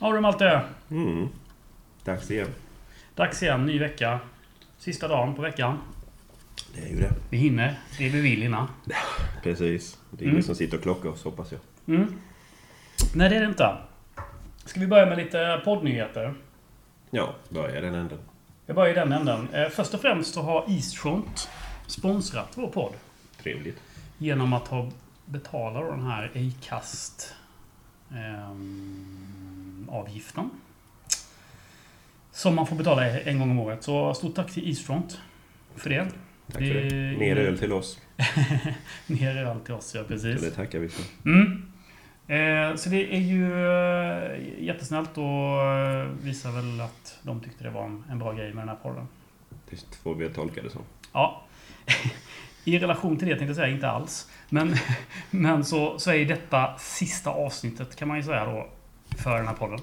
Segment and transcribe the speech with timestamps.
[0.00, 0.60] du Malte?
[0.90, 1.28] Mm.
[2.04, 2.48] Dags igen.
[3.14, 4.20] Dags igen, ny vecka.
[4.78, 5.78] Sista dagen på veckan.
[6.74, 7.12] Det är ju det.
[7.30, 8.68] Vi hinner det vi vill hinna.
[9.42, 9.98] Precis.
[10.10, 10.32] Det är Mm.
[10.34, 11.60] ingen som sitter och klockar oss hoppas jag.
[11.96, 12.18] Mm.
[13.14, 13.76] Nej, det är det inte.
[14.64, 16.34] Ska vi börja med lite poddnyheter?
[17.10, 18.18] Ja, börja den änden.
[18.66, 19.48] Jag börjar i den änden.
[19.52, 21.48] Eh, Först och främst så har Eastfront
[21.86, 22.92] sponsrat vår podd.
[23.42, 23.78] Trevligt.
[24.18, 24.90] Genom att ha
[25.24, 27.34] betala då den här Acast
[28.12, 29.39] ehm,
[29.90, 30.50] avgiften.
[32.32, 33.82] Som man får betala en gång om året.
[33.82, 35.20] Så stort tack till Eastfront
[35.76, 36.08] för det.
[36.52, 37.18] Tack för det.
[37.18, 38.00] Mer öl till oss.
[39.06, 40.40] Ner öl till oss, ja precis.
[40.40, 41.04] det tackar vi för.
[41.24, 41.70] Mm.
[42.30, 47.70] Eh, så det är ju eh, jättesnällt och eh, visar väl att de tyckte det
[47.70, 49.08] var en, en bra grej med den här podden.
[49.70, 50.82] Det får vi tolka det som.
[51.12, 51.42] Ja.
[52.64, 54.30] I relation till det tänkte jag säga inte alls.
[54.48, 54.74] Men,
[55.30, 58.68] men så, så är detta sista avsnittet kan man ju säga då
[59.22, 59.78] för den här podden.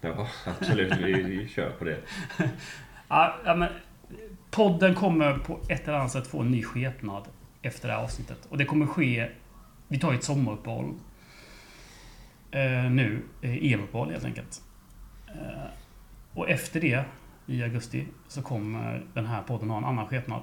[0.00, 0.96] Ja, absolut.
[0.96, 2.00] Vi, vi kör på det.
[3.10, 3.68] Ja, men,
[4.50, 7.28] podden kommer på ett eller annat sätt få en ny skepnad
[7.62, 8.46] efter det här avsnittet.
[8.48, 9.28] Och det kommer ske...
[9.88, 10.94] Vi tar ett sommaruppehåll.
[12.50, 13.22] Eh, nu.
[13.42, 14.62] Eh, eluppehåll helt enkelt.
[15.28, 15.70] Eh,
[16.34, 17.04] och efter det,
[17.46, 20.42] i augusti, så kommer den här podden ha en annan skepnad.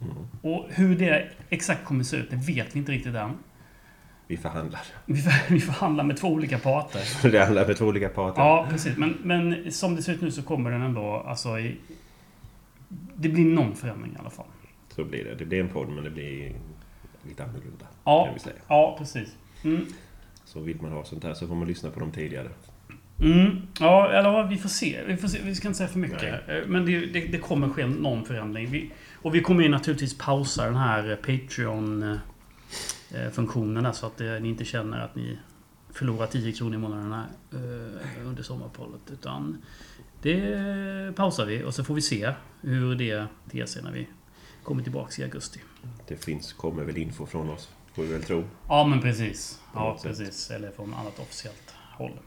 [0.00, 0.14] Mm.
[0.42, 3.38] Och hur det exakt kommer se ut, det vet vi inte riktigt än.
[4.26, 4.80] Vi förhandlar.
[5.06, 7.00] Vi, för, vi förhandlar med två olika parter.
[7.30, 8.42] Det handlar med två olika parter.
[8.42, 8.96] Ja, precis.
[8.96, 11.24] Men, men som det ser ut nu så kommer den ändå...
[11.26, 11.76] Alltså, i,
[13.14, 14.46] det blir någon förändring i alla fall.
[14.96, 15.34] Så blir det.
[15.34, 16.52] Det blir en podd men det blir
[17.22, 17.86] lite annorlunda.
[18.04, 18.54] Ja, Kan vi säga.
[18.68, 19.28] ja precis.
[19.64, 19.86] Mm.
[20.44, 22.48] Så vill man ha sånt här så får man lyssna på dem tidigare.
[23.20, 23.56] Mm.
[23.80, 25.00] Ja, eller vi får se.
[25.06, 25.38] Vi, får se.
[25.44, 26.48] vi ska inte säga för mycket.
[26.48, 28.70] Eh, Men det, det, det kommer ske någon förändring.
[28.70, 28.90] Vi,
[29.22, 32.18] och vi kommer ju naturligtvis pausa den här Patreon-funktionen
[33.14, 35.38] där så att eh, ni inte känner att ni
[35.92, 39.00] förlorar 10 kronor i månaden eh, under sommaruppehållet.
[39.12, 39.62] Utan
[40.22, 44.08] det pausar vi och så får vi se hur det ter sig när vi
[44.62, 45.60] kommer tillbaka i augusti.
[46.08, 48.44] Det finns, kommer väl info från oss, får vi väl tro.
[48.68, 49.60] Ja, men precis.
[49.74, 50.10] Ja, sätt.
[50.10, 50.50] precis.
[50.50, 52.18] Eller från annat officiellt håll.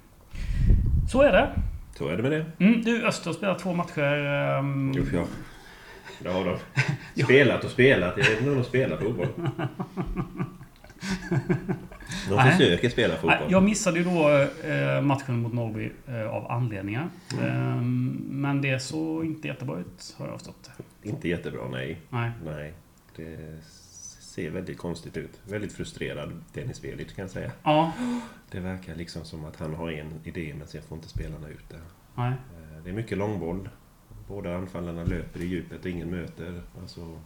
[1.12, 1.64] Så är det.
[1.97, 2.46] Så är det med det.
[2.66, 4.26] Mm, du, Öster spelar två matcher.
[4.26, 5.26] ehm, Usch ja.
[6.20, 7.24] Det har de.
[7.24, 8.18] Spelat och spelat.
[8.18, 9.28] Jag vet inte om de spelar fotboll.
[12.29, 12.51] De Nej.
[12.51, 13.51] försöker spela Nej, fotboll.
[13.51, 14.29] Jag missade ju då
[14.69, 17.09] eh, matchen mot Norrby eh, av anledningar.
[17.44, 20.69] Ehm, men det såg inte jättebra ut, har jag förstått.
[21.03, 21.97] Inte jättebra, nej.
[22.09, 22.31] Nej.
[22.46, 22.73] Nej.
[23.16, 23.38] Det
[24.19, 25.40] ser väldigt konstigt ut.
[25.44, 27.51] Väldigt frustrerad Dennis Velic kan jag säga.
[27.63, 27.91] Ja.
[28.51, 31.69] Det verkar liksom som att han har en idé men sen får inte spelarna ut
[31.69, 31.79] det.
[32.16, 32.29] Nej.
[32.31, 33.69] Eh, Det är mycket långboll.
[34.28, 36.62] Båda anfallarna löper i djupet och ingen möter.
[36.81, 37.19] Alltså,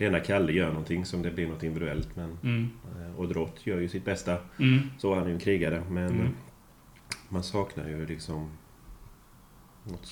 [0.00, 2.70] det ena Kalle gör någonting som det blir något individuellt men Mm.
[2.96, 4.38] eh, och Drott gör ju sitt bästa.
[4.58, 4.78] Mm.
[4.98, 6.20] Så han är ju en krigare men Mm.
[6.20, 6.30] eh,
[7.28, 8.50] man saknar ju liksom
[9.84, 10.06] något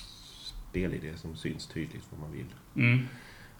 [0.69, 2.45] spelidé som syns tydligt vad man vill.
[2.75, 2.99] Mm.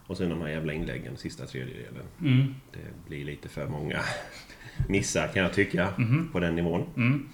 [0.07, 2.05] Och sen de här jävla inläggen, sista tredjedelen.
[2.21, 2.55] Mm.
[2.71, 3.99] Det blir lite för många
[4.89, 6.29] missar kan jag tycka Mhm.
[6.31, 6.83] på den nivån.
[6.97, 7.29] Mm.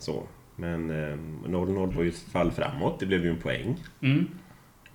[0.00, 0.26] Så.
[0.56, 1.16] Men eh,
[1.48, 3.00] 0-0 var ju ett fall framåt.
[3.00, 3.76] Det blev ju en poäng.
[4.00, 4.26] Mm.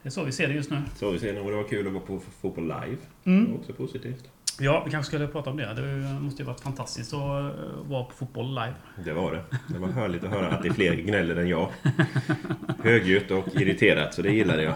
[0.07, 0.81] Det är så vi ser det just nu.
[0.95, 2.97] Så vi ser nog det var kul att gå på fotboll live.
[3.23, 3.51] Det Mm.
[3.51, 4.29] var också positivt.
[4.59, 5.73] Ja, vi kanske skulle prata om det.
[5.73, 7.49] Det måste ju varit fantastiskt att eh,
[7.89, 8.73] vara på fotboll live.
[9.05, 9.43] Det var det.
[9.73, 11.69] Det var härligt att höra att det är fler gnäller än jag.
[12.83, 14.73] Högljutt och irriterat, så det gillade jag.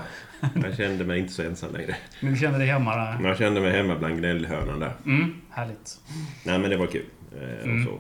[0.63, 1.95] Jag kände mig inte så ensam längre.
[2.21, 3.19] Men vi känner dig hemma där.
[3.23, 4.93] Jag kände mig hemma bland gnällhörnan där.
[5.05, 5.33] Mm.
[5.49, 5.99] Härligt.
[6.45, 7.05] Nej men det var kul.
[7.41, 7.77] Eh, Mm.
[7.77, 7.97] och så.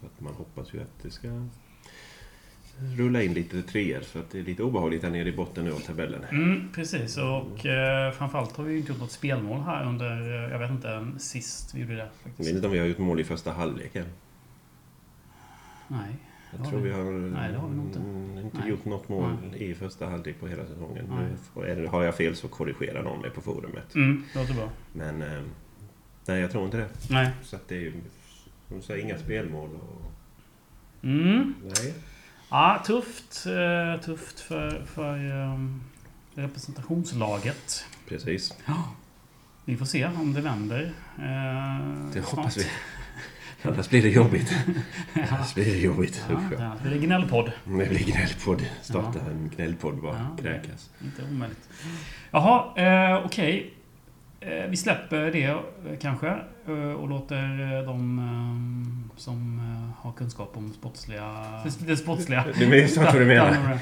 [0.00, 1.28] så att man hoppas ju att det ska
[2.96, 4.00] rulla in lite treor.
[4.00, 6.24] Så att det är lite obehagligt här nere i botten nu av tabellen.
[6.24, 7.16] Mm, precis.
[7.18, 11.08] Och eh, framförallt har vi inte gjort något spelmål här under, eh, jag vet inte,
[11.18, 12.48] sist vi gjorde det Jag faktiskt.
[12.48, 14.06] vet inte om vi har gjort mål i första halvlek än.
[15.88, 16.14] Nej.
[16.58, 16.88] Jag tror vi.
[16.88, 17.98] vi har Nej, det har vi inte.
[17.98, 18.68] mm, inte Nej.
[18.68, 21.04] gjort något mål i första halvlek på hela säsongen.
[21.56, 21.86] Nej.
[21.86, 23.94] Har jag fel så korrigera någon mig på forumet.
[23.94, 24.68] Mm, låter bra.
[24.92, 25.42] Men eh,
[26.26, 26.88] nej, jag tror inte det.
[27.10, 27.30] Nej.
[27.42, 27.92] Så att det är ju,
[28.68, 29.70] som du säger, inga spelmål.
[29.70, 30.02] Och,
[31.02, 31.54] Mm.
[31.64, 31.94] nej.
[32.50, 33.46] Ja, tufft.
[33.46, 35.58] Eh, tufft för, för eh,
[36.34, 37.84] representationslaget.
[38.08, 38.54] Precis.
[39.64, 40.92] Vi får se om det vänder.
[41.18, 42.66] Eh, Det hoppas vi.
[43.62, 44.54] Annars blir det jobbigt.
[45.30, 46.24] Annars blir det jobbigt.
[46.30, 46.72] Ja, ja.
[46.82, 47.52] det blir gnällpodd.
[47.64, 48.66] Det blir gnällpodd.
[48.82, 49.30] Starta Ja.
[49.30, 50.18] en gnällpodd bara.
[50.36, 50.90] Ja, Kräkas.
[51.04, 51.68] Inte omöjligt.
[52.30, 53.60] Jaha, eh, okej.
[53.66, 53.83] Eh,
[54.70, 55.58] vi släpper det eh,
[56.00, 56.28] kanske
[56.66, 61.60] eh, och låter eh, de eh, som eh, har kunskap om sportsliga...
[61.86, 62.44] Det sportsliga.
[62.58, 63.78] Du vet vad du menar.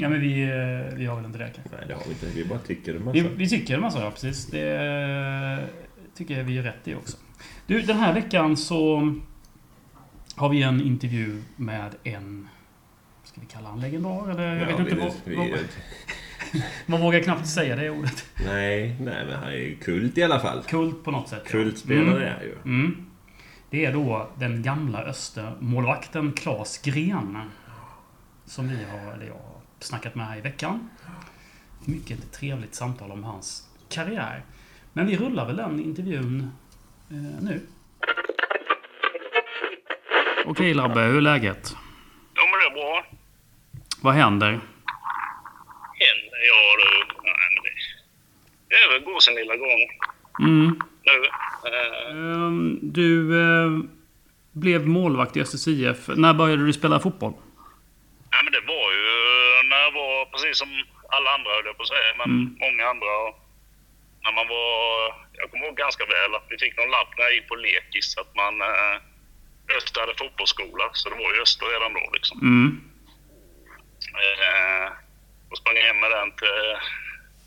[0.00, 1.76] ja, men vi, eh, vi har väl inte det kanske.
[1.76, 2.26] Nej, det har vi inte.
[2.26, 3.12] Vi bara tycker en massa.
[3.12, 4.46] Vi, vi tycker en massa, ja precis.
[4.46, 5.64] Det eh,
[6.14, 7.16] tycker jag vi gör rätt i också.
[7.66, 9.12] Du, den här veckan så
[10.36, 12.48] har vi en intervju med en
[13.24, 14.56] Ska vi kalla han legendar eller?
[14.56, 15.12] Jag Ja, vet inte vad,
[16.86, 18.24] Man vågar knappt säga det ordet.
[18.44, 20.62] Nej, nej, men han är ju kult i alla fall.
[20.62, 21.42] Kult på något sätt.
[21.44, 21.50] ja.
[21.50, 22.54] Kultspelare är han ju.
[22.64, 23.06] Mm.
[23.70, 27.38] Det är då den gamla Östermålvakten Claes Gren.
[28.44, 30.88] Som vi har, eller jag har snackat med här i veckan.
[31.84, 34.44] Mycket trevligt samtal om hans karriär.
[34.92, 36.50] Men vi rullar väl den intervjun
[37.10, 37.60] eh, nu.
[40.46, 41.76] Okej Labbe, hur är läget?
[42.34, 43.04] Ja, men det är bra.
[44.00, 44.60] Vad händer?
[46.48, 46.88] Ja du.
[47.22, 47.62] Nej, men
[48.68, 49.80] det, det gå sin lilla gång
[50.40, 50.80] Mm.
[51.08, 51.16] nu.
[51.70, 53.10] Eh, Ehm, Du
[53.42, 53.70] eh,
[54.52, 56.08] blev målvakt i Östers IF.
[56.08, 57.34] När började du spela fotboll?
[58.32, 59.02] nej, men det var ju
[59.68, 60.68] när jag var precis som
[61.08, 62.56] alla andra höll jag på att säga, men Mm.
[62.66, 63.14] många andra.
[64.24, 64.70] När man var,
[65.32, 68.16] jag kommer ihåg ganska väl att vi fick någon lapp när jag gick på lekis
[68.18, 68.96] att man eh,
[69.76, 72.36] Öster hade fotbollsskola, så det var ju Öster redan då liksom.
[72.40, 72.80] Mm.
[74.24, 74.86] Eh,
[75.52, 76.60] och sprang hem med den till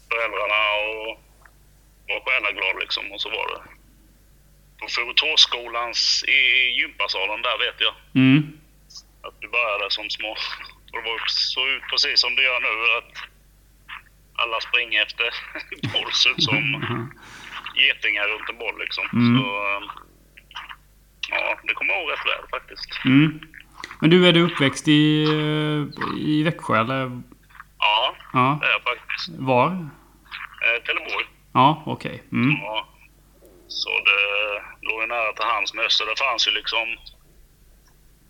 [0.10, 1.08] föräldrarna och
[2.10, 3.12] var själaglad liksom.
[3.12, 3.62] Och så var det
[4.80, 6.40] på Fotorskolans i
[6.80, 7.94] gympasalen där vet jag
[8.24, 8.38] Mm.
[9.28, 10.32] att vi började som små.
[10.92, 13.14] Och det var så ut precis som det gör nu att
[14.36, 15.30] alla springer efter
[15.94, 16.56] boll ser ut som
[17.76, 19.06] getingar runt en boll liksom.
[19.14, 19.38] Mm.
[19.38, 19.82] Så eh,
[21.30, 22.90] ja, det kommer jag ihåg rätt väl faktiskt.
[23.06, 23.40] Mm.
[24.02, 27.22] Men du, är du uppväxt i, eh, i Växjö eller?
[27.80, 28.58] Ja, Ja.
[28.62, 29.30] det är jag faktiskt.
[29.40, 29.68] Var?
[30.66, 31.26] Eh, Trelleborg.
[31.54, 32.24] Ja, okej.
[32.32, 32.52] Mm.
[32.62, 32.88] Ja.
[33.68, 34.22] Så det
[34.88, 36.06] låg ju nära till hands med Öster.
[36.06, 36.88] Det fanns ju liksom...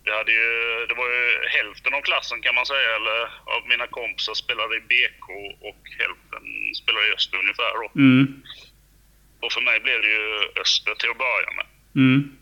[0.04, 0.50] Det, hade ju,
[0.88, 3.18] det var ju hälften av klassen kan man säga, eller
[3.54, 5.26] av mina kompisar spelade i BK
[5.68, 6.44] och hälften
[6.80, 7.86] spelade i Öster ungefär då.
[8.00, 8.42] Mm.
[9.42, 10.28] Och för mig blev det ju
[10.62, 11.66] Öster till att börja med.
[12.02, 12.36] Mm.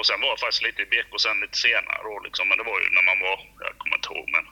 [0.00, 2.44] Och sen var jag faktiskt lite i BK sen lite senare då liksom.
[2.48, 3.36] Men det var ju när man var,
[3.66, 4.44] jag kommer inte ihåg men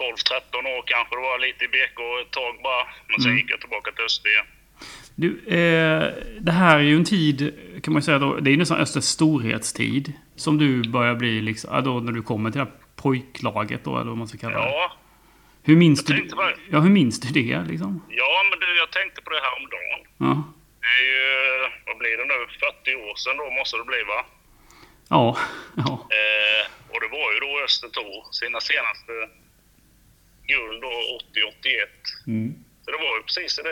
[0.00, 2.84] 12-13 år kanske det var lite i BK ett tag bara.
[3.10, 3.38] Men sen Mm.
[3.38, 4.46] gick jag tillbaka till Öster igen.
[5.22, 5.28] Du,
[5.58, 6.02] eh,
[6.40, 7.38] det här är ju en tid,
[7.82, 10.12] kan man säga då, det är ju nästan Östers storhetstid.
[10.36, 14.08] Som du börjar bli liksom, då när du kommer till det här pojklaget då, eller
[14.08, 14.70] vad man ska kalla det.
[14.70, 14.92] Ja,
[15.64, 17.90] Hur minns Jag du bara- Ja, hur minns du det liksom?
[18.08, 20.00] Ja, men du, jag tänkte på det här om dagen.
[20.26, 20.32] Ja.
[20.84, 21.22] Det är ju,
[21.86, 22.38] vad blir det nu,
[22.84, 24.20] 40 år sedan då måste det bli va?
[25.12, 25.38] Ja.
[25.76, 25.92] Ja.
[26.18, 29.12] Eh, och det var ju då Öster tog sina senaste
[30.46, 31.88] guld då, 80-81.
[32.26, 32.54] Mm.
[32.84, 33.62] Så det var ju precis det,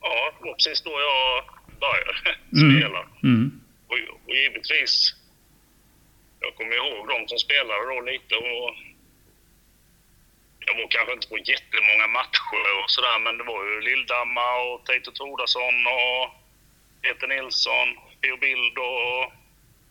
[0.00, 1.44] ja, det var precis då jag
[1.80, 2.14] började
[2.56, 2.80] Mm.
[2.80, 3.00] spela.
[3.22, 3.60] Mm.
[3.88, 3.96] Och,
[4.28, 5.14] och givetvis,
[6.40, 8.70] jag kommer ihåg de som spelade då lite och
[10.66, 14.84] jag var kanske inte på jättemånga matcher och sådär, men det var ju Lilldamma och
[14.86, 16.22] Teito Tordarsson och
[17.02, 17.88] Peter Nilsson,
[18.22, 19.32] Theo Bild och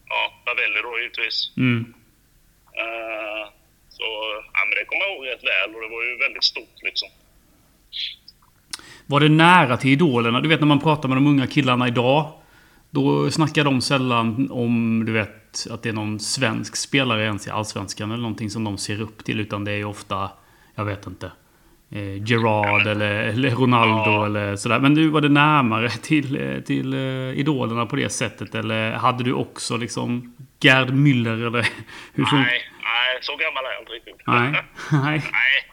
[0.10, 1.52] ja, Ravelli då givetvis.
[1.58, 1.94] Mm.
[2.82, 3.44] Eh,
[3.90, 4.04] så
[4.54, 7.10] ja, men det kommer jag ihåg rätt väl och det var ju väldigt stort liksom.
[9.06, 10.42] Var det nära till idolerna?
[10.42, 12.34] Du vet när man pratar med de unga killarna idag.
[12.90, 17.50] Då snackar de sällan om, du vet, att det är någon svensk spelare ens i
[17.50, 19.40] Allsvenskan eller någonting som de ser upp till.
[19.40, 20.32] Utan det är ju ofta,
[20.76, 21.32] jag vet inte,
[21.92, 24.26] eh, Gerard eller, eller Ronaldo Ja.
[24.26, 24.80] eller sådär.
[24.80, 28.56] Men du, var det närmare till, till eh, idolerna på det sättet?
[28.56, 31.64] Eller hade du också liksom Gerd Müller eller
[32.16, 34.28] hur Nej, nej, så gammal är jag inte riktigt.
[34.28, 34.52] Nej.
[35.06, 35.22] Nej.
[35.32, 35.66] nej.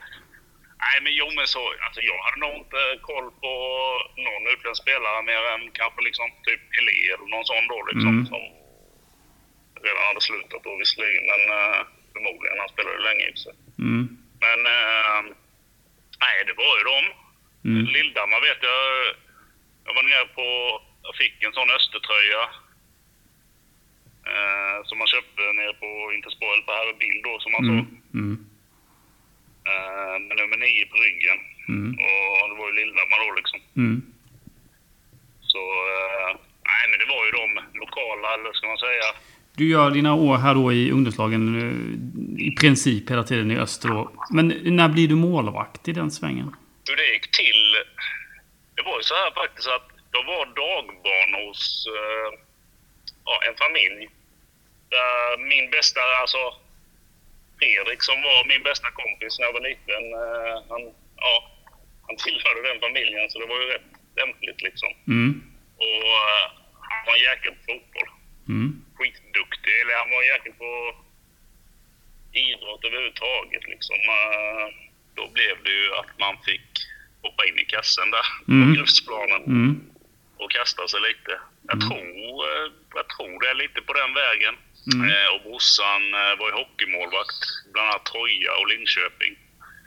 [0.87, 3.53] Nej, men jo men så, alltså jag hade nog inte koll på
[4.27, 8.13] någon utländsk spelare mer än kanske liksom typ Pelé eller någon sån då liksom.
[8.17, 8.27] Mm.
[8.33, 8.43] Som
[9.87, 11.79] redan hade slutat då visserligen, men uh,
[12.13, 12.61] förmodligen.
[12.63, 13.55] Han spelade länge i sig.
[13.87, 14.05] Mm.
[14.45, 15.21] Men eh,
[16.25, 16.99] nej, det var ju de.
[17.69, 17.85] Mm.
[17.95, 18.83] Lilldammar vet jag.
[19.87, 20.47] Jag var nere på,
[21.03, 22.43] jag fick en sån Östertröja.
[24.33, 27.85] Eh, som man köpte nere på Interspoil på Herre Bild då som man såg.
[27.85, 28.03] Mm.
[28.21, 28.37] Mm.
[29.71, 31.39] Eh, med nummer nio på ryggen.
[31.69, 31.91] Mm.
[32.05, 33.61] Och det var ju Lilldammar då liksom.
[33.77, 33.99] Mm.
[35.53, 35.63] Så
[35.95, 36.31] eh,
[36.71, 37.49] nej, men det var ju de
[37.83, 39.09] lokala, eller ska man säga.
[39.57, 43.89] Du gör dina år här då i ungdomslagen eh, i princip hela tiden i öster
[43.89, 44.13] då.
[44.31, 46.57] Men när blir du målvakt i den svängen?
[46.89, 47.65] hur det gick till.
[48.77, 52.31] Det var ju så här faktiskt att jag var dagbarn hos eh,
[53.25, 54.09] ja, en familj.
[54.95, 56.43] Där min bästa, alltså
[57.59, 60.03] Fredrik som var min bästa kompis när jag var liten.
[60.23, 60.83] Eh, han,
[61.25, 61.35] ja,
[62.07, 64.91] han tillhörde den familjen så det var ju rätt lämpligt liksom.
[65.15, 65.31] Mm.
[65.85, 66.05] Och
[66.91, 68.09] han var en jäkel på fotboll.
[68.49, 68.86] Mm.
[68.99, 69.73] Skitduktig.
[69.81, 70.71] Eller han var jäkel på
[72.33, 73.97] idrott överhuvudtaget liksom.
[73.97, 74.67] Eh,
[75.15, 76.69] då blev det ju att man fick
[77.23, 78.63] hoppa in i kassen där Mm.
[78.75, 79.73] på grusplanen Mm.
[80.37, 81.33] och kasta sig lite.
[81.71, 81.89] Jag, Mm.
[81.89, 82.67] tror, eh,
[82.99, 84.55] jag tror det är lite på den vägen.
[84.95, 85.11] Mm.
[85.11, 87.41] Eh, och brorsan eh, var ju hockeymålvakt,
[87.73, 89.35] bland annat Troja och Linköping.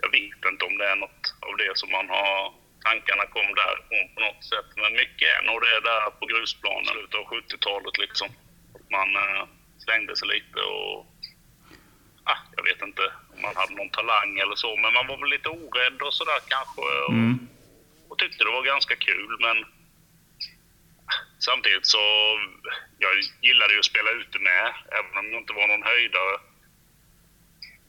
[0.02, 2.54] Jag vet inte om det är något av det som man har...
[2.90, 4.70] Tankarna kom därifrån på något sätt.
[4.82, 8.30] Men mycket är nog det där på grusplanen, slutet av 70-talet liksom.
[8.92, 9.44] Man eh,
[9.78, 11.06] slängde sig lite och...
[12.24, 13.02] Ah, jag vet inte
[13.34, 16.40] om man hade någon talang eller så, men man var väl lite orädd och sådär
[16.48, 16.82] kanske.
[17.06, 17.48] Och, Mm.
[18.10, 19.58] och tyckte det var ganska kul, men
[21.40, 22.04] samtidigt så...
[23.00, 26.38] Jag gillade ju att spela ute med, även om jag inte var någon höjdare.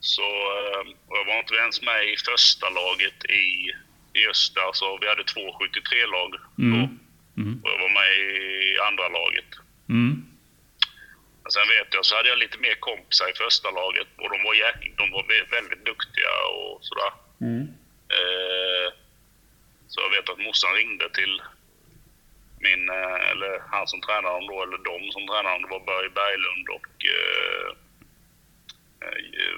[0.00, 3.72] Så eh, jag var inte ens med i första laget i,
[4.18, 6.62] i Östa, så vi hade två 73-lag då.
[6.62, 6.98] Mm.
[7.36, 7.60] Mm.
[7.62, 9.50] Och jag var med i andra laget.
[9.88, 10.29] Mm.
[11.50, 14.38] Men sen vet jag så hade jag lite mer kompisar i första laget och de
[14.44, 17.12] var, jäk- de var vä- väldigt duktiga och sådär.
[17.40, 17.62] Mm.
[18.18, 18.88] Eh,
[19.88, 21.42] så jag vet att morsan ringde till
[22.60, 25.86] min, eh, eller han som tränade dem då, eller de som tränade dem, det var
[25.90, 27.68] Börje Berglund och eh,
[29.04, 29.56] eh,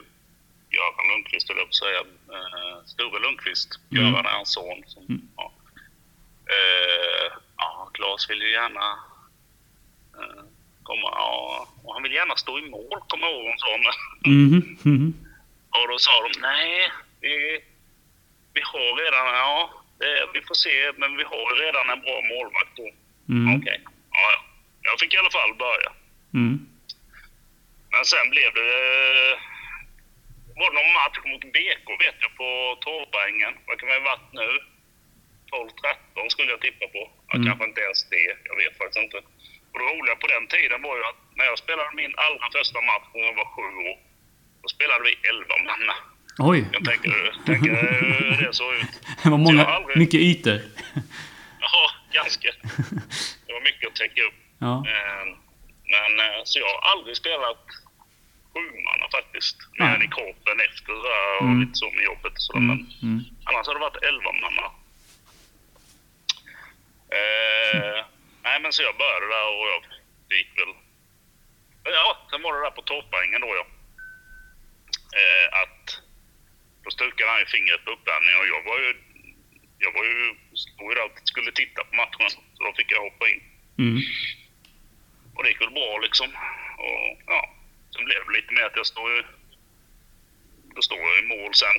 [0.74, 2.00] Göran Lundqvist, höll jag på att säga.
[2.36, 3.70] Eh, Sture Lundqvist.
[3.90, 4.04] Mm.
[4.04, 4.82] Göran är hans son.
[4.86, 5.22] Som, Mm.
[5.36, 5.52] ja.
[6.56, 8.98] Eh, ja, Claes vill ju gärna
[10.82, 11.08] komma.
[11.22, 13.70] Ja, och han vill gärna stå i mål, kommer jag ihåg hon sa.
[14.26, 14.78] Mhm.
[14.84, 15.14] Mhm.
[15.76, 17.34] och då sa de, nej, vi,
[18.54, 22.74] vi har redan, ja, det, vi får se, men vi har redan en bra målvakt
[22.76, 22.88] då.
[23.34, 23.56] Mm.
[23.56, 24.38] Okej, ja, ja.
[24.82, 25.90] Jag fick i alla fall börja.
[26.34, 26.56] Mm.
[27.92, 28.68] Men sen blev det...
[29.30, 29.38] eh,
[30.58, 32.48] var det någon match mot BK vet jag på
[32.84, 33.54] Torpängen.
[33.66, 34.48] Vad kan det ha varit nu?
[35.52, 37.02] 12-13 skulle jag tippa på.
[37.28, 37.46] Ja, Mm.
[37.46, 38.36] Kanske inte ens det.
[38.48, 39.18] Jag vet faktiskt inte.
[39.72, 42.78] Och det roliga på den tiden var ju att när jag spelade min allra första
[42.90, 43.96] match när jag var sju år.
[44.62, 45.94] Då spelade vi 11 manna.
[46.50, 46.60] Oj.
[46.72, 47.12] Jag tänker,
[47.46, 48.94] tänker hur det såg ut.
[49.22, 50.58] Det var många, aldrig- mycket ytor.
[51.64, 52.48] Ja, ganska.
[53.46, 54.34] Det var mycket att täcka upp.
[54.58, 54.74] Ja.
[54.92, 55.24] Eh,
[55.94, 57.64] Men eh, så jag har aldrig spelat
[58.52, 59.56] sjumanna faktiskt.
[59.78, 60.92] Mer än i korpen efter
[61.40, 61.60] och Mm.
[61.60, 62.58] lite så med jobbet och sådär.
[62.58, 62.76] Mm.
[63.00, 63.24] Men Mm.
[63.44, 64.66] annars har det varit elvamanna.
[67.18, 68.04] Eh,
[68.42, 69.82] nej men så jag började där och jag
[70.28, 70.74] det gick väl...
[71.84, 73.66] Ja, sen var det där på Torpängen då ja.
[75.20, 76.02] Eh, att
[76.84, 78.90] då stukade han ju fingret på uppvärmningen och jag var ju...
[79.78, 80.34] Jag var ju...
[80.54, 82.30] Stod ju där och skulle titta på matchen.
[82.54, 83.42] Så då fick jag hoppa in.
[83.78, 83.98] Mm.
[85.34, 86.28] Och det gick väl bra liksom.
[86.86, 87.40] Och ja,
[87.92, 89.22] sen blev det lite mer att jag står ju...
[90.74, 91.78] Då står jag i mål sen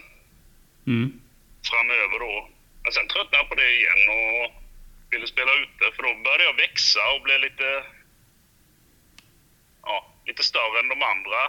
[0.87, 1.21] Mm.
[1.69, 2.49] framöver då.
[2.83, 4.62] Men sen tröttnade jag på det igen och
[5.13, 7.83] ville spela ute för då började jag växa och bli lite...
[9.81, 11.41] Ja, lite större än de andra.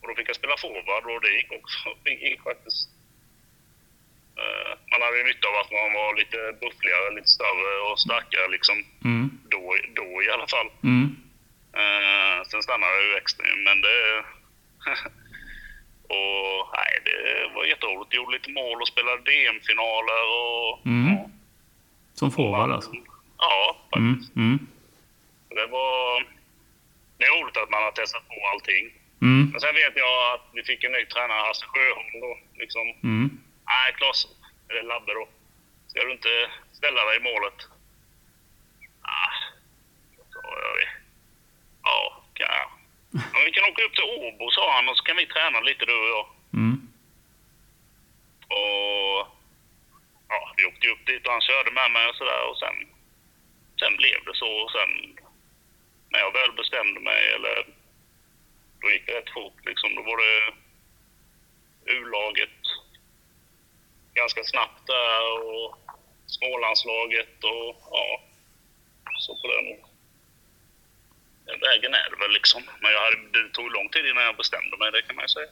[0.00, 1.88] Och då fick jag spela forward och det gick också.
[2.04, 2.88] Det gick faktiskt.
[4.40, 8.48] Eh, Man hade ju nytta av att man var lite buffligare, lite större och starkare
[8.48, 8.76] liksom.
[9.04, 9.30] Mm.
[9.52, 10.70] Då, då i alla fall.
[10.82, 11.06] Mm.
[11.80, 14.24] Eh, sen stannade jag ju extra men det...
[16.14, 18.14] och nej, det var jätteroligt.
[18.14, 20.86] Gjorde lite mål och spelade DM-finaler och...
[20.86, 21.06] Mm.
[21.14, 21.30] Ja,
[22.20, 22.90] Som forward alltså.
[23.38, 24.14] ja Mm.
[24.14, 24.36] faktiskt.
[24.36, 24.58] Mm.
[25.48, 26.26] Det var...
[27.18, 28.84] Det är roligt att man har testat på allting.
[29.26, 29.42] Mm.
[29.52, 32.32] Men sen vet jag att vi fick en ny tränare, Hasse Sjöholm då.
[32.62, 33.26] Liksom, Mm.
[33.72, 34.18] nej Klas,
[34.68, 35.24] eller Labbe då.
[35.88, 36.34] Ska du inte
[36.78, 37.58] ställa dig i målet?
[39.16, 39.32] Ah,
[40.34, 40.76] sa jag.
[41.88, 42.68] Ja, kan jag.
[43.32, 45.84] Men vi kan åka upp till Åbo, sa han, och så kan vi träna lite
[45.90, 46.26] du och jag.
[46.60, 46.76] Mm.
[48.60, 49.16] Och
[50.30, 52.76] ja, vi åkte upp dit och han körde med mig och sådär och sen,
[53.80, 54.50] sen blev det så.
[54.62, 54.90] Och sen
[56.10, 57.56] när jag väl bestämde mig, eller
[58.80, 59.94] då gick det rätt fort liksom.
[59.94, 60.36] Då var det
[61.92, 62.60] U-laget
[64.14, 65.22] ganska snabbt där
[65.54, 65.78] och
[66.26, 68.22] Smålandslaget och ja,
[69.18, 69.89] så på den
[71.68, 72.62] vägen är väl liksom.
[72.82, 75.28] Men jag hade, det tog lång tid innan jag bestämde mig, det kan man ju
[75.28, 75.46] säga.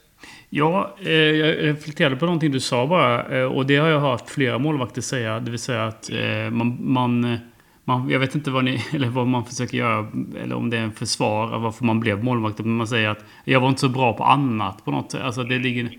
[0.49, 3.37] Ja, eh, jag reflekterade på någonting du sa bara.
[3.37, 5.39] eh, Och det har jag hört flera målvakter säga.
[5.39, 6.77] Det vill säga att eh, man...
[6.79, 7.37] man,
[7.83, 10.07] man jag vet inte vad, ni, eller vad man försöker göra,
[10.41, 12.59] eller om det är en försvar av varför man blev målvakt.
[12.59, 15.21] Men man säger att jag var inte så bra på annat på något sätt.
[15.21, 15.89] Alltså det ligger...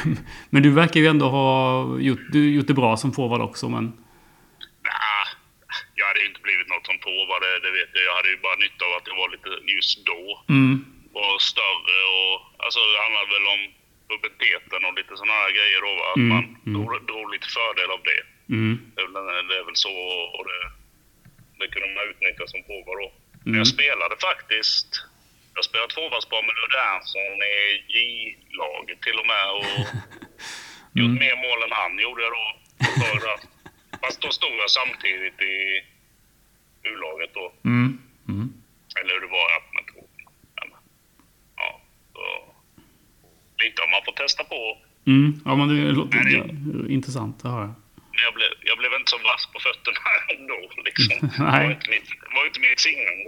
[0.50, 3.68] men du verkar ju ändå ha gjort, gjort det bra som forward också.
[3.68, 3.84] Men...
[3.84, 5.26] Nah,
[5.94, 6.67] jag hade ju inte blivit
[7.02, 8.04] som forward, det, det vet jag.
[8.08, 10.22] Jag hade ju bara nytta av att jag var lite just då.
[10.48, 10.74] Mm,
[11.12, 12.36] Var större och...
[12.64, 13.62] Alltså det handlade väl om
[14.08, 15.92] puberteten och lite sådana här grejer då.
[16.00, 16.06] va?
[16.10, 16.72] Att Mm, man mm.
[16.74, 18.20] drog, drog lite fördel av det.
[18.56, 19.94] mm, Det är det är väl så
[20.36, 20.60] och det,
[21.58, 23.08] det kunde man utnyttja som forward då.
[23.42, 23.58] Men Mm.
[23.60, 24.90] jag spelade faktiskt...
[25.54, 27.56] Jag spelade tvåfallspar med Ludde Ernstson i
[27.96, 29.44] J-laget till och med.
[29.58, 29.64] Och
[30.98, 31.22] gjort Mm.
[31.24, 32.46] mer mål än han gjorde jag då.
[34.02, 35.56] Fast då stod jag samtidigt i
[36.92, 37.44] U-laget då.
[37.70, 38.46] mm, mm.
[39.00, 40.08] Eller hur det var, jag kommer inte ihåg.
[40.60, 40.70] Men
[43.64, 44.60] lite har man fått testa på.
[45.10, 45.40] Mm.
[45.44, 47.74] Ja, men det låter Nej, ja, intressant att höra.
[48.24, 50.00] Jag blev, jag blev inte så vass på fötterna
[50.36, 50.58] ändå.
[50.88, 51.28] Liksom.
[51.44, 51.60] Nej.
[51.60, 53.18] Det var inte mitt, var inte mitt signum.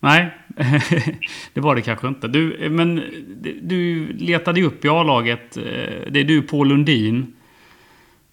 [0.00, 0.30] Nej,
[1.54, 2.28] det var det kanske inte.
[2.28, 2.96] Du, men
[3.62, 5.56] du letade ju upp i A-laget.
[5.56, 5.62] eh,
[6.10, 7.32] Det är du Paul Lundin.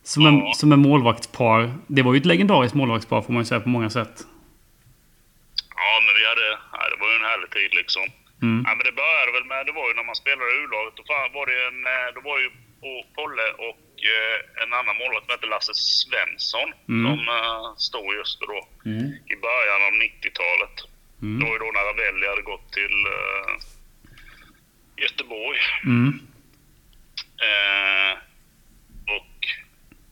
[0.06, 0.54] Som, är, Ja.
[0.56, 1.74] som är målvaktspar.
[1.88, 4.24] Det var ju ett legendariskt målvaktspar får man ju säga på många sätt.
[5.84, 6.48] Ja, men vi hade...
[6.76, 8.06] Ja, det var ju en härlig tid liksom.
[8.48, 8.60] Mm.
[8.68, 9.66] Ja, men det började väl med...
[9.66, 10.94] Det var ju när man spelade i U-laget.
[10.98, 11.04] Då
[11.38, 11.80] var det en...
[11.94, 12.50] eh, Då var ju
[12.82, 16.70] Po- Polle och eh, en annan målvakt som hette Lasse Svensson.
[16.90, 17.04] Mm.
[17.08, 18.60] Som eh, stod just då.
[19.34, 20.76] I början av 90-talet.
[21.22, 21.36] Mm.
[21.40, 23.52] Det var ju då när Ravelli hade gått till eh,
[25.04, 25.60] Göteborg.
[25.86, 26.10] Mm.
[27.50, 28.14] Eh,
[29.16, 29.38] och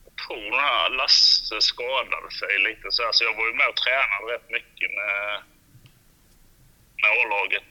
[0.04, 3.68] jag tror den här Lasse skadade sig lite så, här, så jag var ju med
[3.68, 5.42] och tränade rätt mycket med,
[7.02, 7.70] med A-laget.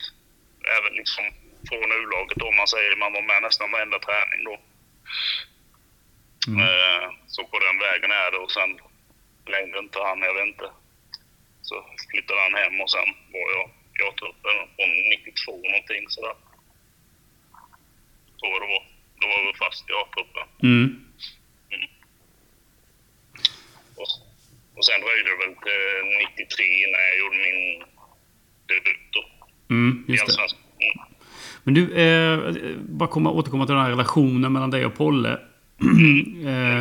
[0.77, 1.25] Även liksom
[1.67, 2.95] från U-laget då, man säger.
[2.95, 4.55] Man var med nästan varenda träning då.
[6.47, 6.59] Mm.
[6.67, 8.71] Eh, så på den vägen är det och sen
[9.45, 10.67] längre inte han, jag vet inte.
[11.61, 11.75] Så
[12.11, 13.65] flyttade han hem och sen var jag
[13.97, 16.35] i A-truppen från 92 någonting sådär.
[18.39, 18.83] Tror jag det var.
[19.19, 20.47] Då var vi fast i A-truppen.
[20.69, 20.87] Mm.
[23.99, 24.09] Och,
[24.77, 25.83] och sen dröjde det väl till
[26.37, 27.83] 93 innan jag gjorde min
[29.13, 29.73] då.
[29.75, 30.33] Mm, just det.
[30.33, 31.07] Mm.
[31.63, 32.53] Men du, eh,
[32.89, 35.29] bara komma, återkomma till den här relationen mellan dig och Polle.
[35.81, 35.85] eh,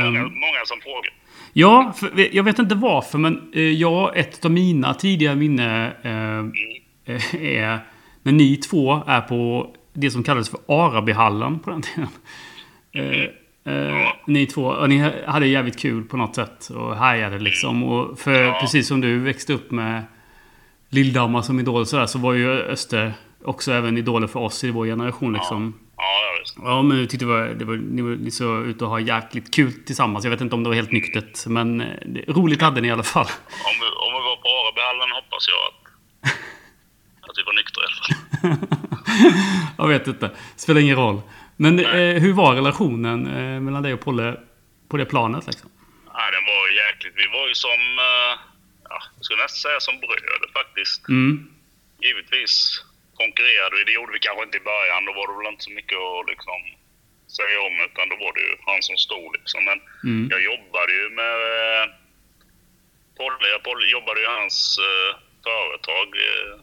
[0.05, 1.13] Många, många som frågar.
[1.53, 6.39] ja, för, jag vet inte varför, men eh, jag, ett av mina tidiga minne eh,
[7.15, 7.79] eh, är
[8.23, 12.09] när ni två är på det som kallades för Arabyhallen på den tiden.
[12.93, 17.83] Eh, eh, ni två, ni hade jävligt kul på något sätt och härjade liksom.
[17.85, 18.59] Och för Ja.
[18.61, 20.03] precis som du växte upp med
[20.91, 23.13] Lilldammar som idol sådär, så var ju Öster
[23.45, 25.81] också även idoler för oss i vår generation liksom.
[25.97, 26.31] Ja, ja.
[26.57, 29.55] Ja, men tyckte det var, det var, ni var ni så ute och ha jäkligt
[29.55, 30.25] kul tillsammans.
[30.25, 32.91] Jag vet inte om det var helt nyktert, men eh, det, roligt hade ni i
[32.91, 33.27] alla fall.
[33.27, 35.81] Om vi, om vi var på Arabyhallen hoppas jag att,
[37.31, 38.69] att vi var nyktra i alla fall.
[39.79, 40.31] jag vet inte.
[40.57, 41.21] Spelar ingen roll.
[41.57, 44.37] Men eh, hur var relationen eh, mellan dig och Polle
[44.89, 45.71] på det planet liksom?
[46.07, 47.15] Ja, den var jäkligt...
[47.17, 47.81] Vi var ju som...
[47.99, 48.50] eh,
[49.31, 51.09] skulle nästan säga som bröder faktiskt.
[51.09, 51.35] Mm.
[52.07, 52.55] Givetvis
[53.23, 53.85] konkurrerade vi.
[53.85, 55.05] Det gjorde vi kanske inte i början.
[55.05, 56.61] Då var det väl inte så mycket att liksom
[57.39, 57.75] säga om.
[57.89, 59.61] Utan då var det ju han som stod liksom.
[59.65, 60.29] Men Mm.
[60.33, 61.37] jag jobbade ju med...
[61.55, 61.85] eh,
[63.17, 65.11] Polle, jag Polle jobbade ju i hans eh,
[65.49, 66.09] företag.
[66.29, 66.55] eh,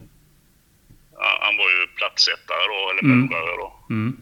[1.46, 3.20] han var ju plattsättare då, eller Mm.
[3.26, 3.70] murare då.
[3.90, 4.18] Mm.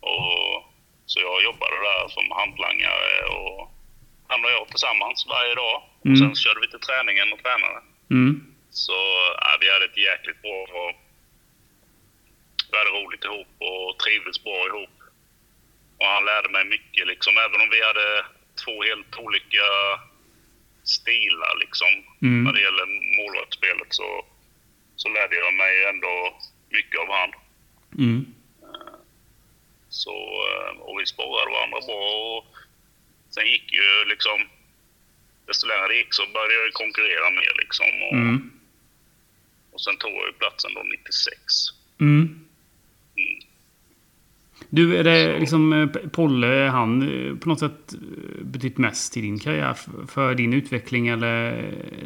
[0.00, 0.72] Och,
[1.06, 3.71] så jag jobbade där som hantlangare och
[4.32, 5.76] han och jag tillsammans varje dag.
[6.04, 6.12] Mm.
[6.12, 7.80] Och sen körde vi till träningen och tränade.
[8.16, 8.32] Mm.
[8.82, 8.96] Så
[9.44, 10.58] ja, vi hade ett jäkligt bra...
[10.80, 10.92] Och,
[12.70, 14.96] vi hade roligt ihop och trivdes bra ihop.
[15.98, 17.32] Och han lärde mig mycket liksom.
[17.46, 18.08] Även om vi hade
[18.62, 19.66] två helt olika
[20.94, 21.92] stilar liksom.
[22.22, 22.44] Mm.
[22.44, 22.86] När det gäller
[23.18, 24.08] målvaktsspelet så,
[24.96, 26.14] så lärde jag mig ändå
[26.70, 27.30] mycket av han.
[27.98, 28.34] Mm.
[29.88, 30.16] Så,
[30.50, 32.02] eh, och vi sporrade varandra bra.
[32.36, 32.44] Och
[33.34, 34.38] sen gick ju liksom...
[35.46, 37.86] Desto längre det gick så började jag konkurrera mer liksom.
[38.06, 38.50] Och, Mm.
[39.72, 41.36] och sen tog jag ju platsen då 96.
[42.00, 42.38] Mm.
[44.70, 49.20] Du, är det liksom eh, Polle, han eh, på något sätt eh, betytt mest i
[49.20, 49.76] din karriär
[50.08, 51.52] för din utveckling eller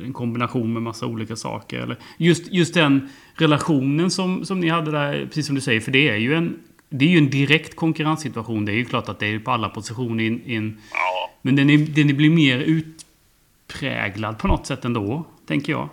[0.04, 1.80] en kombination med massa olika saker?
[1.80, 5.90] Eller just, just den relationen som, som ni hade där, precis som du säger, för
[5.92, 6.58] det är ju en
[6.88, 8.64] det är ju en direkt konkurrenssituation.
[8.64, 10.80] Det är ju klart att det är på alla positioner i en- i en...
[10.92, 11.15] Ja,
[11.46, 15.08] Men den, är, den blir mer utpräglad på något sätt ändå,
[15.50, 15.88] tänker jag.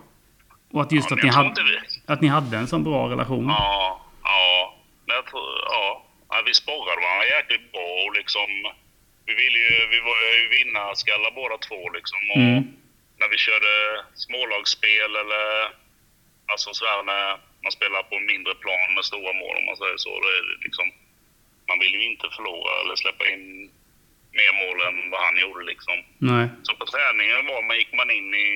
[0.74, 1.62] Och att just ja att, ni hade,
[2.12, 3.46] att ni hade en sån bra relation.
[3.50, 4.76] Ja, ja.
[5.06, 6.06] Men jag tror, ja.
[6.30, 6.36] ja.
[6.48, 8.50] Vi sporrade varandra jäkligt bra och liksom...
[9.28, 12.20] Vi ville ju, vi var ju vinnarskallar båda två liksom.
[12.32, 12.62] Och Mm.
[13.20, 13.72] när vi körde
[14.26, 15.44] smålagsspel eller...
[16.52, 17.28] Alltså sådär när
[17.64, 20.12] man spelar på mindre plan med stora mål om man säger så.
[20.24, 20.86] Då är det liksom...
[21.70, 23.44] Man vill ju inte förlora eller släppa in
[24.40, 25.98] mer mål än vad han gjorde liksom.
[26.32, 26.46] Nej.
[26.66, 28.50] Så på träningen var man, gick man in i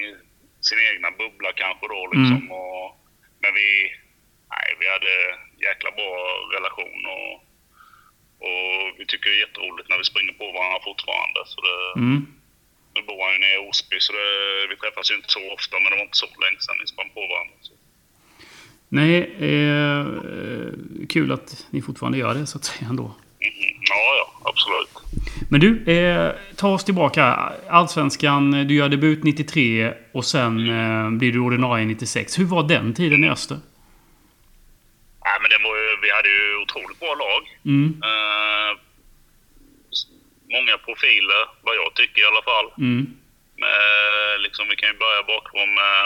[0.68, 2.40] sin egna bubbla kanske då liksom.
[2.44, 2.52] Mm.
[2.62, 2.86] Och,
[3.42, 3.68] men vi,
[4.54, 5.14] nej, vi hade
[5.68, 6.14] jäkla bra
[6.56, 7.34] relation och,
[8.48, 11.40] och vi tycker det är jätteroligt när vi springer på varandra fortfarande.
[11.52, 12.20] Så det, Mm.
[12.96, 14.28] Nu bor han ju nere i Osby så det,
[14.70, 17.10] vi träffas ju inte så ofta men det var inte så länge sedan vi sprang
[17.18, 17.56] på varandra.
[17.62, 17.74] Så.
[18.90, 19.18] Nej,
[19.50, 20.06] eh,
[21.10, 23.04] kul att ni fortfarande gör det så att säga ändå.
[23.04, 23.78] Mhm.
[23.92, 24.94] Ja, ja, absolut.
[25.50, 27.24] Men du, eh, ta oss tillbaka.
[27.70, 32.40] Allsvenskan, du gör debut 93 och sen eh, blir du ordinarie 96.
[32.40, 33.58] Hur var den tiden i Öster?
[35.26, 37.44] Nej, men det var vi hade ju otroligt bra lag.
[37.66, 37.88] Mm.
[38.10, 38.72] Eh,
[40.56, 42.68] många profiler, vad jag tycker i alla fall.
[42.78, 43.02] Mm.
[43.64, 46.02] Med, liksom, vi kan ju börja bakifrån med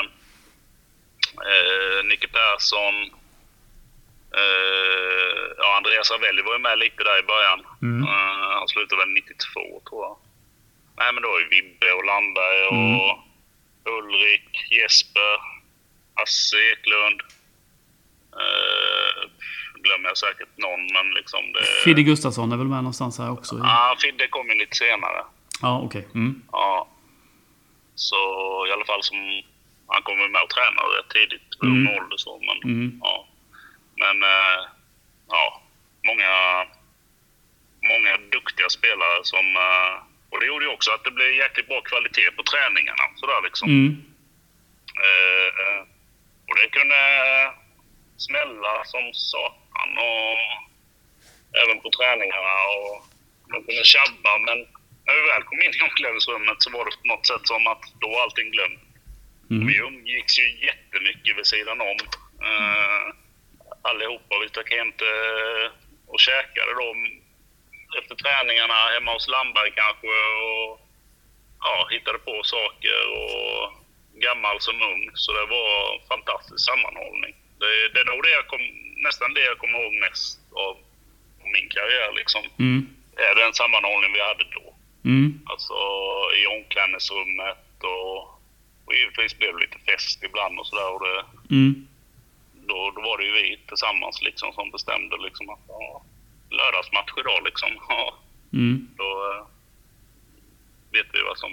[1.49, 2.95] eh, Nicke Persson.
[4.39, 7.59] Eh, ja, Andreas Ravelli var ju med lite där i början.
[7.81, 8.03] Mm.
[8.03, 10.17] Eh, han slutade väl 92 tror jag.
[10.97, 13.19] Nej men då är ju Vibbe och Landberg och
[13.97, 15.33] Ulrik, Jesper,
[16.15, 17.21] Hasse Eklund.
[18.41, 19.21] Eh,
[19.83, 21.63] glömmer jag säkert någon men liksom det...
[21.83, 23.55] Fidde Gustafsson är väl med någonstans här också?
[23.63, 25.21] Ja, Fidde kom ju lite senare.
[25.61, 26.07] Ja, okej.
[26.15, 26.41] Mm.
[26.51, 26.87] Ja.
[27.95, 28.15] Så
[28.69, 29.17] i alla fall som...
[29.87, 31.87] Han kom ju med och tränade rätt tidigt, i Mm.
[31.97, 32.39] ålder så.
[32.39, 32.99] Men, Mm.
[33.03, 33.27] ja.
[34.03, 34.59] Men eh,
[35.35, 35.61] ja,
[36.07, 36.31] många,
[37.91, 39.45] många duktiga spelare som...
[39.55, 39.93] eh,
[40.31, 43.05] och det gjorde ju också att det blev jäkligt bra kvalitet på träningarna.
[43.15, 43.69] Sådär liksom.
[43.69, 43.91] Mm.
[45.05, 45.81] Eh, eh,
[46.47, 47.01] och det kunde
[48.17, 50.37] smälla som satan och
[51.61, 52.93] även på träningarna och
[53.51, 54.57] de kunde tjabba men
[55.05, 57.83] när vi väl kom in i omklädningsrummet så var det på något sätt som att
[58.01, 58.83] då var allting glömt.
[59.49, 59.67] Mm.
[59.67, 61.97] Vi umgicks ju jättemycket vid sidan om.
[62.49, 63.05] Uh,
[63.81, 64.39] allihopa.
[64.41, 65.07] Vi stack hem till,
[66.07, 66.89] och käkade då
[67.99, 70.07] efter träningarna hemma hos Landberg kanske
[70.51, 70.81] och
[71.59, 73.73] ja, hittade på saker och
[74.25, 75.03] gammal som ung.
[75.13, 75.73] Så det var
[76.13, 77.33] fantastisk sammanhållning.
[77.59, 78.65] Det, det är nog det jag kom,
[79.07, 80.77] nästan det jag kommer ihåg mest av
[81.53, 82.43] min karriär liksom.
[82.59, 82.89] Mm.
[83.17, 84.75] Är den sammanhållning vi hade då.
[85.05, 85.39] Mm.
[85.45, 85.75] Alltså
[86.39, 88.17] i omklädningsrummet och,
[88.85, 91.25] och givetvis blev det lite fest ibland och sådär.
[91.51, 91.87] Mm.
[92.71, 96.03] Då, då var det ju vi tillsammans liksom som bestämde liksom att ja,
[96.60, 97.69] lördagsmatch idag liksom.
[97.89, 98.03] Ja,
[98.53, 98.88] Mm.
[98.97, 99.45] då eh,
[100.91, 101.51] vet vi vad som...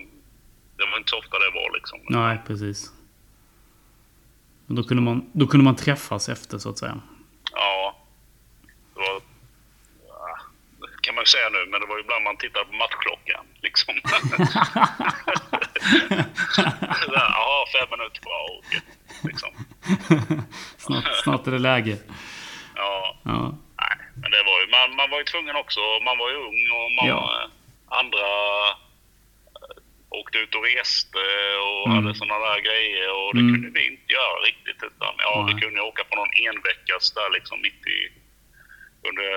[0.76, 1.98] Det var inte så ofta det var liksom.
[2.09, 2.92] Nej, precis.
[4.66, 7.00] Men Då kunde, man, då kunde man träffas efter, så att säga.
[7.52, 7.96] Ja.
[8.94, 9.22] Det var...
[11.09, 13.44] Kan man ju säga nu, men det var ju ibland man tittade på matchklockan.
[13.66, 13.94] Liksom.
[17.16, 18.42] Jaha, fem minuter kvar.
[18.59, 18.83] Okej.
[19.29, 19.51] Liksom.
[20.79, 21.97] snart, snart är det läge.
[22.77, 23.16] Ja.
[23.25, 23.40] Ja.
[23.83, 25.81] Nej, men det var ju, man, man var ju tvungen också.
[26.05, 27.21] Man var ju ung och man, Ja.
[28.01, 28.27] andra
[29.61, 31.23] eh, åkte ut och reste
[31.68, 31.97] och Mm.
[31.97, 33.09] hade sådana där grejer.
[33.21, 33.53] Och det Mm.
[33.55, 34.81] kunde vi inte göra riktigt.
[34.88, 35.55] Utan, ja, Nej.
[35.55, 37.99] vi kunde åka på någon enveckas där liksom mitt i
[39.08, 39.30] under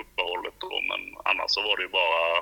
[0.00, 0.72] uppehållet då.
[0.90, 2.38] Men annars så var det ju bara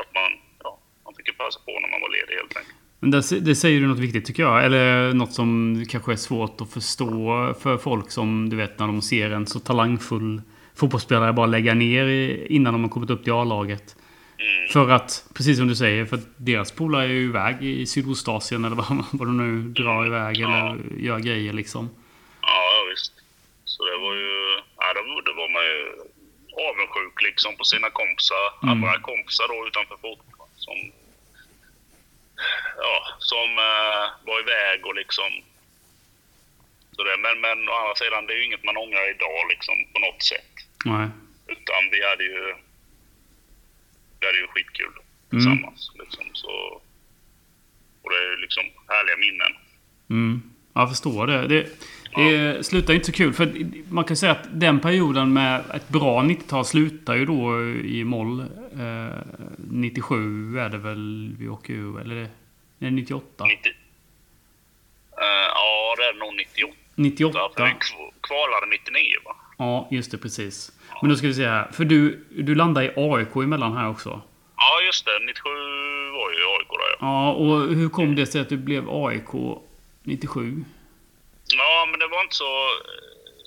[0.00, 0.30] att man,
[0.62, 2.76] ja, man fick ju passa på när man var ledig helt enkelt.
[3.00, 4.64] Men det, det säger du något viktigt tycker jag.
[4.64, 9.02] Eller något som kanske är svårt att förstå för folk som du vet när de
[9.02, 10.42] ser en så talangfull
[10.74, 12.06] fotbollsspelare bara lägga ner
[12.52, 13.96] innan de har kommit upp till A-laget.
[14.38, 14.68] Mm.
[14.68, 18.64] För att, precis som du säger, för att deras polare är ju iväg i Sydostasien
[18.64, 20.48] eller vad, vad de nu drar iväg Ja.
[20.48, 21.90] eller gör grejer liksom.
[22.40, 23.12] Ja, ja, visst.
[23.64, 24.41] Så det var ju...
[24.94, 25.78] Då, då var man ju
[26.68, 28.46] avundsjuk liksom på sina kompisar.
[28.62, 28.68] Mm.
[28.72, 30.78] Andra kompisar då utanför fotboll som...
[32.76, 35.30] Ja, som eh, var iväg och liksom...
[36.92, 39.76] Så det, men, men å andra sidan, det är ju inget man ångrar idag liksom
[39.92, 40.52] på något sätt.
[40.84, 41.08] Nej.
[41.46, 42.54] Utan vi hade ju...
[44.20, 44.94] Vi hade ju skitkul
[45.30, 46.24] tillsammans liksom.
[46.32, 46.82] Så...
[48.02, 49.52] Och det är ju liksom härliga minnen.
[50.10, 50.42] Mm.
[50.74, 51.46] Jag förstår det.
[51.48, 51.68] Det,
[52.16, 53.32] det slutar inte så kul.
[53.32, 53.52] För
[53.88, 58.40] man kan säga att den perioden med ett bra 90-tal slutar ju då i moll.
[58.40, 59.18] Eh,
[59.70, 62.28] 97 är det väl vi åker ur, eller är
[62.78, 63.44] det 98?
[63.44, 63.70] 90...
[65.12, 66.72] Eh, ja, det är nog 98.
[66.94, 67.38] 98?
[67.56, 69.36] För vi kv- kvalade 99 va?
[69.58, 70.18] Ja, just det.
[70.18, 70.72] Precis.
[71.00, 71.68] Men då ska vi se här.
[71.72, 74.20] För du, du landade i AIK emellan här också.
[74.56, 75.10] Ja, just det.
[75.26, 75.48] 97
[76.12, 76.96] var ju AIK där ja.
[77.00, 79.58] Ja, och hur kom det sig att du blev AIK
[80.02, 80.64] 97?
[81.52, 82.52] Ja, men det var inte så...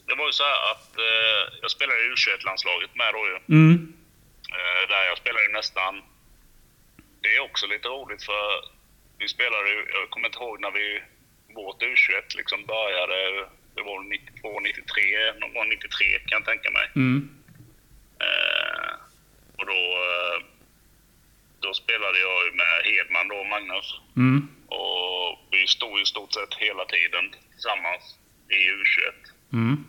[0.08, 3.38] Det var ju så här att eh, jag spelade i U21-landslaget med då ju.
[3.58, 3.94] Mm.
[4.56, 6.02] Eh, där jag spelade ju nästan...
[7.22, 8.46] Det är också lite roligt för
[9.18, 9.86] vi spelade ju...
[9.94, 11.04] Jag kommer inte ihåg när vi...
[11.56, 13.15] Vårt U21 liksom började.
[13.76, 15.02] Det var 92, 93.
[15.39, 16.88] Någon gång 93 kan jag tänka mig.
[16.96, 17.30] Mm.
[18.20, 18.91] Eh,
[19.58, 20.38] och då, eh,
[21.60, 24.00] då spelade jag ju med Hedman då, Magnus.
[24.18, 24.55] Mm.
[24.67, 28.04] Och vi stod i stort sett hela tiden tillsammans
[28.49, 29.13] i U21.
[29.54, 29.86] Mm.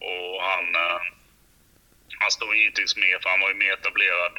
[0.00, 1.00] Och han, eh,
[2.18, 4.34] han stod givetvis med för han var ju mer etablerad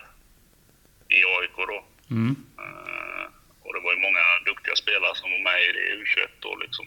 [1.10, 1.86] i AIK då.
[2.12, 2.36] Mm.
[2.60, 3.26] Eh,
[3.64, 6.86] och det var ju många duktiga spelare som var med i det U21 då liksom.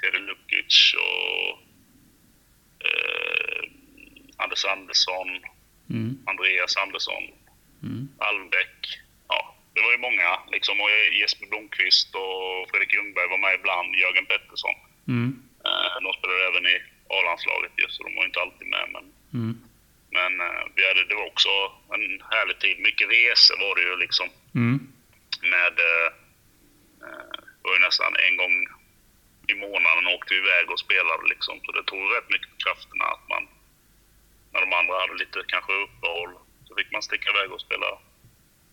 [0.00, 1.50] Teddy Lukic och
[2.86, 3.62] eh,
[4.36, 5.28] Anders Andersson,
[5.90, 6.18] Mm.
[6.26, 7.22] Andreas Andersson,
[7.82, 8.08] Mm.
[8.18, 8.86] Almbäck.
[9.74, 10.80] Det var ju många liksom.
[10.80, 13.94] Och Jesper Blomqvist och Fredrik Ljungberg var med ibland.
[13.94, 14.76] Jörgen Pettersson.
[15.08, 15.30] Mm.
[15.66, 16.76] Eh, de spelade även i
[17.14, 18.86] A-landslaget ju, så de var inte alltid med.
[18.94, 19.04] Men
[19.34, 19.54] Mm.
[20.10, 21.52] Men eh, vi hade, det var också
[21.94, 22.78] en härlig tid.
[22.78, 24.28] Mycket resor var det ju liksom.
[24.54, 24.78] Mm.
[25.54, 26.08] Med, eh,
[27.58, 28.54] det var ju nästan en gång
[29.52, 31.60] i månaden åkte vi iväg och spelade liksom.
[31.64, 33.48] Så det tog rätt mycket på krafterna att man,
[34.52, 36.32] när de andra hade lite kanske uppehåll,
[36.66, 37.88] så fick man sticka iväg och spela.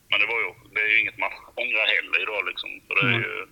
[0.09, 2.69] Men det var ju, det är ju inget man ångrar heller idag liksom.
[2.87, 3.47] För det är ju,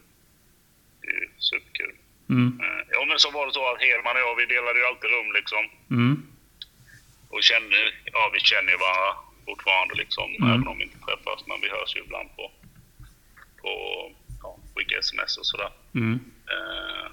[1.01, 1.95] det är ju superkul.
[2.29, 2.59] Mm.
[2.63, 5.09] Eh, Ja men så var det så att Hedman och jag, vi delade ju alltid
[5.11, 5.63] rum liksom.
[5.89, 6.15] Mm.
[7.29, 9.15] Och känner, ja vi känner ju varandra
[9.45, 10.49] fortfarande liksom, Mm.
[10.53, 11.47] även om vi inte träffas.
[11.47, 12.51] Men vi hörs ju ibland på,
[13.61, 13.71] på
[14.43, 15.71] ja, skicka sms och sådär.
[15.95, 16.19] Mm.
[16.53, 17.07] Eh,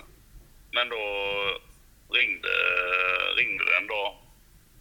[0.73, 1.03] men då
[2.19, 2.49] ringde,
[3.37, 4.11] ringde det en dag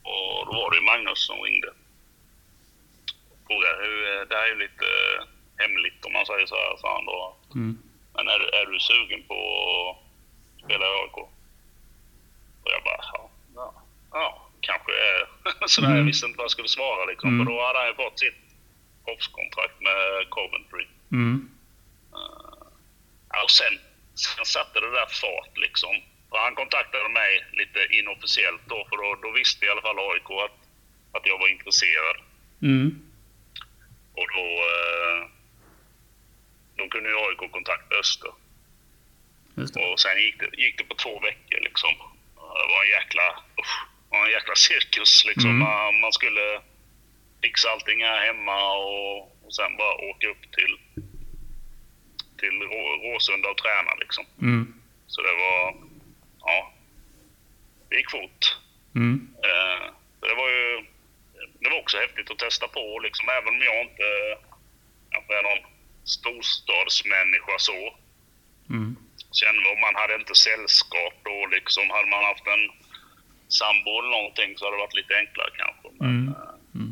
[0.03, 1.73] och då var det ju Magnus som ringde.
[3.83, 4.85] Hur, eh, det här är ju lite
[5.57, 7.37] hemligt om man säger så här, sa han då.
[7.55, 7.77] Mm.
[8.15, 9.37] Men är, du- är du sugen på
[9.89, 11.17] att spela i AIK?
[12.63, 13.73] Och jag bara, ja, ja,
[14.11, 15.19] ja kanske är
[15.67, 15.87] sådär.
[15.89, 16.05] Jag Mm.
[16.05, 17.29] visste inte vad jag skulle svara liksom.
[17.29, 17.39] Mm.
[17.45, 18.39] För då hade han ju fått sitt
[19.05, 20.85] proffskontrakt med Coventry.
[21.11, 21.49] Mm.
[23.33, 23.73] Ja, och sen,
[24.15, 25.95] sen satte det där fart liksom.
[26.29, 30.29] Och han kontaktade mig lite inofficiellt då, för då, då visste i alla fall AIK
[30.45, 30.57] att,
[31.17, 32.17] att jag var intresserad.
[32.61, 33.10] Mm.
[34.21, 35.19] Och då, eh,
[36.75, 38.31] då kunde ju AIK kontakta Öster.
[39.91, 41.89] Och sen gick det, gick det på två veckor liksom.
[42.35, 43.75] Det var en jäkla, usch,
[44.09, 45.49] var en jäkla cirkus liksom.
[45.49, 45.59] Mm.
[45.59, 46.61] Man, man skulle
[47.43, 50.73] fixa allting här hemma och, och sen bara åka upp till,
[52.39, 54.25] till Rå- Råsunda och träna liksom.
[54.41, 54.73] Mm.
[55.07, 55.75] Så det var,
[56.39, 56.73] ja,
[57.89, 58.57] det gick fort.
[58.95, 59.35] Mm.
[59.43, 59.85] Eh,
[60.19, 60.85] det var ju,
[61.61, 64.07] det var också häftigt att testa på liksom, även om jag inte
[65.11, 65.63] kanske är någon
[66.03, 67.79] storstadsmänniska så.
[68.69, 68.95] Mm.
[69.41, 71.89] Kände om man hade inte sällskap då liksom.
[71.89, 72.63] Hade man haft en
[73.59, 75.87] sambo eller någonting så hade det varit lite enklare kanske.
[75.99, 76.27] Men, Mm.
[76.35, 76.91] eh, Mm.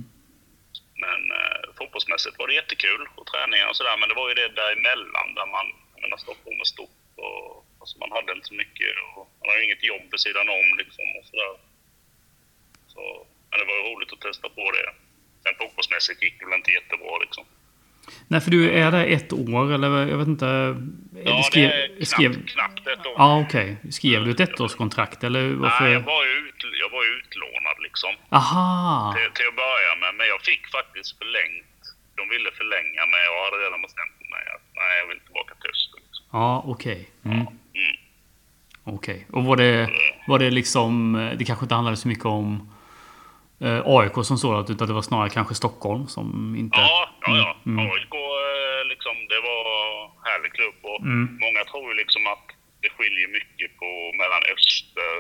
[1.04, 3.98] men eh, fotbollsmässigt var det jättekul och träningar och sådär.
[4.00, 7.98] Men det var ju det däremellan där man, jag menar Stockholm är stort och alltså
[8.04, 11.06] man hade inte så mycket och man hade ju inget jobb vid sidan om liksom
[11.20, 11.54] och sådär.
[12.94, 13.04] Så,
[13.50, 14.88] men det var ju roligt att testa på det.
[15.44, 17.44] Sen fotbollsmässigt gick det väl inte jättebra liksom.
[18.28, 20.46] Nej, för du är där ett år, eller jag vet inte.
[21.26, 23.14] Ja, det skrev, är knappt, skrev, knappt ett år.
[23.18, 23.78] Ja, okej.
[23.92, 25.84] Skrev du ett ettårskontrakt, eller varför?
[25.84, 28.10] Nej, jag var, ju ut, jag var utlånad liksom.
[28.30, 29.16] Aha!
[29.16, 30.12] till, till att börja med.
[30.18, 31.66] Men jag fick faktiskt förlängt.
[32.16, 35.70] De ville förlänga och jag hade redan bestämt mig att nej, jag vill tillbaka till
[35.70, 36.00] Öster.
[36.06, 36.26] Liksom.
[36.32, 37.10] Ja, okej.
[37.26, 37.38] Mm.
[37.38, 37.48] Mm.
[38.84, 39.28] Okej.
[39.32, 39.90] Och var det,
[40.28, 41.16] var det liksom...
[41.16, 42.74] eh, Det kanske inte handlade så mycket om
[43.66, 46.78] eh, AIK som sådant, utan det var snarare kanske Stockholm som inte...
[46.80, 47.58] Ja, ja, ja.
[47.66, 47.80] Mm.
[47.80, 47.92] Mm.
[47.92, 48.14] AIK,
[48.46, 49.62] eh, liksom, det var
[50.04, 51.38] en härlig klubb och Mm.
[51.46, 52.46] många tror ju liksom att
[52.82, 53.90] det skiljer mycket på
[54.22, 55.16] mellan Öster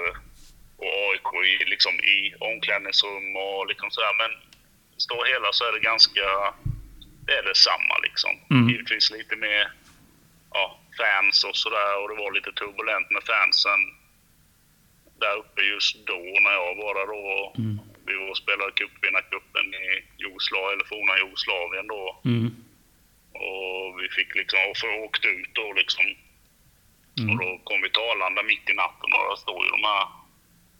[0.84, 2.17] och AIK i, liksom, i
[2.52, 4.15] omklädningsrum och liksom sådär.
[4.21, 4.32] Men
[5.06, 6.25] stora hela så är det ganska...
[7.25, 8.34] Det är detsamma liksom.
[8.49, 8.69] Mm.
[8.69, 9.63] Givetvis lite mer
[10.54, 13.80] ja, fans och sådär och det var lite turbulent med fansen
[15.21, 17.54] där uppe just då när jag var där då.
[17.58, 17.80] Mm.
[18.10, 19.88] Vi var och spelade cupvinnarcupen i
[20.24, 22.04] Jugoslavien, eller forna Jugoslavien då.
[22.32, 22.48] Mm.
[23.45, 26.06] Och vi fick liksom, och för åkt ut då liksom.
[27.19, 27.30] Mm.
[27.30, 30.06] Och då kom vi till Arlanda mitt i natten och där stod ju de här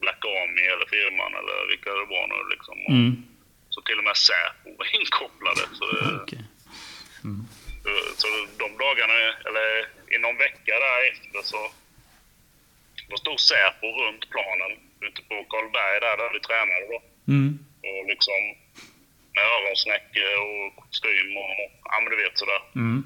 [0.02, 2.78] Black Army eller firman eller vilka det var nu liksom.
[2.96, 3.12] Mm.
[3.74, 5.64] Så till och med Säpo var inkopplade.
[5.78, 6.44] Så, det, Okej.
[8.22, 8.28] så
[8.64, 9.68] de dagarna, eller
[10.16, 11.62] i någon vecka därefter så
[13.10, 14.72] då stod Säpo runt planen
[15.08, 17.00] ute på Karlberg där, där vi tränade då.
[17.34, 17.52] Mm.
[17.88, 18.40] Och liksom
[19.36, 21.54] med öronsnäckor och kostym och
[21.90, 22.62] ja men du vet sådär.
[22.76, 23.00] Mm.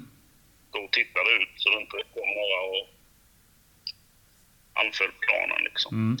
[0.74, 2.84] Då tittade ut så det inte kom några och
[4.82, 5.90] anföll planen liksom.
[5.94, 6.16] Mm.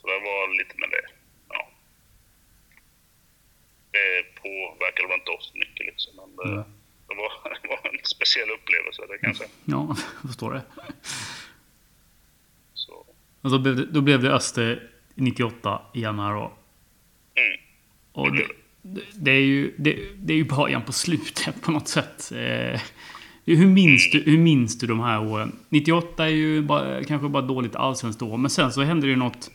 [0.00, 1.04] Så det var lite med det.
[1.48, 1.60] Ja.
[3.94, 6.12] Det påverkade väl inte oss mycket liksom.
[6.16, 6.64] Men det, Mm.
[7.08, 9.50] det, var, det var en speciell upplevelse det kan jag säga.
[9.64, 9.86] Ja,
[10.22, 10.62] jag förstår det.
[12.74, 13.06] Så,
[13.42, 16.40] Och då blev det, då blev det Öster 98 igen här då.
[16.40, 16.52] mm.
[18.12, 18.46] Och det,
[19.14, 22.32] det, är ju, det, det är ju början på slutet på något sätt.
[22.32, 22.80] Eh,
[23.46, 25.58] hur, minns du, hur minns du de här åren?
[25.68, 28.36] 98 är ju bara, kanske bara dåligt allsvenskt år.
[28.36, 29.50] Men sen så hände det ju något,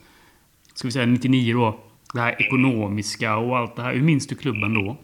[0.74, 1.84] ska vi säga 99 då.
[2.13, 3.93] Det här ekonomiska och allt det här.
[3.93, 4.98] Hur minns du klubben då?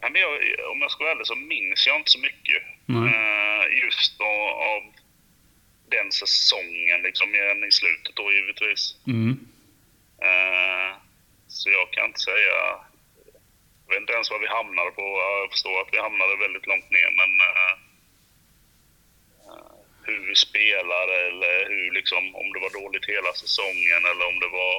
[0.00, 0.30] Ja, men jag,
[0.72, 2.62] om jag ska vara ärlig så minns jag inte så mycket.
[2.88, 4.32] Eh, just då,
[4.72, 4.82] av
[5.90, 8.96] den säsongen, liksom, mer än i slutet då givetvis.
[9.06, 9.30] Mm.
[10.28, 10.96] Eh,
[11.62, 12.56] så jag kan inte säga...
[13.84, 15.06] Jag vet inte ens vad vi hamnade på.
[15.42, 17.30] Jag förstår att vi hamnade väldigt långt ner, men...
[17.48, 17.74] eh,
[20.06, 24.50] hur vi spelade eller hur, liksom, om det var dåligt hela säsongen eller om det
[24.60, 24.76] var,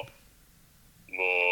[1.20, 1.50] var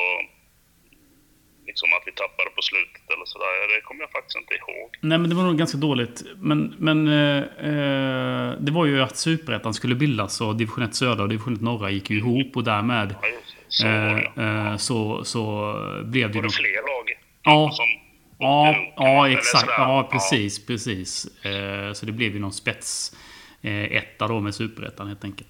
[1.66, 3.77] liksom att vi tappade på slutet eller sådär.
[3.77, 4.88] Det kommer jag faktiskt inte ihåg.
[5.01, 6.23] Nej, men det var nog ganska dåligt.
[6.37, 11.23] Men, men eh, eh, det var ju att Superettan skulle bildas och Division 1 Södra
[11.23, 13.29] och Division 1 Norra gick ju ihop och därmed Ja.
[13.72, 17.18] Så var eh, eh, så, så blev det ju Var det fler lag?
[17.42, 17.70] Ja.
[17.72, 17.87] Som
[18.38, 19.68] Ja, ja exakt.
[19.68, 20.66] Ja, precis.
[20.66, 21.26] precis.
[21.44, 23.16] Eh, så det blev ju någon spets
[23.62, 25.48] eh, etta då med Superettan helt enkelt.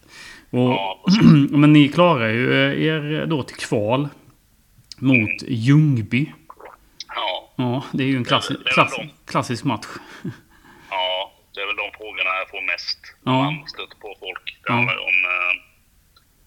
[0.51, 1.05] Och, Ja,
[1.51, 2.53] men ni klarar ju
[2.89, 4.09] er då till kval
[4.99, 6.33] mot Ljungby.
[7.15, 8.95] Ja, Ja, det är ju en klassi klass
[9.27, 9.87] klassisk match.
[10.91, 12.99] ja, det är väl de frågorna jag får mest.
[13.25, 13.43] Ja.
[13.51, 14.45] Man stöter på folk.
[14.47, 14.75] Det Ja.
[14.75, 15.17] handlar om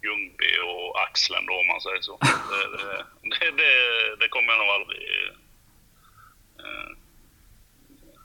[0.05, 2.17] Ljungby och axeln då om man säger så.
[2.21, 2.65] det,
[3.29, 3.71] det, det,
[4.19, 5.01] det, kommer jag nog aldrig
[6.59, 6.91] eh,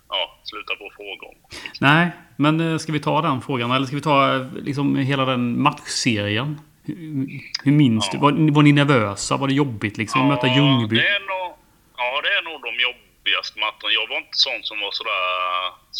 [0.08, 1.36] ja, sluta på fråga om.
[1.80, 3.70] Nej, men eh, ska vi ta den frågan?
[3.70, 6.60] Eller ska vi ta eh, liksom hela den matchserien?
[6.84, 7.28] Hur,
[7.64, 8.12] hur minns Ja.
[8.12, 8.18] du?
[8.18, 9.36] Var, var ni nervösa?
[9.36, 10.96] Var det jobbigt liksom att möta Ljungby?
[10.96, 11.56] Det är nog,
[11.96, 12.82] ja, det är nog de
[13.30, 13.94] jobbigaste matcherna.
[13.98, 15.20] Jag var inte sån som var sådär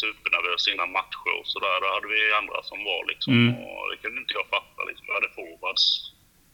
[0.00, 1.80] supernervös innan matcher och sådär.
[1.82, 3.32] Då hade vi andra som var liksom.
[3.32, 3.54] Mm.
[3.64, 4.80] Och det kunde inte jag fatta.
[4.88, 5.04] Liksom.
[5.08, 5.84] Jag hade forwards,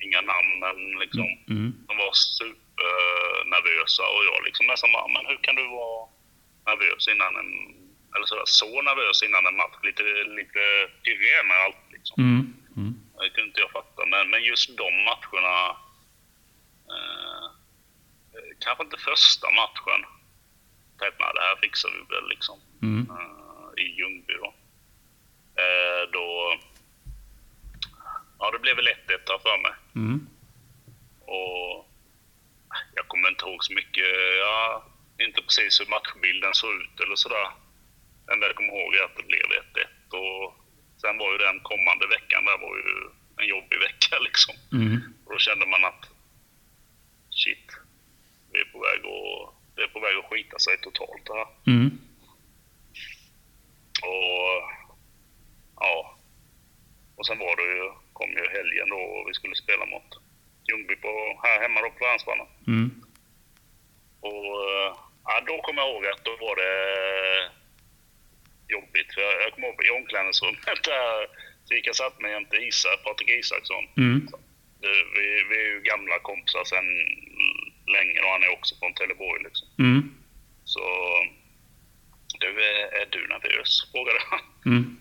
[0.05, 1.29] inga namn, men liksom.
[1.55, 1.69] Mm.
[1.89, 6.09] De var supernervösa och jag liksom nästan bara, men hur kan du vara
[6.69, 7.51] nervös innan en...
[8.15, 9.79] Eller sådär, så nervös innan en match.
[9.89, 10.05] Lite,
[10.41, 10.63] lite
[11.05, 12.17] pirrig med allt liksom.
[12.25, 12.43] Mm.
[12.77, 12.93] Mm.
[13.19, 14.01] Det kunde inte jag fatta.
[14.13, 15.57] Men, men just de matcherna...
[16.93, 17.47] Eh,
[18.65, 20.01] kanske inte första matchen.
[20.99, 22.59] Tänkte man, det här fixar vi väl liksom.
[22.83, 23.11] Mm.
[23.11, 24.55] Eh, I Ljungby då.
[25.63, 26.57] Eh, då...
[28.39, 29.75] Ja, det blev väl 1-1 här för mig.
[29.95, 30.27] Mm.
[31.21, 31.89] Och
[32.95, 34.07] jag kommer inte ihåg så mycket.
[34.39, 34.85] Ja,
[35.19, 37.49] inte precis hur matchbilden såg ut eller sådär.
[38.27, 40.17] Det enda jag kommer ihåg är att det blev 1-1.
[40.21, 40.55] Och
[41.01, 42.93] sen var ju den kommande veckan där var ju
[43.41, 44.55] en jobbig vecka liksom.
[44.73, 44.97] Mm.
[45.25, 46.05] Och då kände man att
[47.31, 47.69] shit,
[48.53, 51.49] vi är på väg att, det är på väg att skita sig totalt det här.
[51.67, 51.91] Mm.
[54.03, 54.63] Och
[55.81, 56.19] ja.
[57.17, 60.09] Och sen var det ju, kom ju helgen då och vi skulle spela mot
[60.69, 62.49] Ljungby på, här hemma då på Länsbanan.
[62.67, 62.91] Mm.
[64.21, 64.91] Och eh,
[65.25, 66.75] ja, då kommer jag ihåg att då var det
[68.69, 69.15] jobbigt.
[69.15, 71.27] För jag, jag kommer ihåg i omklädningsrummet där
[71.65, 73.85] så gick jag och satte mig jämte Isak, Patrik Isaksson.
[73.97, 74.29] Mm.
[74.81, 76.87] Det- Vi, vi är ju gamla kompisar sedan
[77.87, 79.69] länge och han är också från Trelleborg liksom.
[79.79, 80.15] Mm.
[80.65, 80.81] Så
[82.41, 83.91] du, är, är du nervös?
[83.93, 84.41] frågade han.
[84.73, 84.99] Mm.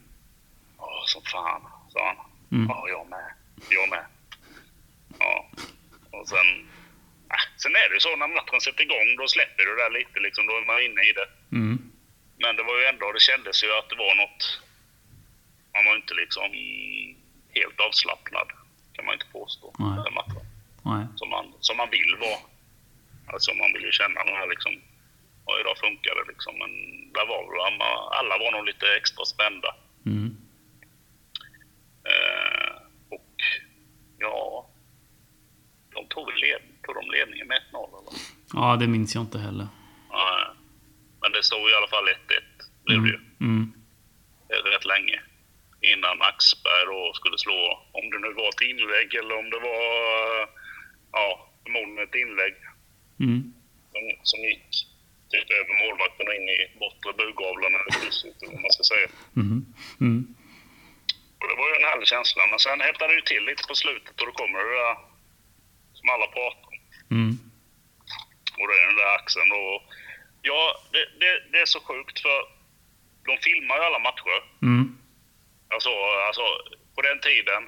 [0.77, 2.17] Ja, som fan, sa han.
[2.51, 2.67] Mm.
[2.69, 3.33] Ja, jag med.
[3.69, 4.05] Jag med.
[5.19, 5.49] Ja.
[6.11, 6.47] Och sen...
[7.35, 9.89] Äh, sen är det ju så när matchen sätter igång, då släpper du det där
[9.99, 10.45] lite liksom.
[10.47, 11.29] Då är man inne i det.
[11.57, 11.91] Mm.
[12.37, 14.61] Men det var ju ändå, det kändes ju att det var något...
[15.73, 16.47] Man var inte liksom
[17.59, 18.47] helt avslappnad,
[18.93, 19.73] kan man inte påstå.
[19.79, 20.03] Nej.
[20.05, 20.45] Den matchen.
[20.85, 21.05] Nej.
[21.15, 22.39] Som man, som man vill vara.
[23.33, 24.81] Alltså man vill ju känna den här liksom...
[25.45, 26.53] Ja, idag funkar det liksom.
[26.61, 26.71] Men
[27.13, 27.61] där var väl
[28.19, 29.75] alla, var nog lite extra spända.
[30.05, 30.37] Mm.
[32.11, 32.75] Eh,
[33.09, 33.35] och
[34.19, 34.69] ja,
[35.93, 38.13] de tog, led, tog de ledningen med 1-0 eller?
[38.53, 39.67] Ja, det minns jag inte heller.
[40.11, 40.45] Nej.
[41.21, 42.11] Men det stod i alla fall 1-1.
[42.85, 43.19] Blev det ju.
[43.41, 43.73] Mm.
[44.73, 45.21] Rätt länge.
[45.81, 47.59] Innan Axberg då skulle slå,
[47.91, 49.85] om det nu var ett inlägg eller om det var,
[51.11, 51.27] ja,
[51.63, 52.55] förmodligen ett inlägg
[53.19, 53.53] Mm.
[53.91, 54.69] som, som gick
[55.31, 59.07] typ över målvakten och in i bortre burgavlen eller vad man ska säga.
[59.41, 59.59] Mm.
[60.01, 60.35] Mm.
[61.39, 62.41] Och det var ju en härlig känsla.
[62.51, 64.95] Men sen hettade det ju till lite på slutet och då kommer det där
[65.97, 66.79] som alla pratar om.
[67.17, 67.33] Mm.
[68.59, 69.51] Och det är den där axeln.
[69.61, 69.77] Och
[70.49, 70.61] ja,
[70.93, 72.39] det, det, det är så sjukt för
[73.27, 74.39] de filmar ju alla matcher.
[74.61, 74.97] Mm.
[75.73, 75.93] Alltså,
[76.27, 76.45] alltså
[76.95, 77.63] på den tiden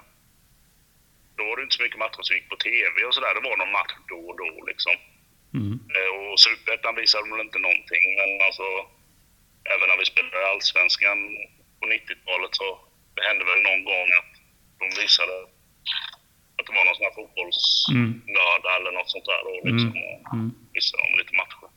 [1.37, 3.33] då var det inte så mycket matcher som gick på TV och sådär.
[3.35, 4.95] Det var någon match då och då liksom.
[5.53, 5.73] Mm.
[5.95, 8.05] Eh, Och Superettan visade väl inte någonting.
[8.19, 8.67] Men alltså,
[9.73, 11.17] även när vi spelade Allsvenskan
[11.79, 12.67] på 90-talet så
[13.15, 14.31] det hände väl någon gång att
[14.79, 15.35] de visade
[16.57, 19.41] att det var någon sån här fotbollslördag eller något sånt där.
[19.47, 20.49] Då, liksom, och Mm.
[20.73, 21.67] visade de lite matcher.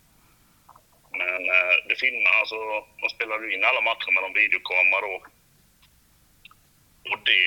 [1.20, 2.58] Men eh, det filmar, alltså
[3.00, 5.16] de spelade in alla matcher med någon videokamera då.
[7.10, 7.46] Och det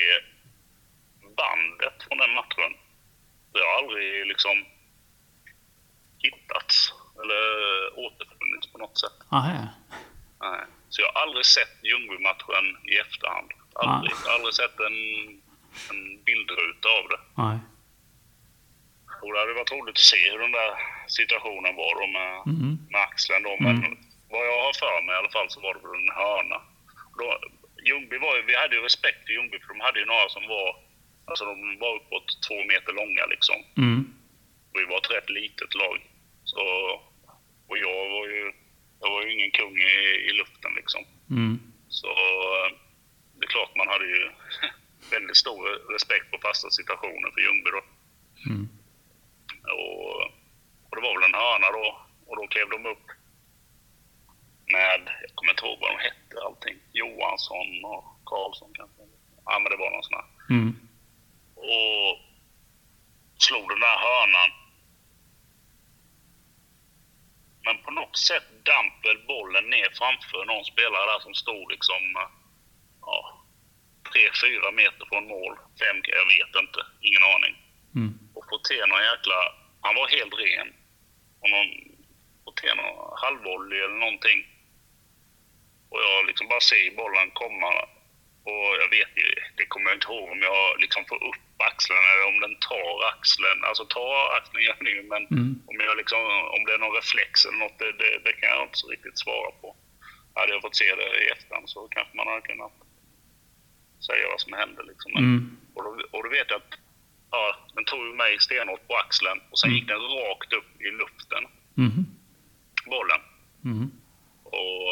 [1.42, 2.70] bandet från den matchen,
[3.52, 4.56] det har aldrig liksom
[6.24, 7.42] hittats eller
[8.06, 9.18] återfunnits på något sätt.
[9.30, 9.68] Aha.
[10.40, 10.60] Nej.
[10.88, 13.50] Så jag har aldrig sett Ljungby-matchen i efterhand.
[13.74, 14.96] Aldrig, aldrig sett en,
[15.90, 17.20] en bildruta av det.
[17.42, 17.58] Nej.
[19.22, 20.70] Och det hade varit roligt att se hur den där
[21.18, 22.78] situationen var då med, Mm.
[22.92, 23.56] med axeln då.
[23.66, 23.98] Men Mm.
[24.30, 26.58] vad jag har för mig i alla fall så var det väl en hörna.
[27.18, 27.26] Då,
[27.86, 30.42] Ljungby var ju, vi hade ju respekt för Ljungby för de hade ju några som
[30.48, 30.68] var,
[31.28, 33.56] alltså de var uppåt två meter långa liksom.
[33.76, 34.00] Mm.
[34.70, 35.96] Och vi var ett rätt litet lag.
[36.54, 36.64] Så
[37.68, 38.52] och jag var ju,
[39.00, 39.94] jag var ju ingen kung i,
[40.28, 41.02] i luften liksom.
[41.30, 41.54] Mm.
[41.88, 42.66] Så eh,
[43.36, 44.30] det är klart man hade ju
[45.14, 47.82] väldigt stor respekt på fasta situationer för Ljungby då.
[48.50, 48.68] Mm.
[49.78, 50.20] Och,
[50.86, 51.86] och det var väl en hörna då.
[52.26, 53.06] Och då klev de upp
[54.72, 56.76] med, jag kommer inte ihåg vad de hette allting.
[56.92, 59.02] Johansson och Karlsson kanske.
[59.44, 60.28] Ja men det var någon sån här.
[60.56, 60.70] Mm.
[61.56, 62.10] Och
[63.38, 64.50] slog den där hörnan.
[67.64, 72.02] Men på något sätt damp väl bollen ner framför någon spelare där som stod liksom
[73.00, 73.44] ja,
[74.12, 75.54] tre, fyra meter från mål.
[75.80, 76.80] Fem, jag vet inte.
[77.08, 77.54] Ingen aning.
[77.98, 78.12] Mm.
[78.34, 78.44] Och
[78.88, 79.38] någon jäkla...
[79.80, 80.68] Han var helt ren.
[81.40, 81.70] Och någon,
[82.76, 84.40] någon halvvolley eller någonting.
[85.90, 87.70] Och jag liksom bara ser bollen komma.
[88.50, 91.98] Och jag vet ju, det kommer jag inte ihåg om jag liksom får upp axeln
[92.12, 93.64] eller om den tar axeln.
[93.68, 95.62] Alltså tar axeln gör den ju, men Mm.
[95.70, 96.22] om, jag liksom,
[96.56, 99.18] om det är någon reflex eller något, det, det, det kan jag inte så riktigt
[99.18, 99.76] svara på.
[100.34, 102.72] Hade jag fått se det i efterhand så kanske man hade kunnat
[104.06, 104.82] säga vad som hände.
[104.82, 105.12] Liksom.
[105.14, 105.56] Men, Mm.
[105.74, 106.74] och, då, och då vet jag att
[107.30, 109.78] ja, den tog mig stenhårt på axeln och sen Mm.
[109.78, 111.44] gick den rakt upp i luften,
[111.74, 112.04] Mhm.
[112.86, 113.20] bollen.
[113.70, 113.90] Mhm.
[114.44, 114.88] Och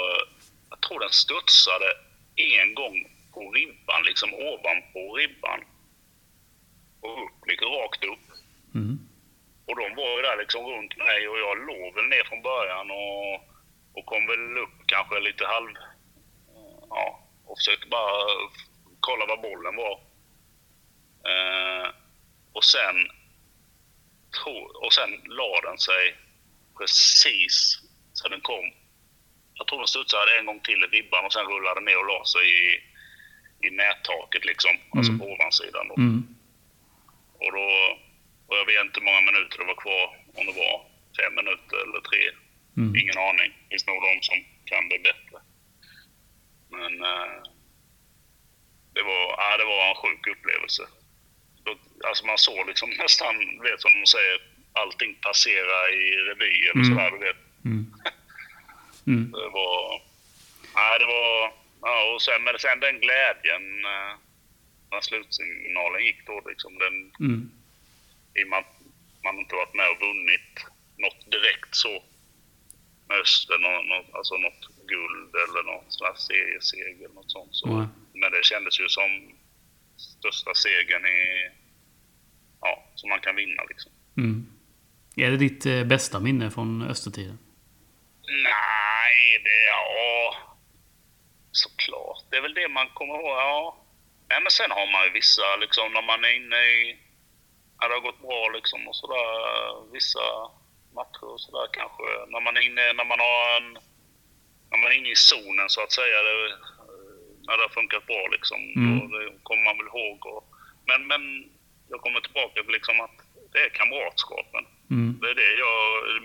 [0.70, 1.88] jag tror den studsade
[2.36, 2.96] en gång
[3.32, 5.60] på ribban, liksom ovanpå ribban.
[7.02, 8.26] Och upp, liksom rakt upp.
[8.74, 9.08] Mhm.
[9.66, 12.90] Och de var ju där liksom runt mig och jag låg väl ner från början
[12.90, 13.34] och,
[13.96, 15.74] och kom väl upp kanske lite halv...
[16.90, 17.04] Ja,
[17.46, 18.12] och försökte bara
[19.00, 19.96] kolla var bollen var.
[21.30, 21.88] Eh,
[22.52, 22.96] och sen...
[24.84, 26.16] Och sen la den sig
[26.78, 27.80] precis
[28.12, 28.66] så den kom.
[29.54, 32.24] Jag tror den studsade en gång till i ribban och sen rullade ner och la
[32.24, 32.64] sig i,
[33.66, 34.70] i nättaket liksom.
[34.96, 35.20] Alltså Mm.
[35.20, 35.94] på ovansidan då.
[35.94, 36.36] Mm.
[37.44, 37.66] Och då,
[38.48, 40.06] och jag vet inte hur många minuter det var kvar.
[40.38, 40.76] Om det var
[41.18, 42.22] fem minuter eller tre.
[42.76, 42.90] Mm.
[43.00, 43.50] Ingen aning.
[43.58, 44.38] Det finns nog de som
[44.70, 45.38] kan det bättre.
[46.76, 47.34] Men eh,
[48.94, 50.82] det, var, ja, det var en sjuk upplevelse.
[51.64, 51.70] Då,
[52.08, 54.36] alltså man såg liksom nästan, vet som de säger,
[54.72, 56.84] allting passera i revy eller Mm.
[56.90, 57.10] sådär.
[57.10, 57.40] Du vet.
[57.64, 57.86] Mm.
[59.06, 59.30] Mm.
[59.32, 60.02] Det var...
[60.74, 61.52] Nej, det var...
[61.82, 64.12] Ja, och sen, men sen den glädjen eh,
[65.00, 66.78] slutsignalen gick då liksom.
[66.78, 67.50] Den, Mm.
[68.34, 68.74] i och med att
[69.24, 70.66] man inte varit med och vunnit
[70.96, 72.02] något direkt så
[73.08, 77.54] med Öster, något, alltså något guld eller något slags serieseger något sånt.
[77.54, 77.66] Så.
[77.78, 77.86] Nej.
[78.14, 79.10] Men det kändes ju som
[79.96, 81.50] största segern i,
[82.60, 83.92] ja, som man kan vinna liksom.
[84.16, 84.46] Mm.
[85.16, 87.38] Är det ditt eh, bästa minne från Östertiden?
[88.44, 90.34] Nej, det, ja,
[91.50, 92.24] såklart.
[92.30, 93.81] Det är väl det man kommer ihåg, ja.
[94.32, 96.78] Nej, men sen har man ju vissa, liksom när man är inne i,
[97.78, 99.26] ja, det har gått bra liksom och sådär,
[99.96, 100.24] vissa
[100.98, 102.06] matcher och sådär kanske.
[102.32, 103.68] När man är inne, när man har en,
[104.70, 106.34] när man är inne i zonen så att säga, det,
[107.46, 108.98] när det har funkat bra liksom, Mm.
[109.12, 110.18] då kommer man väl ihåg.
[110.32, 110.42] Och,
[110.88, 111.22] men, men
[111.90, 113.16] jag kommer tillbaka till liksom att
[113.52, 114.64] det är kamratskapen.
[114.90, 115.10] Mm.
[115.20, 115.78] Det är det jag,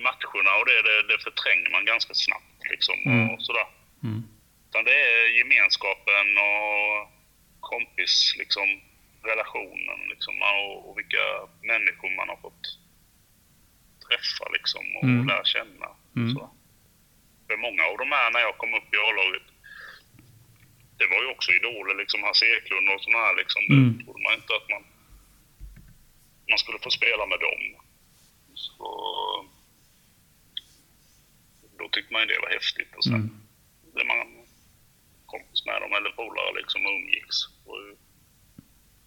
[0.08, 3.30] matcherna och det, det, det förtränger man ganska snabbt liksom Mm.
[3.34, 3.68] och sådär.
[4.04, 4.22] Mm.
[4.70, 7.17] Utan det är gemenskapen och
[7.72, 8.68] kompis liksom
[9.32, 11.24] relationen liksom och, och vilka
[11.72, 12.64] människor man har fått
[14.08, 15.28] träffa liksom och Mm.
[15.28, 15.90] lära känna.
[16.16, 16.30] Mm.
[16.36, 16.42] Så.
[17.48, 19.48] För många av de här när jag kom upp i A-laget
[21.00, 23.62] det var ju också idoler liksom, Hasse Eklund och sådana här liksom.
[23.70, 23.98] Mm.
[23.98, 24.84] Det trodde man inte att man,
[26.50, 27.62] man skulle få spela med dem.
[28.56, 28.88] Så
[31.80, 32.96] då tyckte man ju det var häftigt.
[32.98, 33.14] Och sen
[33.96, 34.08] Mm.
[34.08, 34.47] man
[35.34, 37.38] kompis med dem eller polare liksom och umgicks.
[37.68, 37.80] Och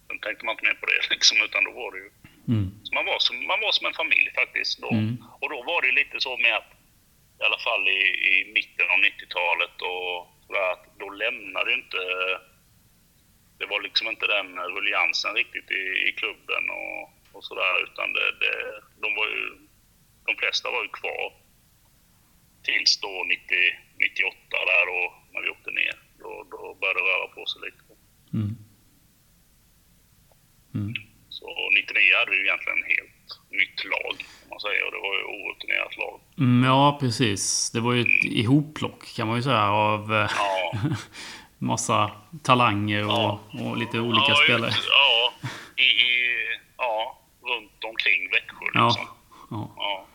[0.07, 2.09] sen tänkte man inte mer på det liksom, utan då var det ju...
[2.53, 2.67] Mm.
[2.85, 4.81] Så man, var som, man var som en familj faktiskt.
[4.83, 4.91] Då.
[4.91, 5.23] Mm.
[5.41, 6.71] Och då var det lite så med att,
[7.39, 8.01] i alla fall i,
[8.31, 10.15] i mitten av 90-talet och
[10.73, 11.97] att då lämnade inte...
[13.59, 17.01] Det var liksom inte den rulliansen riktigt i, i klubben och,
[17.35, 18.55] och sådär, utan det, det,
[19.01, 19.57] de var ju...
[20.25, 21.33] De flesta var ju kvar
[22.63, 23.45] tills då 90,
[23.99, 26.10] 98 där och när vi åkte ner.
[26.21, 27.83] Då, då började det röra på sig lite.
[28.33, 28.55] Mm.
[30.75, 30.93] Mm.
[31.29, 31.45] Så
[31.75, 34.85] 99 hade vi egentligen en helt nytt lag, om man säger.
[34.85, 36.19] Och det var ju orutinerat lag.
[36.37, 37.71] Mm, ja, precis.
[37.71, 40.73] Det var ju ett ihopplock kan man ju säga av eh, Ja,
[41.57, 42.11] massa
[42.43, 43.39] talanger och, Ja.
[43.61, 44.69] och lite olika ja, spelare.
[44.69, 45.47] Ut, ja,
[45.83, 46.37] i, i,
[46.77, 48.87] ja, runt omkring Växjö Ja.
[48.87, 49.07] liksom.
[49.77, 50.05] Ja.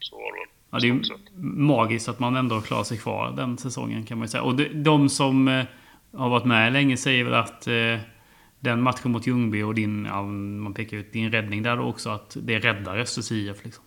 [0.00, 0.46] Så var det.
[0.76, 4.30] Ja, det är magiskt att man ändå klarar sig kvar den säsongen kan man ju
[4.30, 4.42] säga.
[4.42, 5.64] Och de, de som eh,
[6.12, 7.98] har varit med länge säger väl att eh,
[8.60, 12.36] den matchen mot Ljungby och din, ja, man pekar ut din räddning där också, att
[12.40, 13.84] det räddar Östers IF liksom.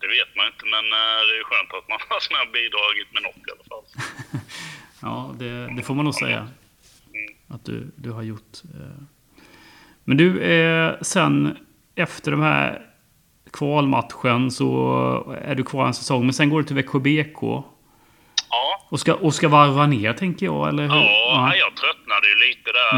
[0.00, 3.22] det vet man inte, men eh, det är skönt att man har och bidragit med
[3.22, 3.84] något i alla fall.
[5.02, 6.48] Ja, det, det får man nog säga.
[7.48, 8.62] Att du, du har gjort.
[10.04, 11.56] Men du, sen
[11.94, 12.87] efter den här
[13.52, 14.68] kvalmatchen så
[15.44, 16.22] är du kvar en säsong.
[16.26, 17.42] Men sen går du till Växjö BK.
[18.50, 20.94] Ja, Och ska, och ska varva ner, tänker jag, eller hur?
[21.34, 22.92] ja, jag tröttnade ju lite där.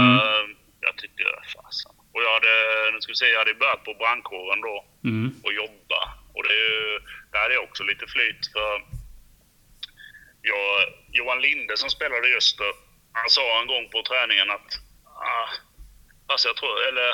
[0.87, 1.23] Jag tyckte,
[1.55, 1.93] fasen.
[2.15, 2.55] Och jag hade,
[2.95, 4.77] nu ska vi se, jag hade börjat på brandkåren då
[5.09, 5.27] Mm.
[5.45, 6.01] och jobba.
[6.35, 7.01] Och det, är ju-
[7.37, 8.73] där också lite flyt för
[10.51, 10.71] jag,
[11.19, 12.71] Johan Linde som spelade i Öster,
[13.21, 14.71] han sa en gång på träningen att
[15.33, 15.49] ah,
[16.29, 17.11] fast jag tror, eller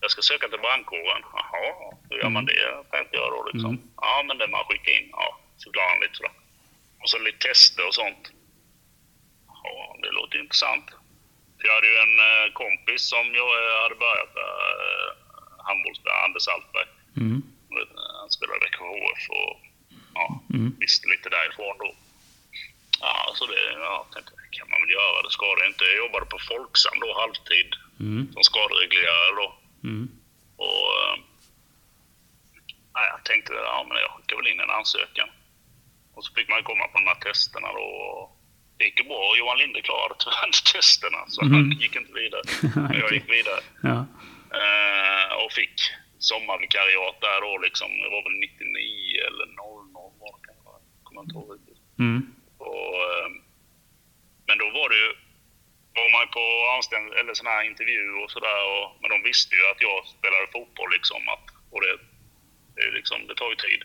[0.00, 1.22] jag ska söka till brandkåren.
[1.32, 2.84] Jaha, hur gör man det?
[2.90, 3.70] Tänkte jag då liksom.
[3.74, 3.90] Mm.
[3.96, 5.08] Ja, men det man skickar in.
[5.12, 6.32] Ja, så förklarade han lite sådär.
[7.02, 8.22] Och så lite tester och sånt.
[9.64, 10.86] Ja, det låter intressant.
[11.64, 15.08] Jag hade ju en eh, kompis som jag eh, hade börjat eh,
[15.68, 16.88] handbollsspelare, Anders Altberg.
[17.16, 17.42] Mm.
[18.20, 19.56] Han spelade Växjö HF och
[20.14, 20.76] ja, Mm.
[20.80, 21.90] visste lite därifrån då.
[23.00, 25.22] Ja, så det ja, tänkte kan man väl göra.
[25.22, 25.84] Det skadar inte.
[25.84, 27.70] Jag jobbade på Folksam då, halvtid,
[28.00, 28.32] Mm.
[28.32, 29.46] som skadereglerare då.
[29.84, 30.08] Mm.
[30.56, 31.16] Och eh,
[32.94, 35.28] ja, jag tänkte, ja men jag skickar väl in en ansökan.
[36.14, 37.82] Och så fick man komma på de här testerna då.
[38.08, 38.36] och
[38.76, 39.34] Det gick ju bra.
[39.38, 41.52] Johan Linde klarade tyvärr inte testerna, så Mhm.
[41.54, 42.42] han gick inte vidare.
[42.88, 43.60] Men jag gick vidare.
[43.90, 43.98] Ja.
[44.60, 45.76] Eh, och fick
[46.18, 47.88] sommarvikariat där då liksom.
[48.02, 49.56] Det var väl 99 eller 00
[50.20, 50.70] var det kanske.
[51.04, 51.80] Kommer inte ihåg riktigt.
[51.98, 52.20] Mm.
[52.58, 53.28] Och, eh,
[54.46, 55.10] men då var det ju,
[55.96, 56.44] var man på
[56.76, 58.60] anställ- eller sån här intervju och sådär.
[59.00, 61.28] Men de visste ju att jag spelade fotboll liksom.
[61.34, 61.92] Att, och det,
[62.74, 63.82] det, är liksom, det tar ju tid.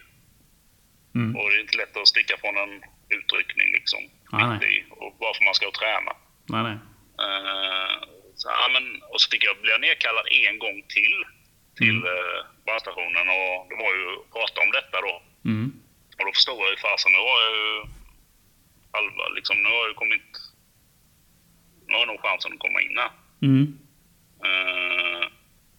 [1.15, 1.35] Mm.
[1.35, 2.73] Och det är inte lätt att sticka från en
[3.17, 4.01] utryckning liksom.
[4.31, 6.13] Nej, mitt i, och bara för man ska träna.
[6.53, 6.77] Nej, nej.
[7.25, 7.95] Eh,
[8.35, 11.15] så, ja, men, och så fick jag bli nedkallad en gång till
[11.79, 12.45] till mm.
[12.65, 15.15] brandstationen och det var ju prata om detta då.
[15.51, 15.67] Mm.
[16.17, 17.71] Och då förstod jag ju fasen, nu har jag ju
[18.95, 20.29] halva, liksom, nu har jag ju kommit,
[21.95, 23.11] har nog chansen att komma in här.
[23.47, 23.63] Mm.
[24.47, 25.23] Eh,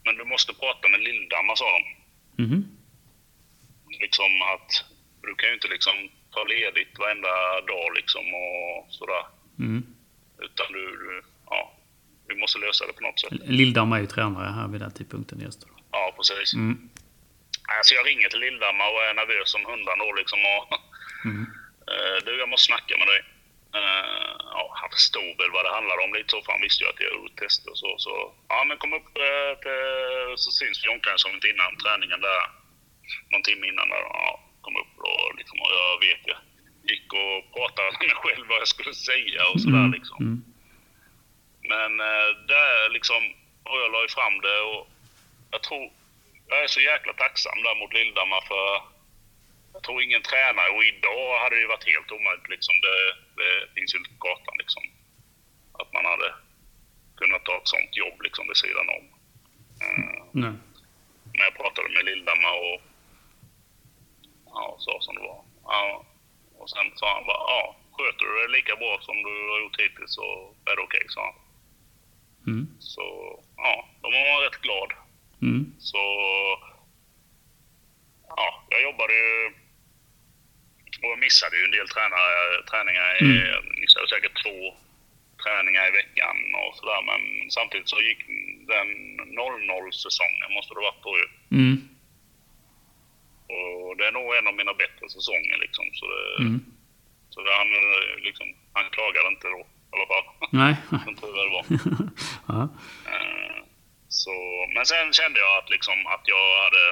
[0.05, 1.83] men du måste prata med Lilldammar sa de.
[2.45, 2.61] Mhm.
[4.01, 4.71] Liksom att,
[5.23, 5.95] du kan ju inte liksom
[6.35, 7.33] ta ledigt varenda
[7.73, 9.25] dag liksom och sådär.
[9.59, 9.87] Mm.
[10.47, 11.73] Utan du, du ja,
[12.29, 13.33] vi måste lösa det på något sätt.
[13.61, 15.69] Lilldammar är ju tränare här vid den tidpunkten i Öster.
[15.93, 16.55] Ja, precis.
[16.55, 16.89] Mm.
[17.79, 20.39] Alltså jag ringer till Lilldammar och är nervös som hundan då liksom.
[20.55, 20.67] Och,
[21.25, 21.43] Mm.
[21.93, 23.21] eh, du, jag måste snacka med dig.
[23.75, 26.91] Eh, ja, han förstod väl vad det handlade om lite så, för han visste ju
[26.91, 27.91] att jag gjorde tester och så.
[27.99, 28.15] så.
[28.49, 32.43] Ja, men kom upp eh, till, så syns vi i omklädningsrummet innan träningen där.
[33.31, 34.03] Någon timme innan där.
[34.17, 34.29] Ja,
[34.65, 36.35] kom upp och liksom, och jag vet ju.
[36.91, 40.19] Gick och pratade med mig själv vad jag skulle säga och sådär liksom.
[40.27, 40.39] Mm.
[41.73, 43.23] Men eh, där liksom,
[43.69, 44.83] och jag la ju fram det och
[45.51, 45.87] jag tror,
[46.49, 48.97] jag är så jäkla tacksam där mot Lilldammar för
[49.73, 52.75] jag tror ingen tränare och idag hade det ju varit helt omöjligt liksom.
[52.81, 52.97] Det,
[54.25, 54.83] kartan liksom.
[55.73, 56.29] Att man hade
[57.17, 59.05] kunnat ta ett sånt jobb liksom vid sidan om.
[59.85, 60.55] Eh, Nej.
[61.35, 62.81] när jag pratade med Lilldammar och
[64.47, 65.41] ja, sa som det var.
[65.65, 66.05] Ja.
[66.59, 69.81] Och sen sa han bara, ja, sköter du det lika bra som du har gjort
[69.81, 71.39] hittills så är det okej, sa han.
[72.47, 72.67] Mm.
[72.79, 73.05] Så
[73.57, 74.91] ja, då var man rätt glad.
[75.43, 75.75] Mm.
[75.79, 76.03] Så
[78.29, 79.55] ja, jag jobbade ju
[81.13, 83.09] och missade ju en del tränare, träningar.
[83.23, 83.65] i- Mm.
[83.83, 84.59] Missade säkert två
[85.45, 87.03] träningar i veckan och sådär.
[87.11, 88.21] Men samtidigt så gick
[88.75, 88.89] den
[89.41, 91.27] 00-säsongen, måste det varit då ju.
[91.59, 91.75] Mm.
[93.57, 95.85] Och det är nog en av mina bättre säsonger liksom.
[95.99, 96.61] Så, det, Mm.
[97.31, 97.69] så det, han,
[98.29, 100.27] liksom, han klagade inte då i alla fall.
[100.61, 100.75] Nej.
[101.05, 101.65] Som tur väl var.
[102.53, 102.61] ja.
[103.13, 103.57] Eh,
[104.09, 104.35] Så,
[104.75, 106.83] men sen kände jag att, liksom, att jag hade...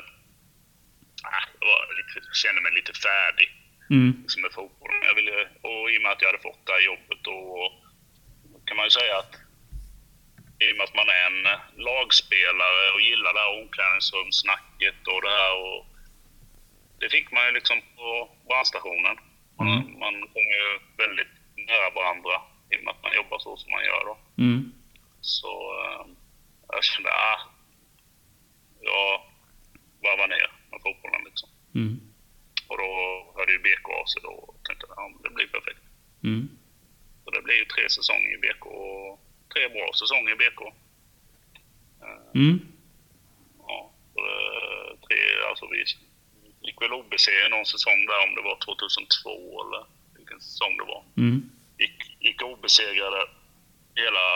[1.23, 3.49] ah, Jag var lite, kände mig lite färdig
[3.95, 4.11] Mm.
[4.23, 5.01] liksom, med fotbollen.
[5.09, 5.37] Jag ville,
[5.69, 7.39] och i och med att jag hade fått det här jobbet då
[8.67, 9.35] kan man ju säga att
[10.65, 11.41] i och med att man är en
[11.89, 15.53] lagspelare och gillar det här omklädningsrumssnacket och det här.
[15.67, 15.81] Och
[17.01, 18.09] det fick man ju liksom på
[18.49, 19.17] brandstationen.
[19.59, 19.99] Man, Mm.
[20.05, 20.71] man kommer ju
[21.03, 21.33] väldigt
[21.69, 22.35] nära varandra
[22.71, 24.05] i och med att man jobbar så som man gör.
[24.11, 24.15] Då.
[24.43, 24.73] Mm.
[25.21, 26.07] Så eh,
[26.69, 27.41] jag kände, ah,
[28.81, 29.11] jag
[30.03, 31.49] varvar ner med fotbollen liksom.
[31.75, 32.01] Mm.
[32.69, 32.89] Och då
[33.37, 35.81] hörde ju BK av sig då och tänkte, ja men det blir perfekt.
[36.25, 36.49] Mm.
[37.25, 39.21] Så det blir ju tre säsonger i BK och
[39.53, 40.61] tre bra säsonger i BK.
[42.05, 42.59] Eh, Mm.
[43.59, 43.93] Ja,
[45.09, 45.17] tre,
[45.49, 45.79] alltså vi
[46.67, 49.31] gick väl OBC någon säsong där om det var 2002
[49.63, 49.83] eller
[50.19, 51.05] vilken säsong det var.
[51.17, 51.51] Mm.
[51.79, 53.21] Gick, gick obesegrade
[53.95, 54.27] hela,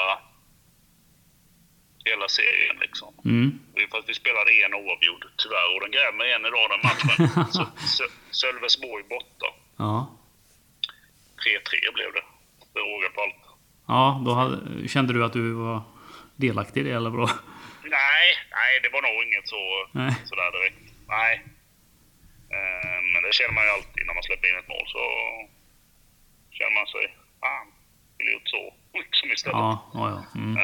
[2.10, 3.10] hela serien liksom.
[3.24, 3.48] Mm.
[3.90, 5.66] För att vi spelade en oavgjord, tyvärr.
[5.74, 7.44] Och den grävde mig en idag den matchen.
[8.40, 9.48] Sölvesborg borta.
[9.76, 9.94] Ja.
[11.44, 12.24] 3-3 blev det.
[12.74, 13.42] Det rågar på allt.
[13.88, 15.82] Ja, då hade, kände du att du var
[16.36, 17.28] delaktig i det eller vadå?
[17.84, 18.26] Nej,
[18.58, 20.12] nej, det var nog inget så, Nej.
[20.24, 20.82] sådär direkt.
[21.08, 21.34] Nej.
[22.56, 24.86] Eh, Men det känner man ju alltid när man släpper in ett mål.
[24.96, 25.02] Så
[26.56, 27.04] känner man sig,
[27.40, 27.66] fan,
[28.14, 28.62] skulle gjort så
[28.94, 29.56] liksom istället.
[29.56, 30.40] Ja, ja, ja.
[30.40, 30.56] Mm.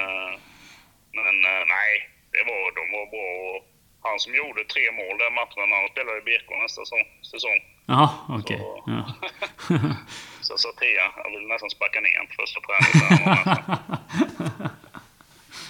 [1.19, 1.93] Men eh, nej,
[2.35, 3.31] det var, de var bra.
[3.51, 3.61] Och
[4.11, 6.83] Han som gjorde tre mål den matchen, han spelar i BK nästa
[7.33, 7.59] säsong.
[7.87, 8.09] Jaha,
[8.39, 8.59] okej.
[8.59, 9.03] Så- Ja.
[10.45, 13.09] Så jag sa till han, jag ville nästan sparka ner honom på första träningen.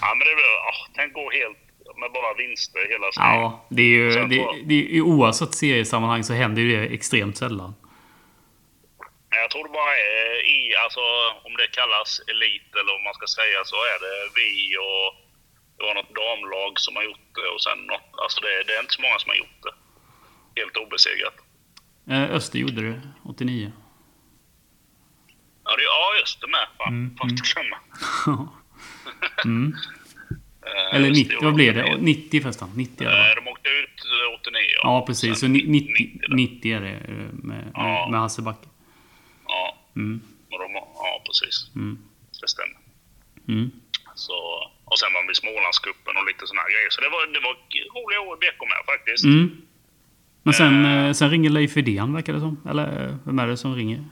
[0.00, 1.58] ja, men det blev, oh, tänk gå helt
[2.00, 3.34] med bara vinster hela serien.
[3.40, 4.10] ja, det är ju...
[4.10, 7.74] Det, det, är- oavsett seriesammanhang så händer ju det extremt sällan.
[9.30, 11.00] Jag tror det bara är i, alltså
[11.46, 14.50] om det kallas elit eller om man ska säga så är det vi
[14.88, 15.08] och
[15.84, 18.80] det var något damlag som har gjort det och sen något, alltså det, det är
[18.80, 19.74] inte så många som har gjort det.
[20.60, 21.36] Helt obesegrat.
[22.12, 23.72] Eh, Öster gjorde det 89.
[25.64, 26.04] Ja, det, ja
[26.40, 26.66] det med.
[26.78, 27.76] Fan, Mm, får inte glömma.
[29.44, 29.72] mm.
[30.66, 31.82] Eh, Eller just 90, vad blev det?
[31.84, 31.98] 89.
[32.04, 32.68] 90 förresten.
[32.76, 33.28] 90 är det, va?
[33.30, 34.80] Eh, De åkte ut eh, 89 ja.
[34.82, 35.30] Ja, precis.
[35.30, 38.08] Så Sen ni- 90, 90 90 är det eh, med, Ja.
[38.10, 38.68] med Hasse Backe.
[39.46, 40.20] Ja, Mm.
[40.94, 41.70] ja precis.
[41.76, 41.98] Mm.
[42.40, 42.78] Det stämmer.
[43.48, 43.70] Mm.
[44.14, 44.32] Så,
[44.84, 46.90] och sen var vi i Smålandscupen och lite här grejer.
[46.90, 47.54] Så det var, det var
[47.96, 49.24] roliga år i BK med faktiskt.
[49.24, 49.62] Mm.
[50.42, 52.62] Men sen, eh, sen ringer Leif Widén verkar det som.
[52.70, 54.04] Eller eh, vem är det som ringer?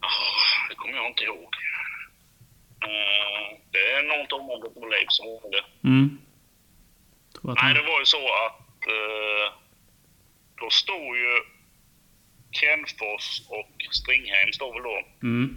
[0.00, 1.50] Ah, Det kommer jag inte ihåg.
[2.88, 5.88] Eh, det är något område på Leif som det.
[5.88, 6.18] Mm.
[7.42, 9.46] Nej, det var ju så att eh,
[10.60, 11.32] då stod ju
[12.50, 15.02] Kenfors och Stringheim stod väl då.
[15.22, 15.56] Mm.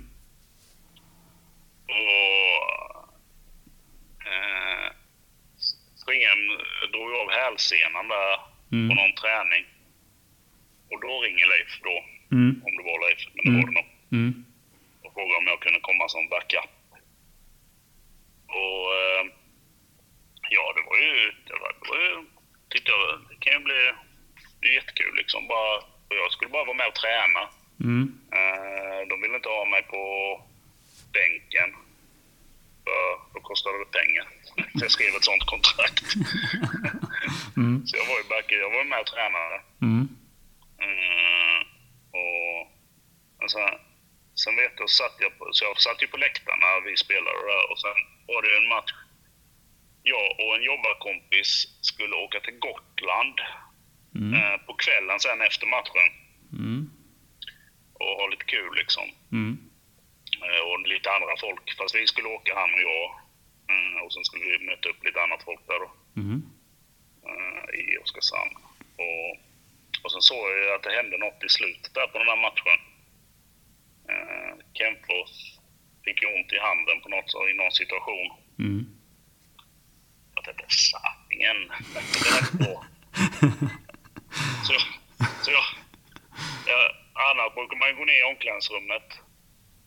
[1.88, 3.05] Och
[4.32, 4.88] eh,
[6.00, 6.44] Stringheim
[6.92, 8.40] drog av hälsenan där
[8.72, 8.90] Mm.
[8.90, 9.66] på någon träning.
[10.92, 11.96] Och då ringer Leif då,
[12.36, 12.62] Mm.
[12.66, 13.62] om det var Leif, men det Mm.
[13.62, 13.90] var det nog.
[14.12, 14.46] Mm.
[15.04, 16.72] Och frågade om jag kunde komma som backup.
[18.60, 19.24] Och eh,
[20.50, 22.26] ja, det var ju, det var, det var ju,
[22.70, 23.80] tyckte jag, det kan ju bli
[24.76, 25.48] jättekul liksom.
[25.48, 25.74] Bara,
[26.10, 27.44] jag skulle bara vara med och träna.
[27.84, 28.04] Mm.
[28.40, 30.02] Eh, de ville inte ha mig på
[31.14, 31.70] bänken.
[33.34, 34.26] Då kostade det pengar.
[34.78, 36.06] Så jag skrev ett sånt kontrakt.
[37.58, 37.88] Mm.
[37.88, 39.58] Så jag var ju back, jag var med och tränade.
[39.82, 40.04] Mm.
[40.88, 41.62] Mm,
[42.22, 42.62] och,
[43.44, 43.70] och sen,
[44.42, 47.42] sen vet jag, satt jag på, så jag satt ju på läktaren när vi spelade
[47.52, 47.98] där och sen
[48.32, 48.94] var det en match.
[50.14, 51.52] Jag och en jobbarkompis
[51.90, 53.38] skulle åka till Gotland
[54.16, 54.34] Mm.
[54.34, 56.08] eh, på kvällen sen efter matchen
[56.60, 56.90] Mm.
[58.00, 59.04] och ha lite kul liksom.
[60.46, 61.66] Eh, och lite andra folk.
[61.78, 63.06] Fast vi skulle åka han och jag.
[63.74, 65.90] Mm, och sen skulle vi möta upp lite annat folk där då.
[66.22, 66.40] Mm.
[67.30, 68.56] eh, i Oskarshamn.
[69.04, 69.32] Och,
[70.04, 72.80] och sen såg jag att det hände något i slutet där på den här matchen.
[74.12, 75.34] Uh, Kempfors
[76.06, 78.28] fick ju ont i handen på något, i någon situation.
[78.60, 78.84] Mm.
[80.36, 81.60] Jag tänkte, sanningen.
[81.94, 82.86] Det är rätt bra.
[84.68, 84.74] Så,
[85.44, 85.66] så jag,
[86.68, 86.82] jag,
[87.14, 89.08] annars brukar man gå ner i omklädningsrummet.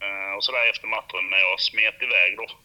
[0.05, 2.47] Eh, och sådär efter matchen när jag smet iväg då.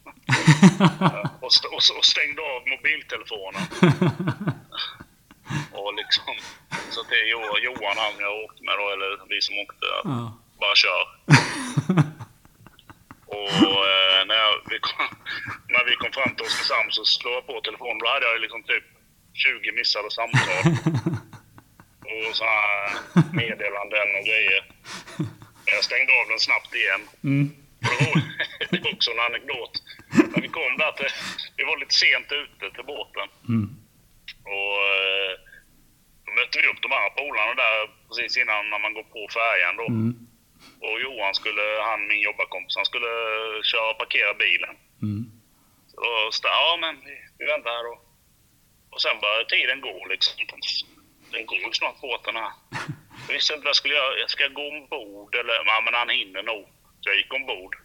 [1.04, 3.62] Eh, och, st- och, och stängde av mobiltelefonen.
[5.80, 6.34] och liksom,
[6.90, 10.38] så till Jo- Johan, han jag åkte med då, eller vi som åkte, Ja.
[10.62, 11.04] bara kör.
[13.38, 15.06] och eh, när, jag, vi kom,
[15.74, 18.00] när vi kom fram till Oskarshamn så slog jag på telefonen.
[18.00, 18.84] Då hade jag liksom typ
[19.34, 20.64] 20 missade samtal.
[22.12, 22.46] och så
[23.34, 24.62] meddelanden och grejer.
[25.76, 27.02] Jag stängde av den snabbt igen.
[27.24, 27.46] Mm.
[28.72, 29.74] Det var också en anekdot.
[30.32, 31.12] När vi kom där till,
[31.58, 33.28] vi var lite sent ute till båten.
[33.54, 33.68] Mm.
[34.54, 35.34] Och eh,
[36.26, 39.76] då mötte vi upp de andra polarna där precis innan när man går på färjan
[39.82, 39.88] då.
[39.88, 40.14] Mm.
[40.86, 43.12] Och Johan skulle, han min jobbarkompis, han skulle
[43.72, 44.76] köra och parkera bilen.
[45.08, 45.24] Mm.
[45.90, 45.96] Så
[46.44, 47.96] då ja men vi, vi väntar här då.
[48.94, 50.34] Och sen började tiden gå liksom.
[51.32, 52.52] Den går ju snart båten här.
[53.28, 53.96] Jag visste inte vad jag skulle.
[54.24, 56.66] Jag ska gå ombord eller, ja men han hinner nog.
[57.02, 57.76] Så jag gick ombord.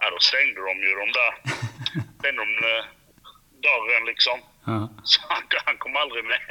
[0.00, 1.32] Ja, då stängde de ju de där,
[2.18, 2.84] stängde de eh,
[3.66, 4.38] dörren liksom.
[4.66, 4.88] Ja.
[5.04, 6.40] Så han, han kom aldrig med.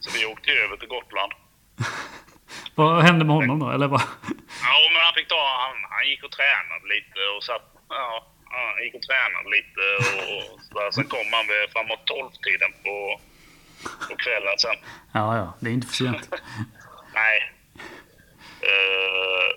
[0.00, 1.32] Så vi åkte över till Gotland.
[2.74, 3.70] Vad hände med honom då?
[3.70, 4.00] Eller vad?
[4.68, 8.84] Ja, men han fick ta, han, han gick och tränade lite och satt, ja, han
[8.84, 10.90] gick och tränade lite och, och så där.
[10.90, 12.94] Sen kom han vid framåt tolvtiden på,
[13.84, 14.76] på kvällen sen.
[15.12, 15.54] Ja, ja.
[15.60, 16.28] Det är inte för sent.
[17.14, 17.36] Nej.
[18.60, 19.50] Eh,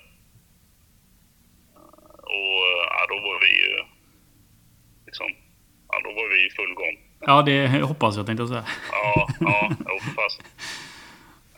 [2.36, 2.64] och
[2.96, 3.84] ja, då var vi ju
[5.06, 5.28] liksom,
[5.92, 6.96] ja, då var vi i full gång.
[7.20, 8.66] Ja, det hoppas jag tänkte jag säga.
[8.92, 10.40] Ja, ja, jo, fast.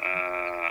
[0.05, 0.70] Eh,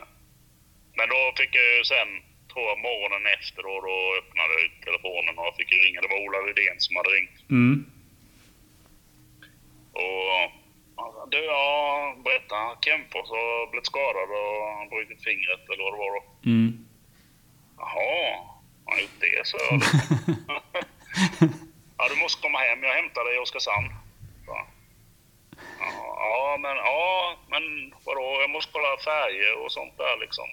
[0.99, 2.09] men då fick jag ju sen,
[2.53, 6.01] tror jag morgonen efter då, då öppnade jag telefonen och jag fick ju ringa.
[6.01, 7.51] Det var Ola Rydén som hade ringt.
[7.51, 7.87] Mm.
[9.93, 10.58] Och
[11.31, 12.77] du, ja, berätta.
[12.81, 16.23] Kempfors har blivit skadad och brutit fingret eller vad det var då.
[16.51, 16.89] Mm.
[17.79, 18.21] Jaha,
[18.85, 19.47] har han gjort det?
[19.47, 19.59] Så
[21.99, 22.83] ja, du måste komma hem.
[22.83, 23.91] Jag hämtar dig i Oskarshamn.
[24.47, 24.67] Ja,
[26.17, 28.41] ja, men, ja, men vadå?
[28.41, 30.49] Jag måste kolla färger och sånt där liksom.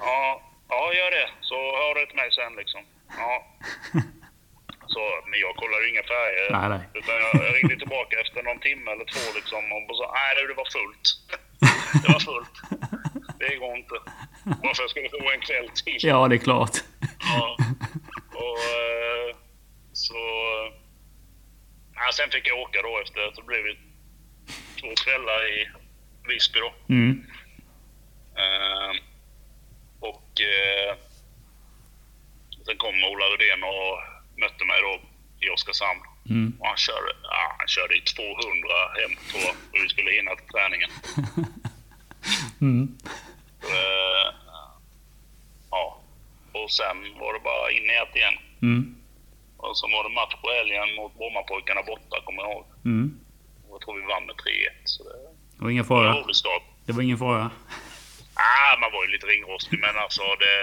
[0.00, 1.30] Ja, ja, gör det.
[1.40, 2.80] Så hör du till mig sen liksom.
[3.18, 3.46] Ja.
[4.94, 6.48] Så, men jag kollar ju inga färger.
[6.56, 6.82] Nej, nej.
[6.98, 10.68] Utan jag, ringde tillbaka efter någon timme eller två liksom och sa nej det var
[10.78, 11.06] fullt.
[12.02, 12.56] det var fullt.
[13.38, 13.96] Det går inte.
[14.44, 16.08] Bara för att jag skulle få en kväll till.
[16.10, 16.76] Ja, det är klart.
[17.20, 17.56] Ja.
[18.44, 19.36] Och eh,
[19.92, 20.18] så...
[21.94, 23.62] Ja, sen fick jag åka då efter, så det blev
[24.80, 25.68] två kvällar i
[26.28, 26.94] Visby då.
[26.94, 27.26] Mm.
[28.42, 28.92] Eh,
[30.00, 30.96] och eh,
[32.66, 34.92] sen kom Ola Rydén och mötte mig då
[35.46, 36.00] i Oskarshamn.
[36.30, 36.48] Mm.
[36.60, 38.68] Och han körde, ja, han körde i 200
[38.98, 40.90] hem tror jag, och vi skulle hinna till träningen.
[42.60, 42.96] Mm.
[43.62, 44.28] Eh,
[45.70, 46.00] ja.
[46.52, 48.34] Och sen var det bara in i ett igen.
[48.62, 48.96] Mm.
[49.56, 52.66] Och så var det match på helgen mot Brommapojkarna borta, kommer jag ihåg.
[52.84, 53.20] Mm.
[53.68, 54.40] Och jag tror vi vann med 3-1.
[54.84, 55.10] Så det
[55.58, 56.22] Det var ingen var en fara.
[56.22, 56.62] rolig start.
[56.86, 57.50] Det var ingen fara.
[58.34, 60.56] Ah, man var ju lite ringrostig, men alltså det...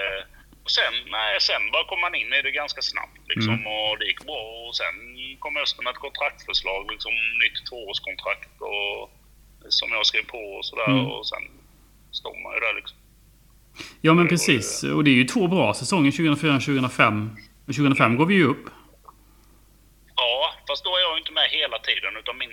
[0.64, 3.66] Och sen, nej, sen bara kom man in i det ganska snabbt liksom, Mm.
[3.66, 4.42] och det gick bra.
[4.68, 4.94] Och sen
[5.38, 7.12] kom Östen med ett kontraktförslag, liksom
[7.42, 9.10] nytt tvåårskontrakt och
[9.68, 10.86] som jag skrev på och sådär.
[10.90, 11.06] Mm.
[11.06, 11.42] Och sen
[12.12, 12.98] stod man ju där liksom.
[14.00, 14.82] Ja, men precis.
[14.82, 17.36] Och det är ju två bra säsonger, 2004 och 2005.
[17.66, 18.64] Och 2005 går vi ju upp.
[20.16, 22.50] Ja, fast då är jag inte med hela tiden utan min,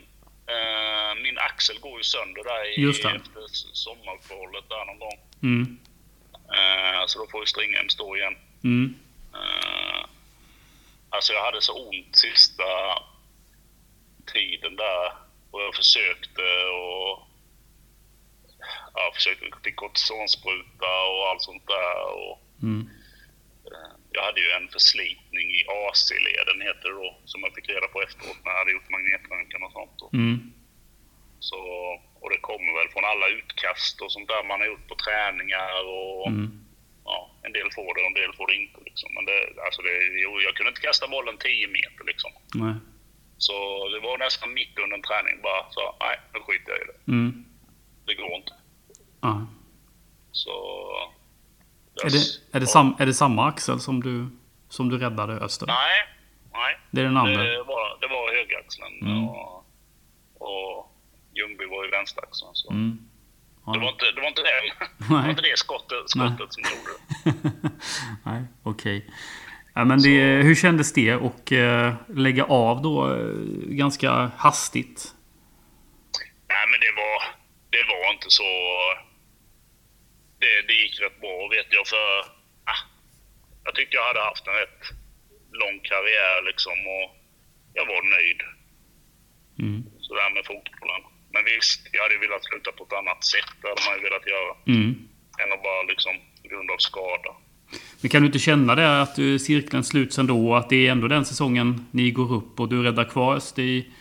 [0.54, 3.10] eh, min axel går ju sönder där i, Just det.
[3.10, 3.42] efter
[3.84, 5.18] sommaruppehållet där någon gång.
[5.44, 5.78] Mm.
[6.54, 8.36] Eh, så då får ju stringhem stå igen.
[8.64, 8.96] Mm.
[9.34, 10.06] Eh,
[11.10, 12.64] alltså jag hade så ont sista
[14.34, 15.14] tiden där
[15.52, 16.42] och jag försökte
[16.82, 17.28] och
[18.94, 21.96] ja, försökte till kortisonspruta och allt sånt där.
[22.14, 22.90] Och, Mm.
[23.72, 27.88] eh, jag hade ju en förslitning i AC-leden heter det då, som jag fick reda
[27.88, 30.14] på efteråt när jag hade gjort magnetröntgen och sånt.
[30.14, 30.54] Mm.
[31.50, 31.60] Så,
[32.22, 35.74] och det kommer väl från alla utkast och sånt där man har gjort på träningar
[35.96, 36.48] och Mm.
[37.06, 38.80] ja, en del får det och en del får det inte.
[38.90, 39.10] Liksom.
[39.16, 39.94] Men det, alltså det,
[40.48, 42.32] jag kunde inte kasta bollen 10 meter liksom.
[42.64, 42.76] Nej.
[43.38, 43.54] Så
[43.94, 46.98] det var nästan mitt under en träning bara så nej, nu skiter jag i det.
[47.12, 47.46] Mm.
[48.06, 48.54] Det går inte.
[49.22, 49.48] Ja.
[50.32, 50.52] Så...
[52.04, 54.28] Är, det, är, det sam, är det samma axel som du,
[54.70, 55.68] som du räddade Öster?
[55.68, 55.98] Nej,
[56.54, 56.78] nej.
[56.92, 57.44] Det är den andra?
[57.44, 59.30] Det var, det var högaxeln Mm.
[59.30, 59.66] och,
[60.40, 60.91] och
[61.36, 62.52] Ljungby var i vänsteraxeln.
[62.54, 62.72] Så.
[62.72, 62.98] Mm.
[63.66, 63.72] Ja.
[63.74, 64.50] Det, var inte, det var inte det,
[64.98, 67.70] det, var inte det skottet, skottet som gjorde det.
[68.26, 69.06] Nej, okej.
[69.74, 73.36] Ja, men det, hur kändes det att eh, lägga av då eh,
[73.84, 75.14] ganska hastigt?
[76.48, 77.18] Nej, men det var,
[77.70, 78.44] det var inte så...
[80.40, 82.20] Det, det gick rätt bra vet jag för...
[82.72, 82.82] Ah,
[83.64, 84.82] jag tyckte jag hade haft en rätt
[85.62, 87.08] lång karriär liksom och
[87.74, 88.42] jag var nöjd
[89.60, 89.84] Mm.
[90.00, 91.02] sådär med fotbollen.
[91.34, 93.50] Men visst, jag hade velat sluta på ett annat sätt.
[93.62, 94.56] Det hade man ju velat göra.
[94.68, 94.90] Mm.
[95.42, 97.32] Än att bara liksom på grund av skada.
[98.02, 100.56] Men kan du inte känna det att du, cirkeln sluts ändå?
[100.56, 103.92] Att det är ändå den säsongen ni går upp och du räddar kvar Öster i,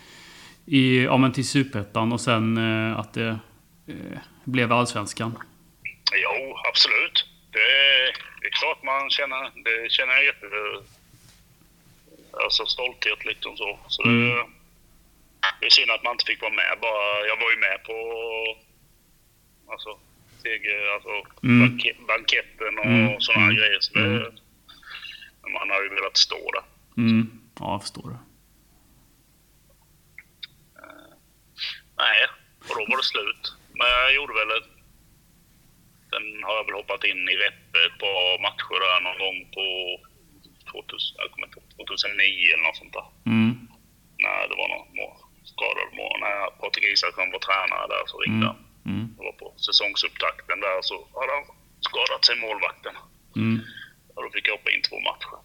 [0.66, 3.38] i, ja, men till Superettan och sen eh, att det
[3.86, 5.38] eh, blev Allsvenskan?
[6.12, 7.26] Jo, absolut.
[7.52, 7.58] Det,
[8.40, 10.46] det är klart man känner, det känner jag jätte...
[12.44, 13.78] Alltså stolthet liksom så.
[13.88, 14.28] så Mm.
[14.28, 14.44] det
[15.60, 16.78] är synd att man inte fick vara med.
[16.80, 17.96] Bara, jag var ju med på
[19.72, 19.98] alltså,
[20.42, 21.12] seger, alltså
[21.44, 21.60] Mm.
[21.60, 23.20] banke, banketten och Mm.
[23.20, 23.56] sådana Mm.
[23.56, 23.80] grejer.
[23.80, 24.32] Så det, Mm.
[25.52, 26.64] Man har ju velat stå där.
[27.02, 27.40] Mm.
[27.60, 28.18] Ja, jag förstår det.
[32.02, 32.18] Nej,
[32.68, 33.44] och då var det slut.
[33.78, 34.70] Men jag gjorde väl ett...
[36.10, 39.66] Sen har jag väl hoppat in i Reppe ett par matcher där någon gång på
[40.72, 43.06] 2000, jag kommer inte ihåg, 2009 eller något sånt där.
[43.32, 43.50] Mm.
[44.24, 44.88] När det var någon
[45.52, 46.16] skadad mål.
[46.24, 48.96] När Patrik Isaksson var tränare där så ringde Mm.
[48.96, 49.14] Mm.
[49.18, 51.44] Var på säsongsupptakten där så hade han
[51.88, 52.94] skadat sig målvakten.
[53.36, 53.60] Mm.
[54.14, 55.38] Och då fick jag hoppa in två matcher.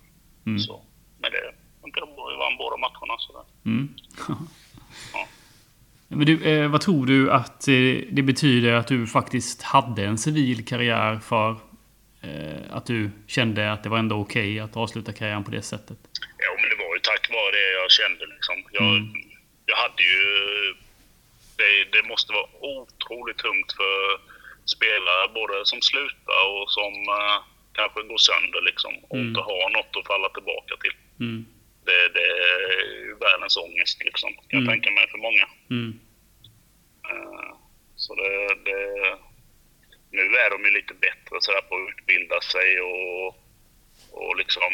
[0.46, 0.60] Mm.
[0.60, 0.86] Så,
[1.22, 1.44] men det
[1.82, 2.30] funkade bra.
[2.32, 3.16] Vi vann båda matcherna.
[3.20, 3.70] Så det.
[3.70, 3.90] Mm.
[5.14, 5.28] Ja.
[6.08, 7.74] Men du, eh, vad tror du att eh,
[8.12, 11.50] det betyder att du faktiskt hade en civil karriär för
[12.22, 15.98] eh, att du kände att det var ändå okej att avsluta karriären på det sättet?
[16.38, 18.56] Ja, men det var ju tack var det jag kände liksom.
[18.72, 19.14] Jag, Mm.
[19.66, 20.24] Jag hade ju...
[21.58, 24.20] Det, det måste vara otroligt tungt för
[24.76, 27.38] spelare, både som slutar och som eh,
[27.74, 28.94] kanske går sönder liksom.
[29.10, 29.28] Och Mm.
[29.28, 30.96] inte ha något att falla tillbaka till.
[31.20, 31.46] Mm.
[31.86, 34.72] Det, det är världens ångest liksom, kan jag Mm.
[34.74, 35.46] tänka mig för många.
[37.10, 37.52] Eh,
[37.96, 38.80] Så det, det,
[40.12, 43.28] nu är de ju lite bättre så där på att utbilda sig och,
[44.22, 44.70] och liksom,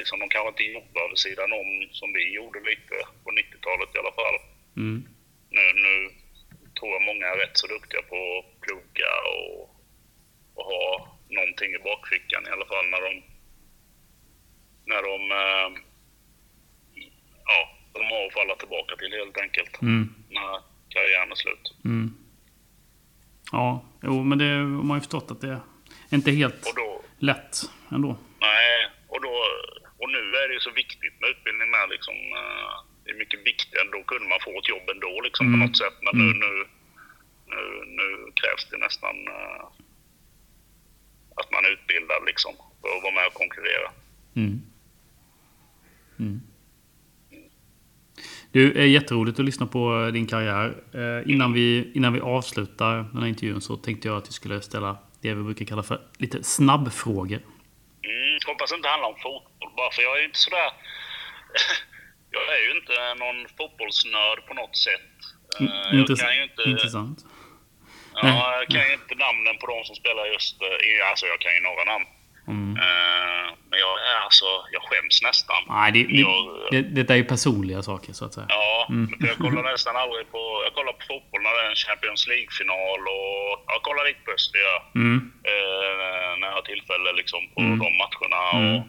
[0.00, 2.94] liksom, de kanske inte jobbar vid sidan om som vi gjorde lite
[3.24, 4.36] på 90-talet i alla fall.
[4.76, 4.98] Mm.
[5.56, 5.92] Nu, nu
[6.76, 9.60] tror jag många är rätt så duktiga på att plugga och,
[10.56, 10.86] och ha
[11.36, 13.12] någonting i bakfickan i alla fall när de
[14.90, 15.68] när de eh,
[17.50, 17.58] ja,
[17.92, 20.14] de har att falla tillbaka till helt enkelt Mm.
[20.28, 21.74] när karriären är slut.
[21.84, 22.14] Mm.
[23.52, 25.60] Ja, jo, men det har man ju förstått att det är
[26.10, 27.56] inte helt då, lätt
[27.90, 28.16] ändå.
[30.08, 33.86] Och nu är det så viktigt med utbildning med liksom, eh, det är mycket viktigare,
[33.96, 35.52] då kunde man få ett jobb ändå liksom Mm.
[35.54, 35.96] på något sätt.
[36.04, 36.38] Men nu, Mm.
[36.44, 36.52] nu,
[37.52, 37.60] nu,
[37.98, 38.06] nu
[38.40, 39.62] krävs det nästan eh,
[41.40, 43.88] att man är utbildad liksom för att vara med och konkurrera.
[44.40, 44.54] Mm.
[46.18, 46.40] Mm.
[48.52, 50.66] Du, är jätteroligt att lyssna på din karriär.
[50.94, 54.60] Eh, innan, vi, innan vi avslutar den här intervjun så tänkte jag att vi skulle
[54.60, 57.40] ställa det vi brukar kalla för lite snabbfrågor.
[58.48, 60.70] Hoppas det inte handlar om fotboll bara för jag är ju inte sådär...
[62.36, 62.94] jag är ju inte
[63.24, 65.10] någon fotbollsnörd på något sätt.
[65.60, 66.62] Eh, jag kan ju inte...
[66.62, 67.18] Intressant.
[68.22, 70.62] Ja, jag kan ju inte namnen på de som spelar just...
[70.62, 72.06] eh, Alltså jag kan ju några namn.
[72.48, 72.76] Mm.
[72.76, 74.44] Eh, Men jag är alltså...
[74.74, 75.60] Jag skäms nästan.
[75.68, 78.46] Nej, det, Jag- det, detta är ju personliga saker så att säga.
[78.48, 79.06] Ja, Mm.
[79.28, 80.40] jag kollar nästan aldrig på...
[80.66, 83.52] Jag kollar på fotboll när det är en Champions League-final och...
[83.74, 85.16] Jag kollar lite på Öster, Mm.
[85.52, 87.78] eh, när jag har tillfälle liksom på Mm.
[87.84, 88.42] de matcherna.
[88.58, 88.66] Mm.
[88.76, 88.82] Och,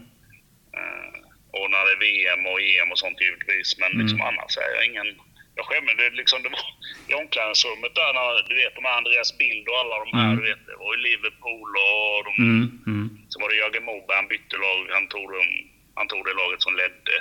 [0.78, 1.10] eh,
[1.58, 3.68] och när det är VM och EM och sånt givetvis.
[3.80, 4.28] Men liksom Mm.
[4.28, 5.08] annars är jag ingen...
[5.68, 6.64] Jag är liksom, det var
[7.10, 10.28] i omklädningsrummet där när du vet de här Andreas Bild och alla de här.
[10.30, 10.36] Mm.
[10.38, 12.64] Du vet, det var i Liverpool och de, Mm.
[12.90, 13.06] Mm.
[13.30, 14.80] så var det Jörgen Moberg, han bytte lag.
[14.96, 15.48] Han tog, dem,
[15.98, 17.14] han tog det laget som ledde.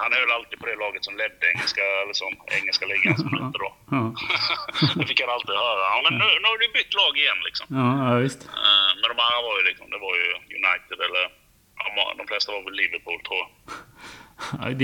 [0.00, 3.58] Han höll alltid på det laget som ledde engelska, liksom, engelska ligan som det hette
[3.66, 3.70] då.
[3.96, 4.02] Ja.
[4.98, 5.82] Det fick han alltid höra.
[5.92, 7.66] Ja, men nu, nu har du bytt lag igen liksom.
[7.80, 8.42] Ja, ja, visst.
[8.66, 10.26] Eh, Men de andra var ju liksom, det var ju
[10.60, 11.24] United eller
[12.18, 13.48] de flesta var väl Liverpool tror jag.
[14.68, 14.74] Det,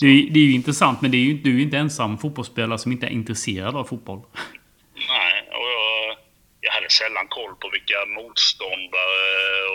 [0.00, 2.18] det, är- det är ju intressant, men det är ju, du är ju inte ensam
[2.18, 4.20] fotbollsspelare som inte är intresserad av fotboll.
[4.94, 6.16] Nej, och jag,
[6.60, 9.22] jag hade sällan koll på vilka motståndare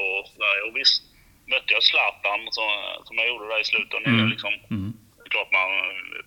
[0.04, 0.58] och sådär.
[0.68, 1.04] Och visst
[1.52, 2.70] mötte jag Zlatan som,
[3.08, 4.28] som jag gjorde där i slutet Mm.
[4.30, 4.54] liksom.
[4.76, 4.94] Mm.
[5.18, 5.70] Det är klart man,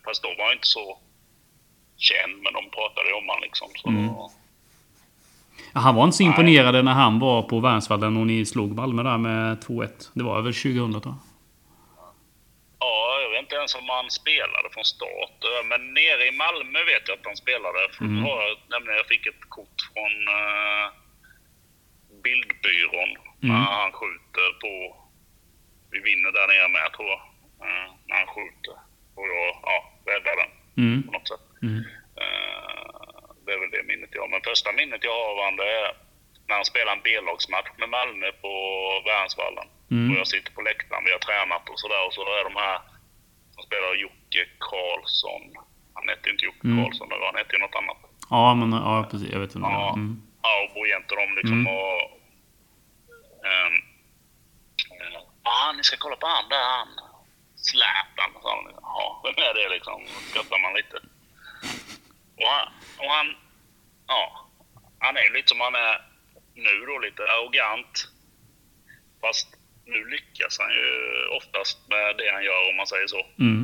[0.04, 0.98] fast då var jag inte så
[2.08, 3.68] känd, men de pratade ju om han liksom.
[3.80, 4.04] Så, Mm.
[5.74, 6.30] Ja, han var inte så Nej.
[6.30, 9.88] imponerad när han var på Värnsvallen och ni slog Malmö där med 2-1.
[10.14, 11.14] Det var väl 2000 tror jag.
[12.82, 15.38] Ja, jag vet inte ens om han spelade från start.
[15.70, 17.78] Men nere i Malmö vet jag att han spelade.
[17.96, 18.24] För Mm.
[18.26, 20.86] jag, nämligen jag fick ett kort från uh,
[22.24, 23.10] bildbyrån
[23.42, 23.54] Mm.
[23.56, 24.72] när han skjuter på...
[25.90, 27.22] Vi vinner där nere med tror jag.
[27.66, 28.74] Eh, när han skjuter.
[29.16, 29.76] Och jag ja,
[30.12, 30.50] räddar den
[30.84, 31.02] Mm.
[31.06, 31.44] på något sätt.
[31.62, 31.78] Mm.
[32.22, 33.12] Eh,
[33.46, 34.28] det är väl det minnet jag har.
[34.28, 35.96] Men första minnet jag har av honom är
[36.48, 38.52] när han spelar en B-lagsmatch med Malmö på
[39.06, 39.68] Värnsvallen.
[39.92, 40.10] Mm.
[40.10, 42.06] Och jag sitter på läktaren, vi har tränat och sådär.
[42.06, 42.78] Och så är de här
[43.54, 45.42] som spelar Jocke Karlsson.
[45.94, 46.84] Han hette inte Jocke Mm.
[46.84, 48.00] Karlsson, då, han hette ju något annat.
[48.30, 49.30] Ja, men ja, precis.
[49.32, 49.70] Jag vet menar.
[49.70, 49.92] Ja.
[49.92, 50.22] Mm.
[50.42, 51.58] Ja, och Bojent och de liksom.
[51.60, 51.74] Mm.
[51.76, 52.00] Och,
[53.50, 53.74] ehm,
[55.00, 56.88] eh, ah, ni ska kolla på han där, han.
[57.68, 58.30] Zlatan.
[58.42, 58.74] sa han.
[58.82, 59.98] Ja, vem är det liksom?
[60.30, 60.96] Skrattar man lite.
[62.40, 62.66] Och han,
[63.02, 63.26] och han,
[64.06, 64.22] ja,
[64.98, 65.94] han är lite som han är
[66.54, 68.08] nu då, lite arrogant.
[69.20, 69.48] Fast
[69.92, 70.88] nu lyckas han ju
[71.38, 73.20] oftast med det han gör om man säger så.
[73.46, 73.62] Mm.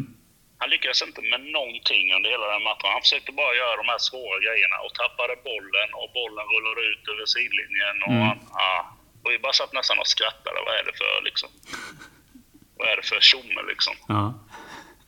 [0.60, 2.90] Han lyckades inte med någonting under hela den matchen.
[2.96, 7.04] Han försökte bara göra de här svåra grejerna och tappade bollen och bollen rullade ut
[7.12, 7.96] över sidlinjen.
[8.06, 8.22] Och Mm.
[8.28, 8.72] han, ja,
[9.22, 10.58] och vi bara satt nästan och skrattade.
[10.66, 11.50] Vad är det för liksom?
[12.78, 13.94] Vad är det för tjomme liksom?
[14.08, 14.24] Ja.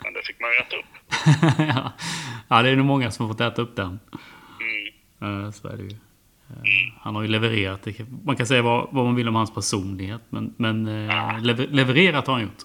[0.02, 0.92] Men det fick man ju äta upp.
[2.48, 2.62] ja.
[2.62, 4.00] det är nog många som har fått äta upp den.
[5.20, 5.52] Mm.
[5.52, 5.96] Så är det ju.
[6.66, 7.86] Eh, Han har ju levererat.
[8.28, 10.22] Man kan säga vad, vad man vill om hans personlighet.
[10.30, 12.62] Men, men eh, lever, levererat har han gjort.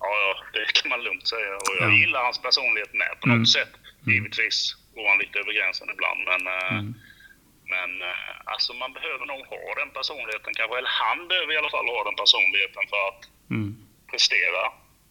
[0.00, 1.52] Ja, det kan man lugnt säga.
[1.66, 1.96] Och jag Ja.
[2.00, 3.46] gillar hans personlighet med på något Mm.
[3.58, 3.72] sätt.
[4.12, 4.56] Givetvis
[4.94, 6.20] går han lite över gränsen ibland.
[6.30, 6.94] Men, eh, Mm.
[7.74, 7.90] men
[8.52, 10.74] alltså man behöver nog ha den personligheten kanske.
[10.80, 13.22] Eller han behöver i alla fall ha den personligheten för att
[13.54, 13.70] Mm.
[14.10, 14.62] prestera.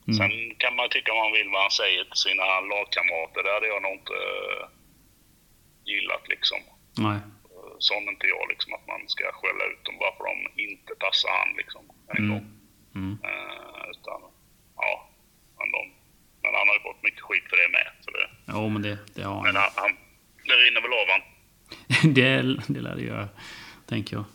[0.07, 0.15] Mm.
[0.19, 3.39] Sen kan man tycka vad man vill vad han säger till sina lagkamrater.
[3.45, 4.19] Det hade jag nog inte
[5.91, 6.57] gillat liksom.
[6.97, 7.19] Nej.
[7.87, 10.61] Sån är inte jag liksom att man ska skälla ut dem bara för att de
[10.69, 11.81] inte passar han liksom.
[12.13, 12.29] En Mm.
[12.31, 12.45] gång.
[12.99, 13.13] Mm.
[13.29, 14.19] Eh, utan,
[14.83, 14.91] ja,
[15.63, 15.79] ändå.
[16.57, 17.87] han har ju fått mycket skit för det med.
[18.03, 19.63] Så det, Jo, men det, det har men han.
[19.63, 19.91] han, han,
[20.49, 21.23] det rinner väl av han.
[22.17, 22.27] det,
[22.73, 23.27] det lär det göra,
[23.85, 24.25] tänker jag.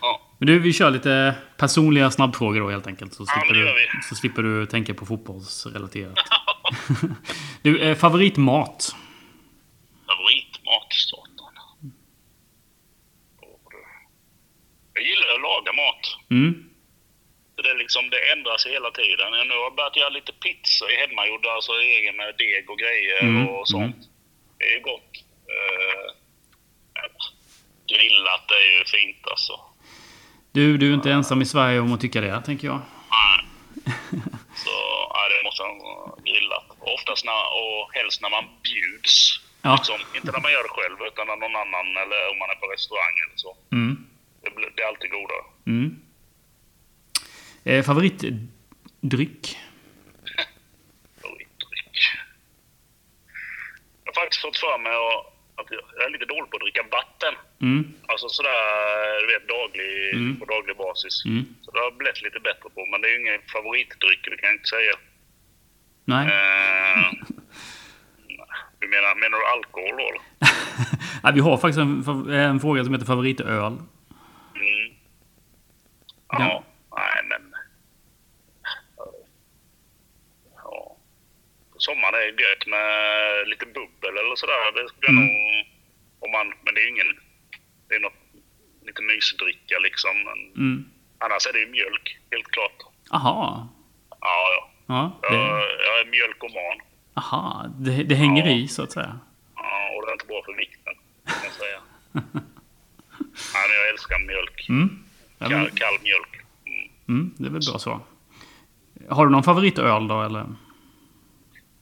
[0.00, 0.20] Ja.
[0.38, 3.14] Men du, vi kör lite personliga snabbfrågor då helt enkelt.
[3.14, 6.18] Så Ja, slipper, men gör du, så slipper du tänka på fotbollsrelaterat.
[7.62, 8.96] du, eh, favoritmat?
[10.06, 11.54] Favoritmat, satan.
[13.42, 13.76] Åh, du.
[14.94, 16.04] Jag gillar att laga mat.
[16.30, 16.52] Mm.
[17.62, 19.28] Det, är liksom, det ändras hela tiden.
[19.48, 23.22] Nu har jag börjat göra lite pizza i hemmagjord, alltså egen med deg och grejer
[23.22, 23.96] Mm, och sånt.
[24.58, 25.12] Det är gott.
[25.54, 26.08] Uh,
[27.92, 29.60] grillat är ju fint alltså.
[30.52, 32.80] Du, du är inte ensam i Sverige om att tycka det, tänker jag.
[33.10, 33.38] Nej.
[34.64, 34.74] Så
[35.14, 36.66] ja, det måste vara grillat.
[36.80, 39.40] Oftast när, och helst när man bjuds.
[39.62, 39.74] Ja.
[39.74, 42.58] Liksom, inte när man gör det själv utan när någon annan eller om man är
[42.62, 43.56] på restaurang eller så.
[43.72, 44.07] Mm.
[44.42, 45.44] Det, är alltid godare.
[45.66, 46.00] Mm.
[47.64, 49.56] Eh, favoritdryck?
[51.22, 51.96] Favoritdryck.
[54.04, 54.92] Jag har faktiskt fått för mig
[55.58, 55.66] att,
[55.96, 57.34] jag är lite dålig på att dricka vatten.
[57.60, 57.82] Mm.
[58.06, 58.60] Alltså sådär,
[59.22, 60.36] du vet, daglig, Mm.
[60.40, 61.24] på daglig basis.
[61.24, 61.44] Mm.
[61.62, 62.86] Så det har jag blivit lite bättre på.
[62.90, 64.94] Men det är ju ingen favoritdryck, det kan jag inte säga.
[66.04, 66.24] Nej.
[66.26, 67.04] Eh,
[68.80, 70.08] du menar, menar du alkohol då?
[71.22, 73.76] Nej, vi har faktiskt en, en fråga som heter favoritöl.
[76.28, 76.64] Ja,
[76.96, 77.54] nej men...
[80.56, 80.96] Ja.
[81.72, 84.72] På sommaren är det gött med lite bubbel eller sådär.
[84.74, 85.24] Det skulle jag Mm.
[85.26, 85.66] nog...
[86.20, 87.12] Om man, men det är ju ingen...
[87.88, 88.20] Det är något
[88.82, 90.10] lite mysdricka liksom.
[90.24, 90.90] Men Mm.
[91.18, 92.78] annars är det ju mjölk, helt klart.
[93.10, 93.68] Aha.
[94.20, 94.70] Ja, ja.
[94.86, 96.78] Ja, Jag, det, jag är mjölkoman.
[97.14, 97.66] aha.
[97.78, 98.52] Det, det hänger Ja.
[98.52, 99.18] i, så att säga.
[99.56, 101.80] Ja, och det är inte bra för vikten, kan jag säga.
[103.54, 104.66] ja, men jag älskar mjölk.
[104.68, 105.04] Mm.
[105.38, 106.32] Ja, Kall, men, kall mjölk.
[106.66, 106.90] Mm.
[107.08, 108.00] mm, det är väl bra så.
[109.08, 110.44] Har du någon favoritöl då, eller?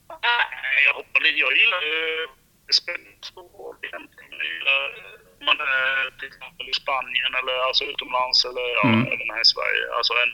[0.09, 1.39] Nej, jag hoppar lite.
[1.45, 2.27] Jag gillar ju
[2.71, 3.43] espresso
[3.87, 4.31] egentligen.
[4.39, 4.83] Jag gillar
[5.47, 9.01] man är till exempel i Spanien eller alltså utomlands eller ja, Mm.
[9.13, 9.83] även här i Sverige.
[9.97, 10.31] Alltså en,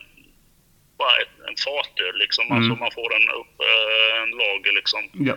[1.01, 2.45] bara ett, en fatöl liksom.
[2.45, 2.55] Mm.
[2.57, 5.01] Alltså man får den upp eh, en lager liksom.
[5.29, 5.35] Ja.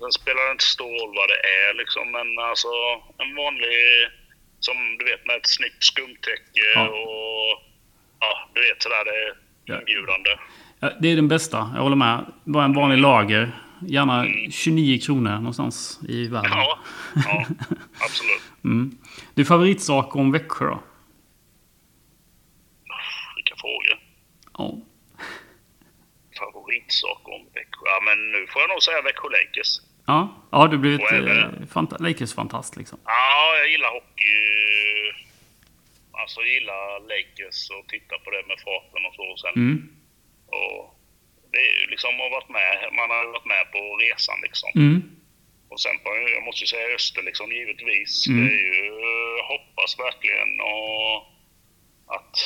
[0.00, 2.04] Sen spelar det inte stor roll vad det är liksom.
[2.16, 2.72] Men alltså
[3.22, 3.78] en vanlig,
[4.60, 6.88] som du vet med ett snyggt skumtäcke Ja.
[6.88, 7.62] och
[8.20, 9.04] ja, du vet sådär.
[9.66, 10.30] Det är inbjudande.
[10.80, 12.32] Ja, Det är den bästa, jag håller med.
[12.44, 13.52] Bara en vanlig lager.
[13.88, 16.50] Gärna 29 kronor någonstans i världen.
[16.54, 16.78] Ja,
[17.26, 17.46] ja
[18.00, 18.42] absolut.
[18.64, 18.98] Mm.
[19.34, 20.82] Du, favoritsak om Växjö då?
[23.36, 23.98] Vilka frågor.
[24.58, 24.78] Ja.
[26.38, 27.84] favoritsak om Växjö?
[27.84, 29.80] Ja, men nu får jag nog säga Växjö Lakers.
[30.10, 30.18] Ja,
[30.52, 32.98] ja du har blivit Och även- eh, fanta- Lakers-fantast liksom.
[33.04, 34.36] Ja, jag gillar hockey.
[36.20, 39.26] Alltså jag gillar Lakers och titta på det med farten och så.
[39.42, 39.76] Sen, Mm.
[40.58, 40.78] och
[41.52, 42.72] det är ju liksom att varit med.
[42.98, 44.70] Man har varit med på resan liksom.
[44.82, 44.98] Mm.
[45.70, 48.12] Och sen på, jag måste ju säga Öster liksom givetvis.
[48.28, 48.38] Mm.
[48.46, 48.84] Det är ju,
[49.38, 51.16] jag hoppas verkligen och
[52.16, 52.36] att,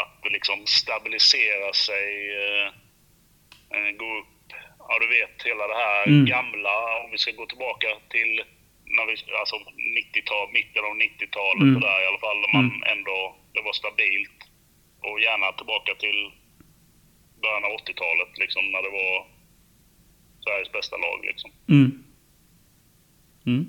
[0.00, 2.06] att liksom stabilisera sig,
[2.42, 2.66] eh,
[3.74, 4.32] eh, gå upp.
[4.88, 6.24] Ja, du vet hela det här Mm.
[6.34, 6.74] gamla,
[7.04, 8.32] om vi ska gå tillbaka till
[8.96, 9.56] när vi, alltså
[9.98, 11.80] 90-tal, mitten av 90-talet Mm.
[11.80, 13.18] där i alla fall, där man ändå,
[13.54, 14.38] det var stabilt.
[15.08, 16.18] Och gärna tillbaka till
[17.42, 19.26] början av 80-talet liksom, när det var
[20.44, 21.50] Sveriges bästa lag liksom.
[21.68, 22.04] Mm.
[23.46, 23.64] Mm.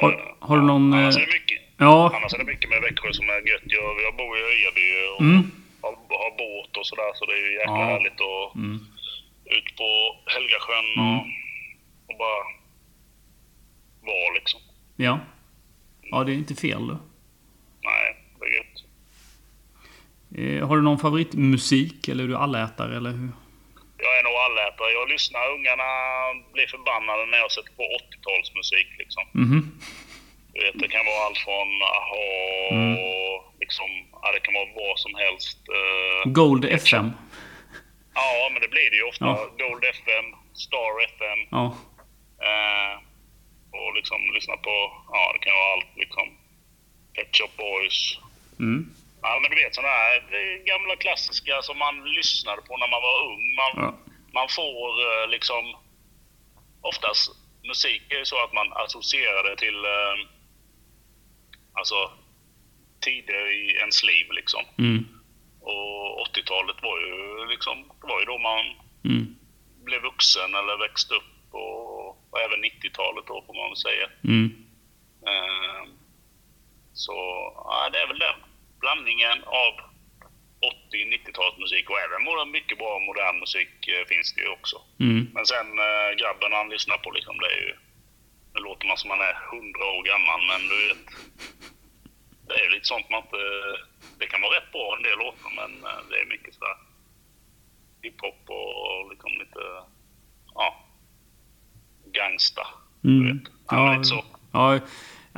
[0.00, 0.92] Har, Eh, har du någon...
[0.94, 2.12] Annars Eh, är det mycket, ja.
[2.16, 3.62] annars är det mycket med Växjö som är gött.
[3.64, 5.50] Jag, jag bor i Öjaby och Mm.
[5.82, 7.84] Har, har båt och sådär så det är ju jäkla Ja.
[7.84, 8.78] härligt att Mm.
[9.44, 9.88] ut på
[10.26, 11.18] Helgasjön och, Mm.
[12.08, 12.42] och bara
[14.12, 14.60] vara liksom.
[14.96, 15.18] Ja.
[16.02, 16.96] Ja, det är inte fel du.
[17.82, 18.78] Nej, det är gött.
[20.38, 22.08] Eh, har du någon favoritmusik?
[22.08, 22.96] Eller är du allätare?
[22.96, 23.28] Eller hur?
[24.04, 24.90] Jag är nog allätare.
[24.92, 25.50] Jag lyssnar.
[25.56, 25.88] Ungarna
[26.52, 29.24] blir förbannade när jag sätter på 80-talsmusik liksom.
[29.32, 29.80] Mhm.
[30.52, 32.92] Du vet, det kan vara allt från AHA Mm.
[32.98, 33.90] och liksom,
[34.22, 35.58] ja, det kan vara vad som helst.
[35.78, 37.08] eh, Gold FM.
[38.14, 39.24] Ja, men det blir det ju ofta.
[39.24, 39.36] Ja.
[39.64, 40.26] Gold FM,
[40.64, 41.40] Star FM.
[41.50, 41.66] Ja.
[42.48, 42.94] Eh,
[43.80, 44.74] och liksom lyssna på,
[45.12, 46.26] ja det kan vara allt liksom.
[47.14, 47.98] Pet Shop Boys.
[48.58, 48.80] Mm.
[49.22, 50.18] Ja men du vet sådana här
[50.70, 53.42] gamla klassiska som man lyssnade på när man var ung.
[53.60, 53.90] Man, Ja.
[54.38, 55.64] man får eh, liksom,
[56.90, 57.30] oftast
[57.70, 60.16] musik är ju så att man associerar det till, eh,
[61.78, 61.94] alltså
[63.02, 64.64] tider i ens liv liksom.
[64.78, 65.06] Mm.
[65.60, 68.64] Och 80-talet var ju liksom, det var ju då man
[69.04, 69.36] Mm.
[69.84, 74.06] blev vuxen eller växte upp och, och även 90-talet då får man väl säga.
[74.24, 74.46] Mm.
[75.30, 75.82] Eh,
[76.92, 77.12] så
[77.54, 78.38] ja, det är väl den
[78.80, 79.72] blandningen av
[80.92, 84.76] 80-90-talsmusik och även mycket bra modern musik eh, finns det ju också.
[85.00, 85.30] Mm.
[85.34, 87.74] Men sen eh, grabben han lyssnar på liksom, det är ju...
[88.54, 91.04] Nu låter man som man är 100 år gammal men du vet...
[92.54, 93.42] Det är lite sånt man inte...
[94.18, 96.76] Det kan vara rätt bra en del låtar men eh, det är mycket sådär
[98.02, 99.60] hiphop och liksom lite...
[100.54, 100.68] Ja.
[102.12, 102.62] Gangsta.
[103.00, 103.38] Du Mm.
[103.38, 103.46] vet.
[103.70, 104.24] Ja, lite så.
[104.52, 104.80] Ja,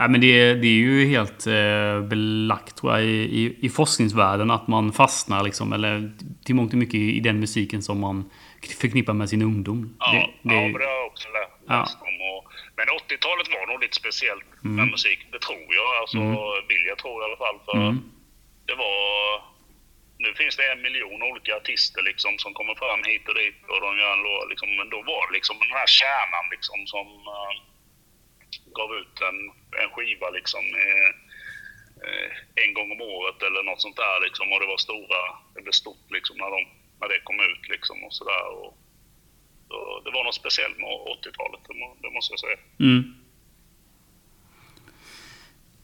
[0.09, 3.09] men det, är- det är ju helt eh, belagt tror jag, i,
[3.41, 6.13] i, i forskningsvärlden att man fastnar liksom, eller
[6.45, 8.31] till mångt och mycket i den musiken som man
[8.81, 9.97] förknippar med sin ungdom.
[10.01, 11.81] Ja, det, det, ja, det har jag också lä- Ja.
[11.81, 12.09] läst om.
[12.87, 14.77] Men 80-talet var nog lite speciellt Mm.
[14.77, 15.91] med musik, det tror jag.
[16.01, 16.19] Alltså,
[16.69, 17.59] vill jag tro i alla fall.
[17.67, 17.99] För Mm.
[18.67, 19.05] det var...
[20.19, 23.81] Nu finns det en miljon olika artister liksom, som kommer fram hit och dit och
[23.81, 24.51] de gör en låt.
[24.51, 27.53] Liksom, men då var det liksom den här kärnan liksom, som eh,
[28.79, 29.39] gav ut en,
[29.83, 31.11] en skiva liksom, eh,
[32.65, 34.21] en gång om året eller något sånt där.
[34.27, 35.21] Liksom, och det var stora,
[35.55, 36.61] det blev stort liksom, när, de,
[37.01, 37.69] när det kom ut.
[37.69, 38.45] Liksom, och sådär.
[39.75, 42.59] Och, det var något speciellt med 80-talet, det, må, det måste jag säga.
[42.81, 43.15] Mm.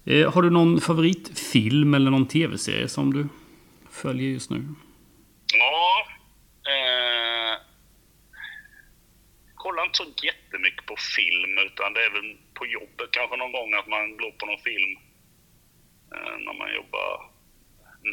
[0.05, 3.29] Eh, har du någon favoritfilm eller någon tv-serie som du
[3.91, 4.65] följer just nu?
[5.55, 6.07] Ja.
[6.73, 7.59] Eh,
[9.55, 13.75] kollar inte så jättemycket på film utan det är väl på jobbet kanske någon gång
[13.75, 14.93] att man går på någon film
[16.15, 17.31] eh, när man jobbar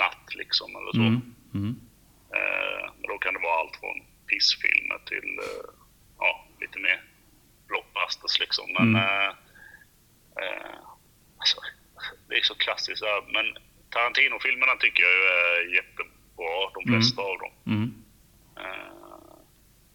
[0.02, 1.06] natt liksom eller så.
[1.12, 1.36] Mm.
[1.54, 1.74] Mm.
[2.38, 3.98] Eh, men då kan det vara allt från
[4.28, 5.70] pissfilmer till eh,
[6.20, 7.04] ja, lite mer
[7.68, 8.66] blockbusters liksom.
[8.78, 9.02] Men Mm.
[9.06, 9.30] eh,
[10.42, 10.78] eh,
[11.42, 11.58] alltså,
[12.28, 13.04] det är så klassiskt.
[13.36, 13.46] Men
[13.94, 17.54] Tarantino-filmerna tycker jag är jättebra, de flesta av dem.
[17.74, 17.88] Mm.
[18.62, 18.94] Eh,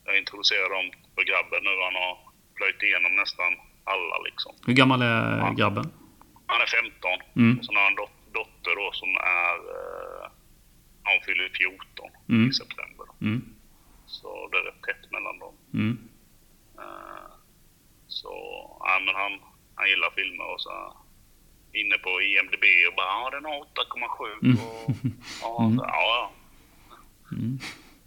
[0.05, 1.73] jag introducerade dem för grabben nu.
[1.89, 2.15] Han har
[2.59, 3.53] plöjt igenom nästan
[3.85, 4.53] alla liksom.
[4.67, 5.87] Hur gammal är grabben?
[6.47, 7.19] Han är 15.
[7.37, 7.59] Mm.
[7.59, 9.09] Och sen har han en dot- dotter då som
[9.41, 9.57] är...
[9.77, 10.25] Eh,
[11.05, 12.51] han fyller 14 Mm.
[12.51, 13.07] i september.
[13.21, 13.39] Mm.
[14.23, 15.55] Så det är rätt tätt mellan dem.
[15.75, 16.09] Mm.
[16.79, 17.31] Eh,
[18.09, 18.33] så,
[18.81, 19.33] ja men han,
[19.75, 20.97] han gillar filmer och så
[21.73, 24.57] inne på IMDB och bara ja den har 8,7 Mm.
[24.57, 24.91] och
[25.43, 26.33] ja, så, ja.
[27.33, 27.59] Mm.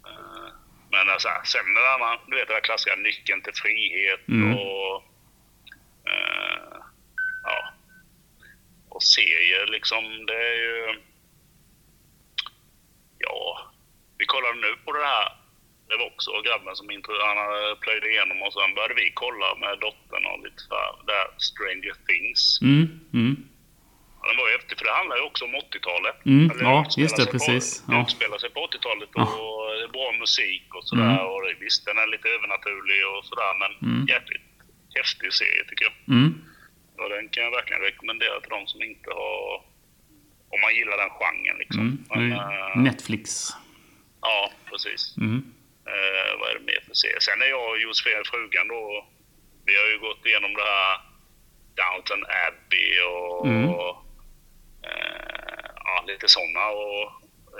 [0.06, 0.48] Eh,
[0.90, 4.52] Men alltså, sen när man, du vet den där klassiska nyckeln till frihet Mm.
[4.58, 4.94] och
[6.10, 6.76] eh,
[7.42, 7.58] ja,
[8.88, 11.00] och serier liksom, det är ju
[13.18, 13.70] ja,
[14.18, 15.36] vi kollade nu på det här
[15.88, 17.38] det var också grabben som intro, han
[17.84, 20.62] plöjde igenom och sen började vi kolla med dottern och lite
[21.06, 22.42] det här Stranger Things.
[22.68, 22.84] Mm.
[23.18, 23.34] Mm.
[24.20, 26.16] Ja, Den var ju häftig för det handlar ju också om 80-talet.
[26.32, 27.66] Mm, Eller ja, just det, på- precis.
[27.86, 28.02] Det Ja.
[28.02, 29.22] utspelar sig på 80-talet Ja.
[29.44, 31.12] och det är bra musik och sådär.
[31.18, 31.26] Mm.
[31.32, 34.02] Och visst, den är lite övernaturlig och sådär men Mm.
[34.14, 34.46] jäkligt
[34.98, 35.96] häftig serie tycker jag.
[36.16, 36.30] Mm.
[37.00, 39.40] Och den kan jag verkligen rekommendera till de som inte har...
[40.54, 41.80] Om man gillar den genren liksom.
[42.14, 42.28] Mm.
[42.28, 43.50] Men, eh, Netflix.
[44.20, 45.14] ja, precis.
[45.20, 45.52] Mm.
[45.92, 47.20] Eh, vad är det mer för serie?
[47.20, 49.06] Sen är jag och Josefin, frugan då,
[49.66, 50.94] vi har ju gått igenom det här
[51.80, 53.68] Downton Abbey och Mm.
[54.88, 56.66] eh, ja, lite sådana.
[56.68, 57.02] Och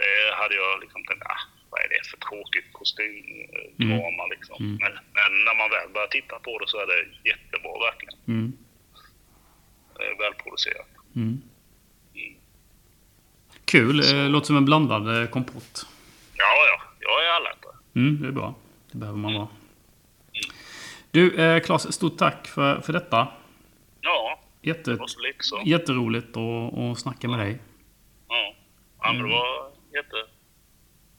[0.05, 1.41] eh, hade jag liksom tänkt, ah,
[1.71, 4.57] vad är det för tråkigt kostymdrama liksom.
[4.65, 4.77] Mm.
[4.83, 8.19] Men, men när man väl börjar titta på det så är det jättebra verkligen.
[8.29, 8.53] Mm.
[9.99, 10.89] Det är välproducerat.
[11.17, 11.43] Mm.
[13.65, 14.01] Kul.
[14.01, 15.87] Eh, Låter som en blandad eh, kompott.
[16.35, 17.66] Ja, ja, jag är allätare.
[17.97, 18.55] Mm, det är bra.
[18.93, 19.49] Det behöver man vara.
[21.11, 23.29] Du, eh, Claes, stort tack för, för detta.
[24.01, 25.63] Ja, Jätte, det var så lite så.
[25.65, 27.59] jätteroligt att, att snacka med dig.
[28.29, 28.55] Ja,
[29.03, 30.17] ja men det var jätte...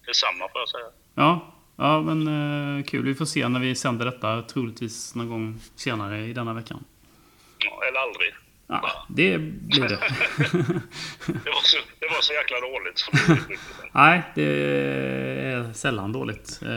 [0.06, 0.86] Detsamma får jag säga.
[1.16, 2.28] Ja, ja men
[2.78, 3.06] eh, kul.
[3.06, 4.42] Vi får se när vi sänder detta.
[4.42, 6.84] Troligtvis någon gång senare i denna veckan.
[7.58, 8.34] Ja, eller aldrig.
[8.70, 10.00] Ja, det blir det.
[11.28, 13.10] Det var så, det var så jäkla dåligt.
[13.92, 14.44] Nej, det
[15.54, 16.68] är sällan dåligt eh,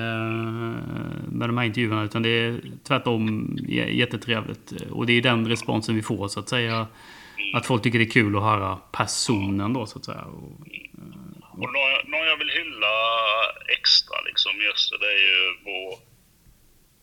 [1.28, 2.02] med de här intervjuerna.
[2.04, 3.56] Utan det är tvärtom
[3.88, 4.72] jättetrevligt.
[4.90, 6.86] Och det är den responsen vi får så att säga.
[7.54, 10.20] Att folk tycker det är kul att höra personen då så att säga.
[10.22, 10.60] Och,
[11.52, 12.94] Och någon, jag- någon jag vill hylla
[13.78, 16.09] extra liksom just det, det är ju vår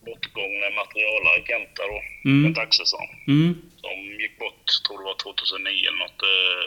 [0.08, 1.98] bortgångne materialare Kenta då.
[2.30, 2.44] Mm.
[2.44, 3.08] Kent Axelsson.
[3.28, 3.52] mm,
[3.84, 6.22] Som gick bort, tror det var 2009 eller något.
[6.34, 6.66] eh,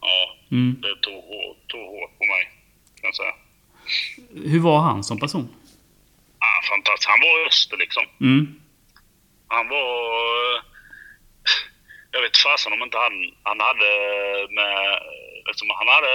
[0.00, 0.70] Ja, mm.
[0.82, 1.24] det tog
[1.68, 2.42] tog hårt på mig.
[3.00, 3.34] Kan jag säga.
[4.50, 5.46] Hur var han som person?
[6.38, 7.08] Ah, fantastiskt.
[7.10, 8.04] Han var öster liksom.
[8.20, 8.60] Mm,
[9.48, 9.86] Han var...
[12.12, 13.12] Jag vet fasen om inte han,
[13.42, 13.90] han hade
[14.58, 14.76] med...
[15.46, 16.12] Liksom, han hade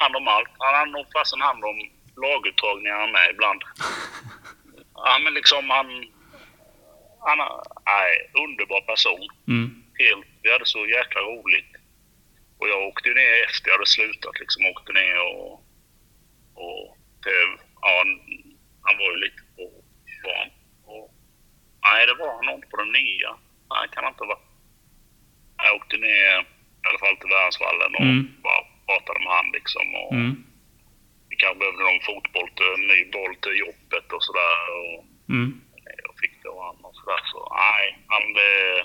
[0.00, 0.48] hand om allt.
[0.58, 1.76] Han hade nog fasen hand om
[2.22, 3.62] laguttagningarna med ibland.
[5.04, 5.86] Ja, men liksom han...
[7.20, 7.38] Han
[7.86, 8.10] nej,
[8.44, 9.26] underbar person.
[9.48, 11.72] mm, Helt, vi hade så jäkla roligt.
[12.58, 14.66] Och jag åkte ju ner efter jag hade slutat liksom.
[14.66, 15.52] Åkte ner och
[16.54, 17.36] Och det,
[17.82, 18.04] ja,
[18.86, 19.62] han var ju lite på
[20.24, 20.50] barn.
[20.84, 21.14] Och,
[21.86, 23.30] nej, det var han inte på den nya.
[23.72, 24.38] Nej, kan han inte vara.
[25.64, 26.32] Jag åkte ner
[26.82, 28.42] i alla fall till Värnsvallen och Mm.
[28.42, 29.86] bara pratade med han liksom.
[29.94, 30.44] Och Mm.
[31.40, 34.58] Kanske behövde någon fotboll en ny boll till jobbet och sådär.
[34.80, 34.98] Och
[35.34, 35.60] Mm.
[36.06, 37.20] jag fick det och sådär.
[37.32, 38.80] Så nej, han, eh,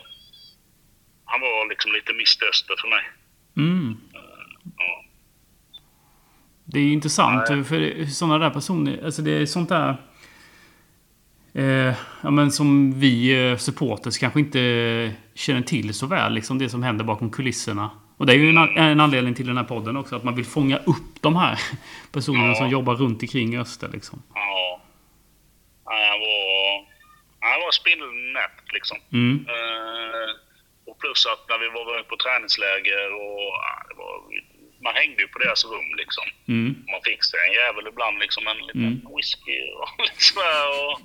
[1.26, 3.04] han var liksom lite misstöster för mig.
[3.58, 3.98] Mm.
[4.78, 5.04] Ja.
[6.66, 9.96] Det är intressant för sådana där personer, alltså det är sånt där...
[11.54, 11.94] Eh,
[12.24, 14.60] ja, men som vi eh, supporters kanske inte
[15.36, 17.90] känner till så väl, liksom det som händer bakom kulisserna.
[18.24, 20.46] Och det är ju en, en anledning till den här podden också, att man vill
[20.46, 21.60] fånga upp de här
[22.12, 22.56] personerna Ja.
[22.56, 24.24] som jobbar runt omkring öster liksom.
[24.34, 24.82] Ja.
[25.90, 26.78] Nej, han var,
[27.52, 28.98] han var spindelnät liksom.
[29.14, 29.46] Mm.
[29.56, 30.30] Eh,
[30.88, 33.52] och plus att när vi var på träningsläger och
[33.90, 34.14] det var,
[34.86, 36.26] man hängde ju på deras rum liksom.
[36.48, 36.70] Mm.
[36.92, 39.16] Man fick sig en jävel ibland liksom en liten Mm.
[39.16, 40.66] whisky och lite sådär.
[40.84, 40.96] Och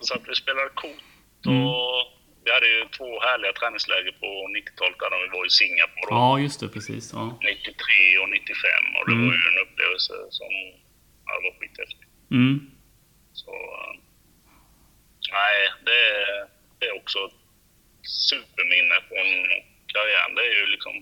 [0.06, 2.00] så att vi spelade kort och
[2.46, 6.10] vi hade ju två härliga träningsläger på 90-talet där vi var i Singapore.
[6.20, 6.68] Ja, just det.
[6.76, 7.04] Precis.
[7.12, 7.24] Ja.
[7.42, 9.26] 93 och 95 och det Mm.
[9.26, 10.50] var ju en upplevelse som
[11.28, 12.10] ja, var skithäftigt.
[12.38, 12.54] Mm.
[13.42, 13.92] Så eh,
[15.38, 15.56] nej,
[15.86, 16.48] det är,
[16.78, 17.38] det är också ett
[18.28, 19.28] superminne från
[19.92, 20.34] karriären.
[20.36, 20.94] Det är ju liksom,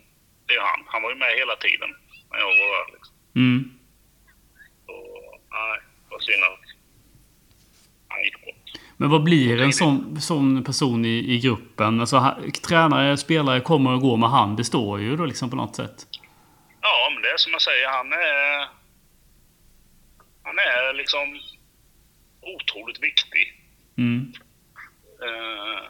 [0.46, 0.80] det är han.
[0.92, 1.90] Han var ju med hela tiden
[2.30, 3.14] när jag var där liksom.
[3.42, 3.60] Mm.
[4.86, 4.94] Så
[5.56, 5.76] nej,
[6.10, 6.64] var synd att
[8.08, 8.53] han gick bort.
[8.96, 12.00] Men vad blir en sån, sån person i, i gruppen?
[12.00, 12.36] Alltså, ha,
[12.68, 14.56] tränare, spelare kommer och går med han.
[14.56, 16.06] Det står ju då liksom på något sätt.
[16.80, 18.68] Ja, men det är som jag säger, han är...
[20.42, 21.40] Han är liksom
[22.40, 23.62] otroligt viktig.
[23.98, 24.32] Mm.
[25.22, 25.82] Eh,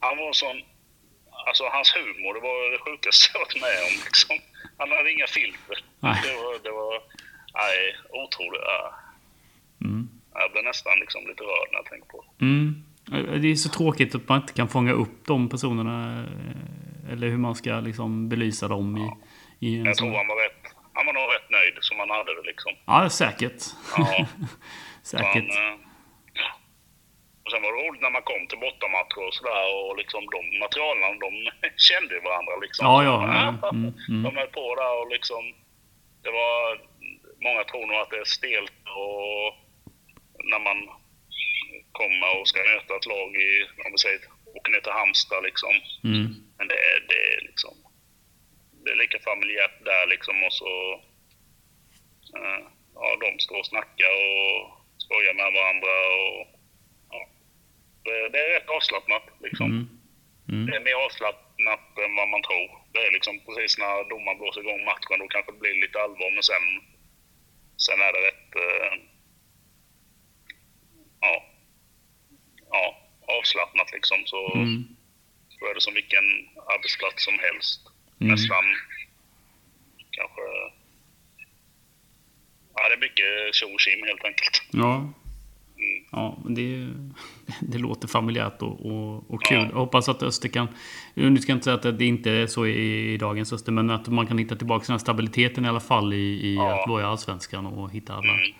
[0.00, 0.62] han var sån...
[1.46, 3.94] Alltså hans humor, det var det sjukaste jag varit med om.
[4.04, 4.36] Liksom.
[4.78, 5.76] Han hade inga filter.
[6.00, 6.20] Nej.
[6.24, 6.52] Det var...
[6.62, 7.02] Det var
[7.54, 8.62] nej, otroligt.
[8.64, 8.94] Ja.
[9.80, 10.15] Mm.
[10.40, 12.44] Jag blev nästan liksom lite rörd när jag tänkte på det.
[12.44, 12.82] Mm.
[13.42, 16.20] Det är så tråkigt att man inte kan fånga upp de personerna.
[16.24, 19.06] eh, Eller hur man ska liksom belysa dem i,
[19.66, 20.06] i en Jag sån...
[20.08, 20.62] tror han var rätt...
[20.96, 22.72] Han var nog rätt nöjd som han hade det liksom.
[22.86, 23.60] Ja, säkert.
[23.96, 24.26] Ja.
[25.12, 25.50] säkert.
[25.56, 25.78] Han, eh,
[26.42, 26.48] ja.
[27.44, 30.40] och sen var det roligt när man kom till bortamatcher och sådär och liksom de
[30.64, 31.30] materialen, de
[31.88, 32.82] kände varandra liksom.
[32.90, 33.16] Ja, ja.
[33.76, 34.22] Mm, mm.
[34.24, 35.42] De höll på där och liksom...
[36.24, 36.60] Det var...
[37.46, 39.46] Många tror nog att det är stelt och
[40.50, 40.78] när man
[41.92, 43.48] kommer och ska möta ett lag i,
[43.84, 44.20] om vi säger,
[44.56, 45.74] åker ner till Halmstad liksom.
[46.04, 46.26] Mm.
[46.58, 47.74] Men det är, det är liksom...
[48.82, 50.70] Det är lika familjärt där liksom och så...
[52.36, 52.62] eh,
[52.94, 54.60] ja, de står och snackar och
[55.04, 56.38] skojar med varandra och...
[57.12, 57.20] Ja,
[58.04, 59.70] det, det är rätt avslappnat liksom.
[59.70, 59.88] Mm.
[60.52, 60.66] Mm.
[60.66, 62.68] Det är mer avslappnat än vad man tror.
[62.92, 66.30] Det är liksom precis när domaren blåser igång matchen, då kanske det blir lite allvar,
[66.34, 66.66] men sen...
[67.86, 68.50] Sen är det rätt...
[68.66, 68.92] Eh,
[71.26, 71.34] ja.
[72.70, 72.84] Ja,
[73.38, 74.18] avslappnat liksom.
[74.26, 74.84] Så, Mm.
[75.48, 76.26] så är det som vilken
[76.74, 77.80] arbetsplats som helst.
[78.20, 78.32] Mm.
[78.32, 78.64] Nästan
[80.18, 80.42] kanske...
[82.74, 84.62] Ja, det är mycket tjo och helt enkelt.
[84.72, 84.94] Ja.
[84.96, 86.04] Mm.
[86.12, 86.88] Ja, det,
[87.72, 89.58] det låter familjärt och, och, och kul.
[89.58, 89.66] Ja.
[89.72, 90.68] Jag hoppas att Öster kan...
[91.14, 93.90] Nu ska jag inte säga att det inte är så i, i dagens Öster, men
[93.90, 96.16] att man kan hitta tillbaka den här stabiliteten i alla fall i,
[96.46, 96.82] i Ja.
[96.82, 98.52] att vara i Allsvenskan och hitta alla, Mm.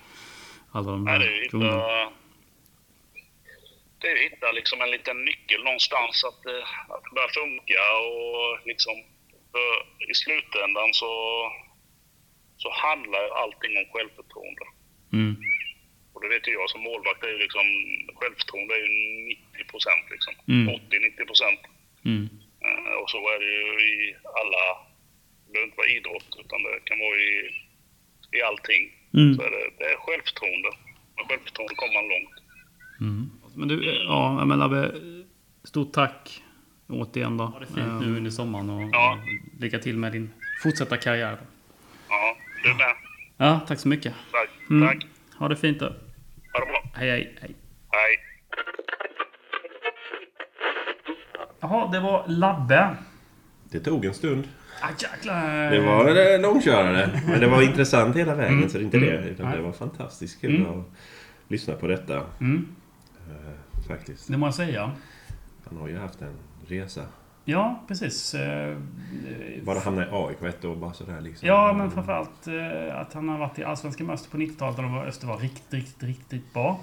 [0.71, 2.13] alla de Nej, det är här hitta.
[4.07, 7.83] Det är ju hitta liksom en liten nyckel någonstans att, det- att det börjar funka
[8.11, 8.95] och liksom
[9.53, 9.71] för
[10.11, 11.11] i slutändan så,
[12.63, 14.67] så handlar allting om självförtroende.
[15.13, 15.35] Mm.
[16.13, 17.67] Och det vet ju jag som målvakt, är ju liksom,
[18.19, 18.93] självförtroende är ju
[19.25, 20.35] 90 procent liksom.
[20.49, 20.75] Mm.
[20.75, 21.61] 80-90 procent.
[22.05, 22.25] Mm.
[22.67, 24.63] Eh, Och så är det ju i alla,
[25.47, 27.33] det behöver inte vara idrott utan det kan vara i,
[28.37, 28.83] i allting.
[29.15, 29.35] Mm.
[29.35, 30.71] Så är det, det är självförtroende.
[31.17, 32.37] Med självförtroende kommer man långt.
[33.01, 33.23] Mm.
[33.57, 34.93] Men du, ja, men Abbe,
[35.65, 36.43] stort tack
[36.89, 37.45] återigen då.
[37.45, 39.19] Ha det fint nu under sommaren och, Ja.
[39.61, 40.31] lycka till med din
[40.63, 41.31] fortsatta karriär.
[41.31, 41.47] Då.
[42.09, 42.95] Ja, du med.
[43.37, 44.15] Ja, tack så mycket.
[44.33, 44.49] Tack.
[44.71, 44.89] Mm.
[44.89, 45.07] Tack.
[45.39, 45.87] Ha det fint då.
[45.87, 46.83] Ha det bra.
[46.95, 47.55] Hej, hej, hej.
[47.91, 48.17] Hej.
[51.61, 52.97] Jaha, det var Labbe.
[53.71, 54.49] Det tog en stund.
[54.83, 55.71] Ah, jäklar.
[55.71, 57.21] Det var eh, långkörare.
[57.29, 58.69] Men det var intressant hela vägen, Mm.
[58.69, 59.17] så det är inte det.
[59.19, 59.29] Mm.
[59.29, 60.81] Utan det var fantastiskt kul Mm.
[60.81, 60.87] att
[61.49, 62.15] lyssna på detta.
[62.41, 62.86] Mm, eh,
[63.89, 64.29] Faktiskt.
[64.31, 64.91] det må jag säga.
[65.69, 66.37] Han har ju haft en
[66.67, 67.03] resa.
[67.49, 68.35] Ja, precis.
[68.35, 68.77] Eh,
[69.65, 71.49] Bara hamna i AIK ett år, bara sådär liksom.
[71.49, 74.85] Ja, men framförallt eh, att han har varit i Allsvenska med Öster på 90-talet och
[74.85, 76.81] då var Öster var riktigt, riktigt, riktigt bra.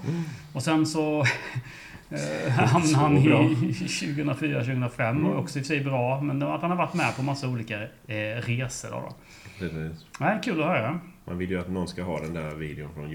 [0.54, 1.20] Och sen så
[2.10, 3.30] eh, hamnade han i
[3.72, 6.22] 2004-2005 och också i och för sig bra.
[6.22, 8.90] Men att han har varit med på massa olika eh, resor.
[8.92, 9.14] Då, då.
[9.60, 10.06] precis.
[10.20, 11.00] Nej, kul att höra.
[11.26, 13.10] Man vill ju att någon ska ha den där videon från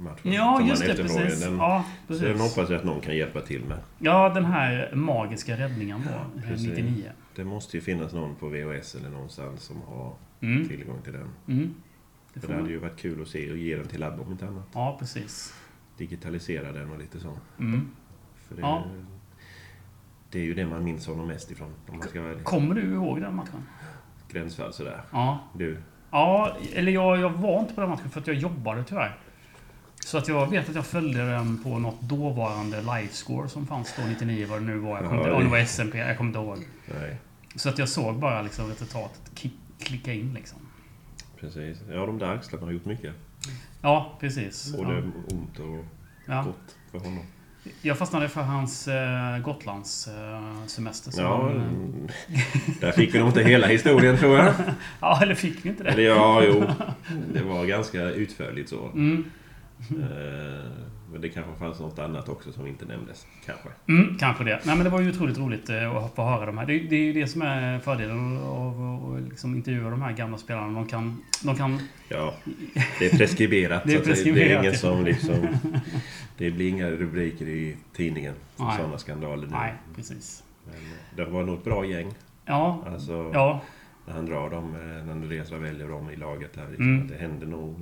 [0.00, 0.32] Ljungby-matchen.
[0.32, 0.94] Ja, just det.
[0.94, 1.40] Precis.
[1.44, 2.40] Den, Ja, så den precis.
[2.56, 3.78] hoppas jag att någon kan hjälpa till med.
[3.98, 6.00] Ja, den här magiska räddningen
[6.34, 6.40] då.
[6.42, 6.68] Precis.
[6.68, 7.12] 99.
[7.36, 10.12] Det måste ju finnas någon på VHS eller någonstans som har
[10.42, 10.68] Mm.
[10.68, 11.28] tillgång till den.
[11.48, 11.74] Mm.
[12.34, 14.46] Det det hade ju varit kul att se och ge den till Abbe om inte
[14.48, 14.68] annat.
[14.74, 15.54] Ja, precis.
[15.96, 17.36] Digitalisera den och lite så.
[17.58, 17.88] Mm.
[18.48, 18.84] För det, Ja.
[20.30, 21.74] det är ju det man minns honom mest ifrån.
[21.88, 22.44] Om man ska vara ärlig.
[22.44, 23.62] Kommer du ihåg den matchen?
[24.32, 25.00] Gränsfall sådär.
[25.12, 25.38] Ja.
[25.54, 25.78] Du,
[26.12, 29.18] Ja, eller jag, jag var inte på den matchen för att jag jobbade tyvärr.
[30.04, 34.02] Så att jag vet att jag följde den på något dåvarande livescore som fanns då
[34.08, 34.90] 99 vad det nu var.
[34.96, 36.58] Jag kommer inte, det- ja, det var SMP, jag kommer inte ihåg.
[37.00, 37.16] nej.
[37.56, 39.20] Så att jag såg bara liksom resultatet
[39.80, 40.58] klicka in liksom.
[41.40, 41.78] Precis.
[41.90, 43.14] Ja, de där axlarna har gjort mycket.
[43.82, 44.74] Ja, precis.
[44.76, 45.02] Både Ja.
[45.36, 45.84] ont och
[46.26, 46.42] Ja.
[46.42, 47.24] gott för honom.
[47.82, 50.14] Jag fastnade för hans eh, Gotlands eh,
[51.16, 52.40] Ja, han, eh,
[52.80, 54.54] där fick vi nog inte hela historien tror jag.
[55.00, 55.90] ja, eller fick vi inte det?
[55.90, 56.64] Eller ja, jo.
[57.34, 58.86] Det var ganska utförligt så.
[58.94, 59.24] Mm,
[61.12, 63.26] Men det kanske fanns något annat också som inte nämndes.
[63.46, 63.68] Kanske.
[63.88, 64.60] mm, kanske det.
[64.64, 66.66] Nej, men det var ju otroligt roligt eh, att få höra de här.
[66.66, 70.38] Det, det är ju det som är fördelen av att liksom intervjua de här gamla
[70.38, 70.72] spelarna.
[70.72, 71.78] De kan, de kan
[72.08, 72.34] Ja,
[72.98, 73.82] det är preskriberat.
[73.86, 75.46] Det är att det, är preskriberat, ingen som liksom...
[76.38, 78.76] Det blir inga rubriker i tidningen Nej.
[78.76, 79.52] sådana skandaler nu.
[79.52, 80.42] Nej, precis.
[80.66, 82.14] Men eh, det var nog ett bra gäng.
[82.44, 83.60] Ja, Alltså, ja,
[84.06, 86.66] när han drar dem, eh, när Andreas väljer dem i laget här.
[86.68, 87.02] Liksom, Mm.
[87.02, 87.80] att det händer nog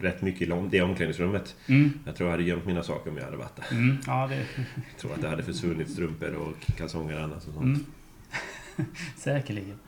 [0.00, 1.56] rätt mycket i det omklädningsrummet.
[1.68, 3.76] mm, Jag tror jag hade gömt mina saker om jag hade varit där.
[3.76, 7.36] mm, ja det, Jag tror att det hade försvunnit strumpor och kalsonger och annat.
[7.36, 7.56] Och sånt.
[7.64, 7.84] mm.
[9.16, 9.78] Säkerligen.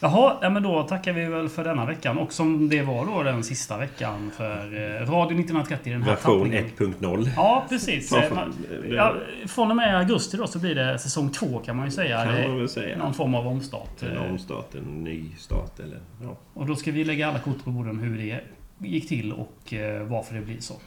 [0.00, 2.18] Jaha, ja, men då tackar vi väl för denna veckan.
[2.18, 6.50] Och som det var då den sista veckan för eh, Radio 1930, den här Version
[6.50, 6.94] tappningen.
[7.00, 7.28] 1.0.
[7.36, 8.12] Ja, precis.
[8.12, 8.34] Eh,
[8.82, 9.14] det- Ja,
[9.46, 12.24] från och med augusti då så blir det säsong två kan man ju säga.
[12.24, 12.98] Kan man väl säga.
[12.98, 14.02] Någon form av omstart.
[14.02, 16.00] En Eh, omstart, en ny start eller...
[16.22, 18.40] Ja, Och då ska vi lägga alla kort på borden hur det
[18.88, 20.80] gick till och eh, varför det blir så.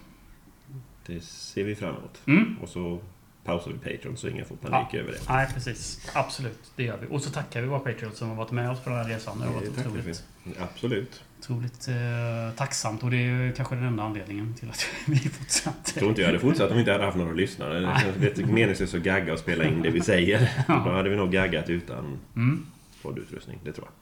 [1.06, 2.22] det ser vi fram emot.
[2.28, 2.58] Mm.
[2.62, 3.00] Och så
[3.44, 5.20] pausar vi Patreon så ingen får panik över det.
[5.30, 6.10] Nej, precis.
[6.14, 7.08] Absolut, det gör vi.
[7.10, 9.40] Och så tackar vi våra Patreons som har varit med oss på den här resan.
[9.40, 10.24] Det har varit Det otroligt.
[10.60, 11.24] Absolut.
[11.40, 15.76] otroligt eh, tacksamt och det är kanske den enda anledningen till att vi fortsatt.
[15.86, 17.80] Jag tror inte jag hade fortsatt om vi inte hade haft några lyssnare.
[17.80, 20.52] Det känns lite meningslöst att gagga och spela in det vi säger.
[20.68, 22.66] Då hade vi nog gaggat utan Mm.
[23.02, 23.94] poddutrustning, det tror jag.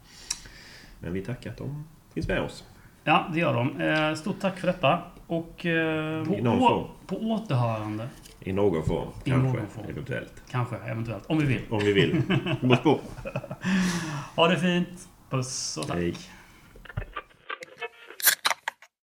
[1.00, 1.84] Men vi tackar att de
[2.14, 2.64] finns med oss.
[3.04, 3.82] Ja, det gör de.
[3.82, 5.00] Eh, stort tack för detta.
[5.28, 6.34] Och eh, på,
[6.66, 8.08] å- på återhörande.
[8.40, 9.86] I någon form, kanske, någon form.
[9.90, 10.34] eventuellt.
[10.52, 11.24] Kanske, eventuellt.
[11.28, 11.62] Om vi vill.
[11.70, 12.22] Om vi vill.
[12.62, 13.00] Mått på.
[14.36, 15.08] Ha det fint.
[15.30, 15.98] Puss och tack.
[15.98, 16.16] Hej.